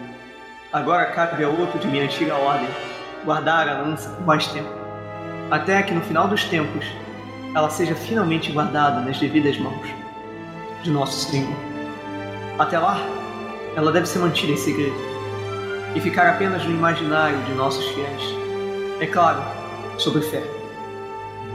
[0.72, 2.68] Agora cabe a outro de minha antiga ordem
[3.24, 4.68] guardar a lança por mais tempo,
[5.50, 6.84] até que no final dos tempos
[7.54, 9.86] ela seja finalmente guardada nas devidas mãos
[10.82, 11.54] de nosso Senhor.
[12.58, 12.98] Até lá,
[13.76, 14.96] ela deve ser mantida em segredo
[15.94, 18.22] e ficar apenas no imaginário de nossos fiéis.
[19.00, 19.42] É claro,
[19.98, 20.42] sob fé.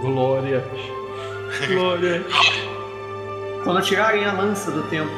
[0.02, 0.64] Glórias.
[1.68, 2.26] Glórias.
[3.64, 5.18] Quando tirarem a lança do templo,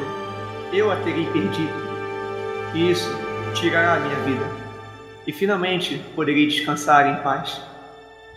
[0.71, 1.89] eu a terei perdido.
[2.73, 3.09] E isso
[3.53, 4.45] tirará a minha vida.
[5.27, 7.61] E finalmente poderei descansar em paz.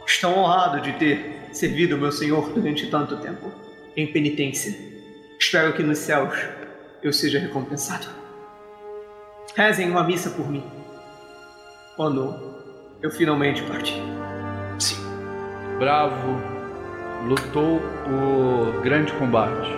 [0.07, 3.53] Estou honrado de ter servido meu Senhor durante tanto tempo,
[3.97, 4.75] em penitência.
[5.39, 6.39] Espero que nos céus
[7.03, 8.07] eu seja recompensado.
[9.55, 10.65] Rezem uma missa por mim.
[11.97, 12.53] Quando
[13.03, 14.01] eu finalmente partir.
[14.79, 14.97] Sim.
[15.79, 16.41] Bravo.
[17.27, 19.71] Lutou o grande combate.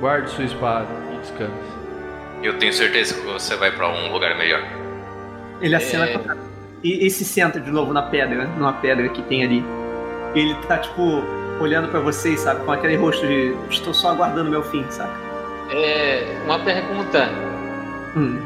[0.00, 1.80] Guarde sua espada e descanse.
[2.42, 4.62] Eu tenho certeza que você vai pra um lugar melhor.
[5.60, 6.49] Ele acena com a.
[6.82, 9.64] e, e se senta de novo na pedra, numa pedra que tem ali.
[10.34, 11.22] Ele tá, tipo,
[11.60, 12.64] olhando pra vocês, sabe?
[12.64, 15.12] Com aquele rosto de estou só aguardando meu fim, sabe?
[15.70, 17.28] É, uma pergunta.
[18.16, 18.40] Hum.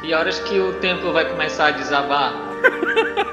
[0.00, 2.32] Que horas que o templo vai começar a desabar?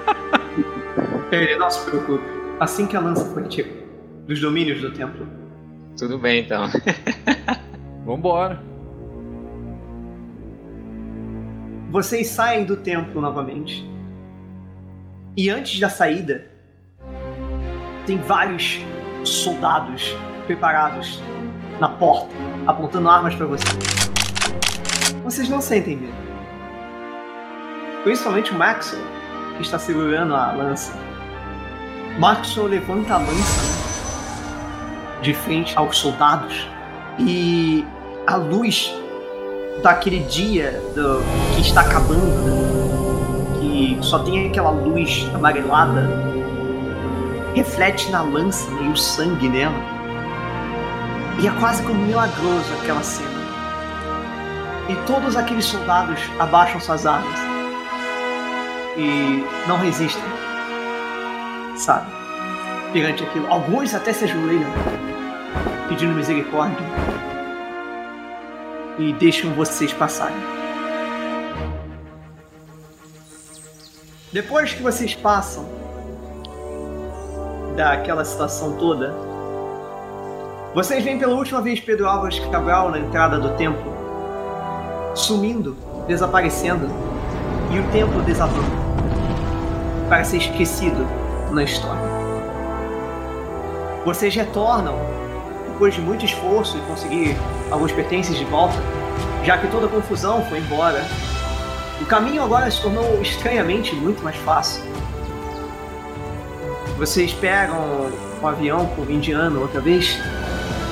[1.31, 2.23] Ele não se preocupe.
[2.59, 3.83] Assim que a lança for retirada
[4.27, 5.27] dos domínios do templo,
[5.97, 6.69] Tudo bem, então.
[8.05, 8.61] Vambora.
[11.93, 13.87] vocês saem do templo novamente.
[15.35, 16.45] E antes da saída,
[18.05, 18.79] tem vários
[19.23, 20.15] soldados
[20.45, 21.19] preparados
[21.79, 22.29] na porta,
[22.67, 23.73] apontando armas pra vocês.
[25.23, 26.13] Vocês não sentem medo.
[28.03, 29.01] Principalmente o Maxwell,
[29.55, 30.93] que está segurando a lança.
[32.19, 33.83] Maxwell levanta a lança
[35.23, 36.67] de frente aos soldados
[37.17, 37.83] e
[38.27, 38.93] a luz
[39.81, 41.23] daquele dia do,
[41.55, 42.72] que está acabando, né?
[44.03, 46.07] Só tem aquela luz amarelada,
[47.55, 49.75] reflete na lança e o sangue nela.
[51.41, 53.29] E é quase como milagroso aquela cena.
[54.89, 57.39] E todos aqueles soldados abaixam suas armas
[58.97, 60.23] e não resistem.
[61.77, 62.11] Sabe?
[62.91, 63.47] Perante aquilo.
[63.51, 64.69] Alguns até se ajoelham,
[65.89, 66.85] pedindo misericórdia.
[68.99, 70.62] E deixam vocês passarem.
[74.33, 75.63] Depois que vocês passam
[77.75, 79.13] daquela situação toda,
[80.73, 83.93] vocês veem pela última vez Pedro Álvares Cabral na entrada do templo,
[85.13, 85.77] sumindo,
[86.07, 86.87] desaparecendo,
[87.71, 88.75] e o templo desabando
[90.09, 91.07] para ser esquecido
[91.51, 92.01] na história.
[94.03, 94.95] Vocês retornam
[95.67, 97.37] depois de muito esforço e conseguir
[97.69, 98.77] alguns pertences de volta,
[99.43, 101.03] já que toda a confusão foi embora.
[102.03, 104.83] O caminho agora se tornou estranhamente muito mais fácil.
[106.97, 108.11] Vocês pegam
[108.41, 110.19] um avião com o indiano outra vez,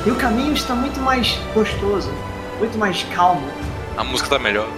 [0.05, 2.09] e o caminho está muito mais gostoso,
[2.59, 3.45] muito mais calmo.
[3.97, 4.69] A música tá melhor.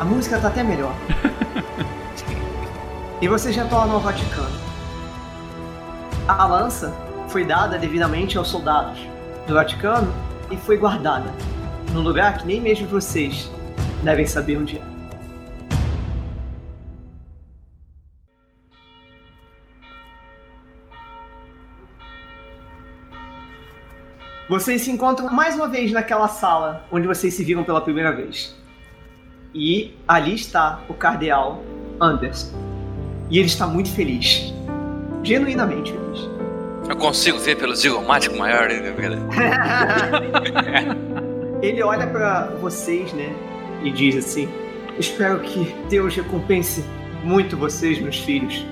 [0.00, 0.94] A música tá até melhor.
[3.20, 4.58] e vocês retornam ao Vaticano.
[6.26, 6.96] A lança
[7.28, 8.98] foi dada devidamente aos soldados
[9.46, 10.10] do Vaticano
[10.50, 11.30] e foi guardada
[11.92, 13.50] num lugar que nem mesmo vocês
[14.02, 14.91] devem saber onde é.
[24.52, 28.54] Vocês se encontram mais uma vez naquela sala onde vocês se viram pela primeira vez.
[29.54, 31.64] E ali está o cardeal
[31.98, 32.54] Anderson.
[33.30, 34.52] E ele está muito feliz.
[35.22, 36.28] Genuinamente feliz.
[36.86, 38.92] Eu consigo ver pelo zigomático maior, né?
[41.62, 43.34] Ele olha pra vocês, né?
[43.82, 44.50] E diz assim:
[44.98, 46.84] Espero que Deus recompense
[47.24, 48.66] muito vocês, meus filhos.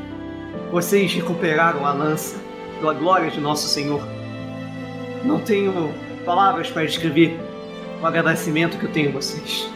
[0.70, 2.36] Vocês recuperaram a lança
[2.80, 4.19] pela glória de nosso Senhor.
[5.24, 5.92] Não tenho
[6.24, 7.38] palavras para descrever
[8.00, 9.68] o agradecimento que eu tenho a vocês.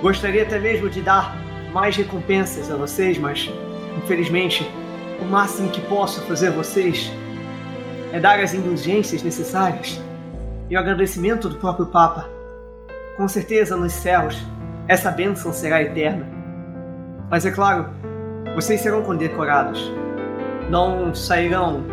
[0.00, 1.36] Gostaria até mesmo de dar
[1.72, 3.50] mais recompensas a vocês, mas
[3.96, 4.68] infelizmente
[5.20, 7.12] o máximo que posso fazer a vocês
[8.12, 10.00] é dar as indulgências necessárias
[10.68, 12.28] e o agradecimento do próprio Papa.
[13.16, 14.42] Com certeza nos céus
[14.88, 16.26] essa bênção será eterna.
[17.30, 17.88] Mas é claro,
[18.54, 19.90] vocês serão condecorados.
[20.68, 21.84] Não sairão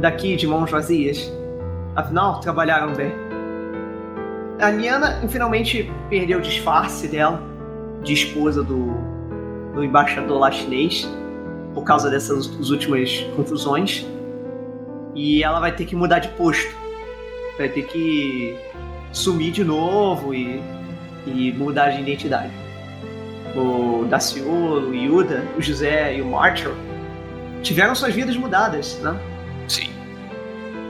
[0.00, 1.32] daqui de mãos vazias.
[1.98, 3.12] Afinal, trabalharam bem.
[4.60, 7.42] A Liana finalmente perdeu o disfarce dela
[8.04, 8.94] de esposa do,
[9.74, 11.10] do embaixador lá chinês
[11.74, 14.06] por causa dessas últimas confusões.
[15.12, 16.72] E ela vai ter que mudar de posto.
[17.58, 18.56] Vai ter que
[19.10, 20.62] sumir de novo e,
[21.26, 22.52] e mudar de identidade.
[23.56, 26.76] O Daciolo, o Yuda, o José e o Marshall
[27.60, 29.18] tiveram suas vidas mudadas, né?
[29.66, 29.97] Sim.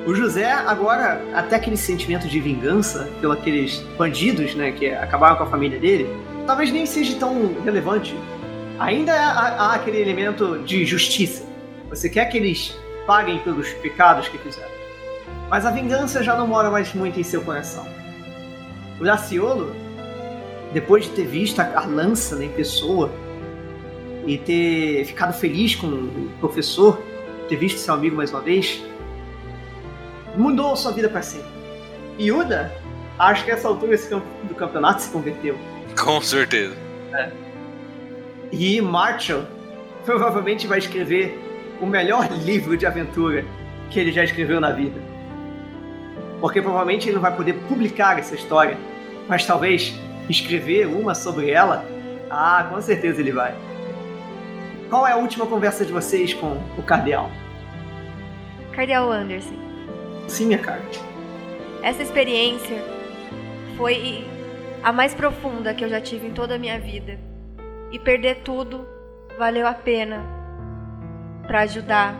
[0.08, 5.42] O José, agora, até aquele sentimento de vingança pelos aqueles bandidos, né, que acabaram com
[5.42, 6.08] a família dele,
[6.46, 8.16] talvez nem seja tão relevante.
[8.78, 11.44] Ainda há, há aquele elemento de justiça.
[11.90, 12.74] Você quer que eles
[13.06, 14.70] paguem pelos pecados que fizeram.
[15.50, 17.86] Mas a vingança já não mora mais muito em seu coração.
[18.98, 19.76] O Daciolo,
[20.72, 23.12] depois de ter visto a lança né, em pessoa
[24.26, 26.98] e ter ficado feliz com o professor,
[27.46, 28.82] ter visto seu amigo mais uma vez,
[30.38, 31.48] mudou sua vida para sempre.
[32.18, 32.72] E Uda,
[33.18, 35.56] acho que essa altura esse camp- do campeonato se converteu.
[36.00, 36.74] Com certeza.
[38.52, 39.44] E Marshall
[40.04, 41.38] provavelmente vai escrever
[41.80, 43.44] o melhor livro de aventura
[43.90, 45.00] que ele já escreveu na vida.
[46.40, 48.76] Porque provavelmente ele não vai poder publicar essa história,
[49.28, 49.92] mas talvez
[50.28, 51.84] escrever uma sobre ela,
[52.30, 53.54] ah, com certeza ele vai.
[54.88, 57.30] Qual é a última conversa de vocês com o Cardeal?
[58.72, 59.56] Cardeal Anderson,
[60.28, 60.82] Sim, minha cara.
[61.82, 62.84] essa experiência
[63.76, 64.24] foi
[64.82, 67.18] a mais profunda que eu já tive em toda a minha vida.
[67.90, 68.86] E perder tudo
[69.38, 70.22] valeu a pena
[71.46, 72.14] para ajudar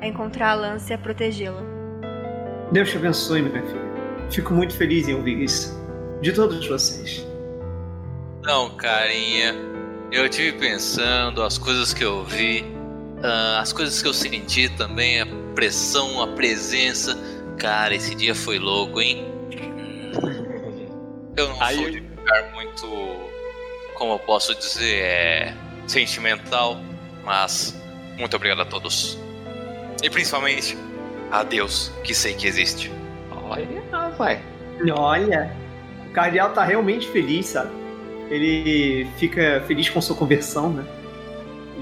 [0.00, 1.62] a encontrar a lança e a protegê-la.
[2.72, 3.84] Deus te abençoe, minha filha.
[4.30, 5.78] Fico muito feliz em ouvir isso.
[6.22, 7.26] De todos vocês.
[8.42, 9.54] Não, carinha.
[10.10, 12.64] Eu tive pensando, as coisas que eu vi,
[13.22, 17.16] ah, as coisas que eu senti também, a pressão, a presença.
[17.58, 19.24] Cara, esse dia foi louco, hein?
[21.36, 22.86] Eu não Aí- sou de ficar muito,
[23.94, 25.54] como eu posso dizer, é
[25.86, 26.78] sentimental,
[27.24, 27.74] mas
[28.18, 29.18] muito obrigado a todos.
[30.02, 30.76] E principalmente
[31.30, 32.90] a Deus, que sei que existe.
[33.48, 33.66] Olha,
[34.16, 34.40] vai.
[34.96, 35.52] Olha,
[36.08, 37.70] o Cardeal tá realmente feliz, sabe?
[38.30, 40.84] Ele fica feliz com sua conversão, né?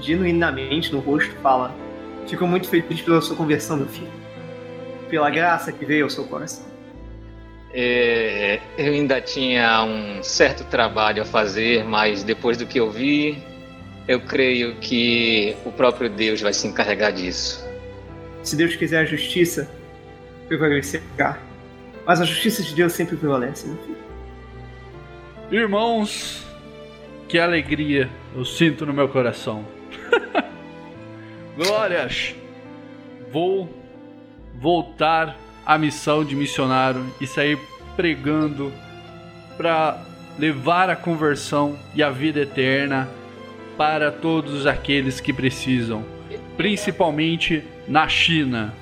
[0.01, 1.73] Genuinamente no rosto fala:
[2.27, 4.11] Fico muito feliz pela sua conversão, meu filho.
[5.09, 6.65] Pela graça que veio ao seu coração.
[7.73, 13.41] É, eu ainda tinha um certo trabalho a fazer, mas depois do que eu vi,
[14.07, 17.67] eu creio que o próprio Deus vai se encarregar disso.
[18.43, 19.69] Se Deus quiser a justiça,
[20.47, 21.39] prevalecerá.
[22.05, 23.97] Mas a justiça de Deus sempre prevalece, meu filho.
[25.51, 26.45] Irmãos,
[27.27, 29.65] que alegria eu sinto no meu coração.
[31.55, 32.35] Glórias!
[33.31, 33.69] Vou
[34.59, 37.59] voltar à missão de missionário e sair
[37.95, 38.71] pregando
[39.55, 40.01] para
[40.37, 43.07] levar a conversão e a vida eterna
[43.77, 46.03] para todos aqueles que precisam,
[46.57, 48.73] principalmente na China.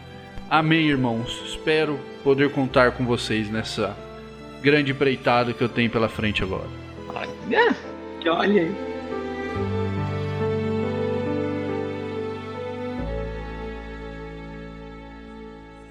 [0.50, 1.42] Amém, irmãos.
[1.46, 3.96] Espero poder contar com vocês nessa
[4.62, 6.68] grande empreitada que eu tenho pela frente agora.
[7.10, 7.76] Olha,
[8.28, 8.91] olha aí.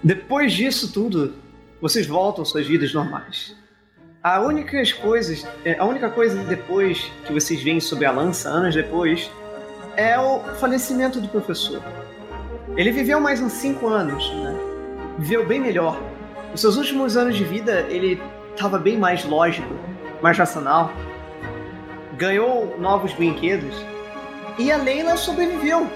[0.03, 1.35] Depois disso tudo,
[1.81, 3.55] vocês voltam às suas vidas normais.
[4.23, 4.83] A única
[5.65, 9.31] é, a única coisa depois que vocês veem sobre a lança, anos depois,
[9.97, 11.83] é o falecimento do professor.
[12.77, 14.55] Ele viveu mais uns 5 anos, né?
[15.19, 16.01] Viveu bem melhor.
[16.51, 18.21] Nos seus últimos anos de vida, ele
[18.55, 19.69] estava bem mais lógico,
[20.23, 20.93] mais racional.
[22.17, 23.75] Ganhou novos brinquedos.
[24.59, 25.87] E a Leila sobreviveu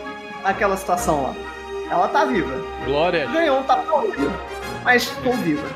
[0.44, 1.53] àquela situação lá.
[1.90, 2.60] Ela tá viva.
[2.84, 3.26] Glória!
[3.26, 4.32] Ganhou um tapa-olho,
[4.82, 5.68] mas ficou viva.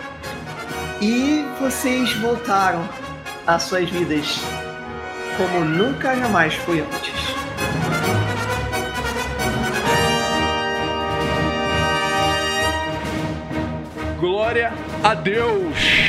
[1.00, 2.88] E vocês voltaram
[3.46, 4.40] às suas vidas
[5.36, 7.28] como nunca jamais foi antes.
[14.18, 14.72] Glória
[15.04, 16.07] a Deus!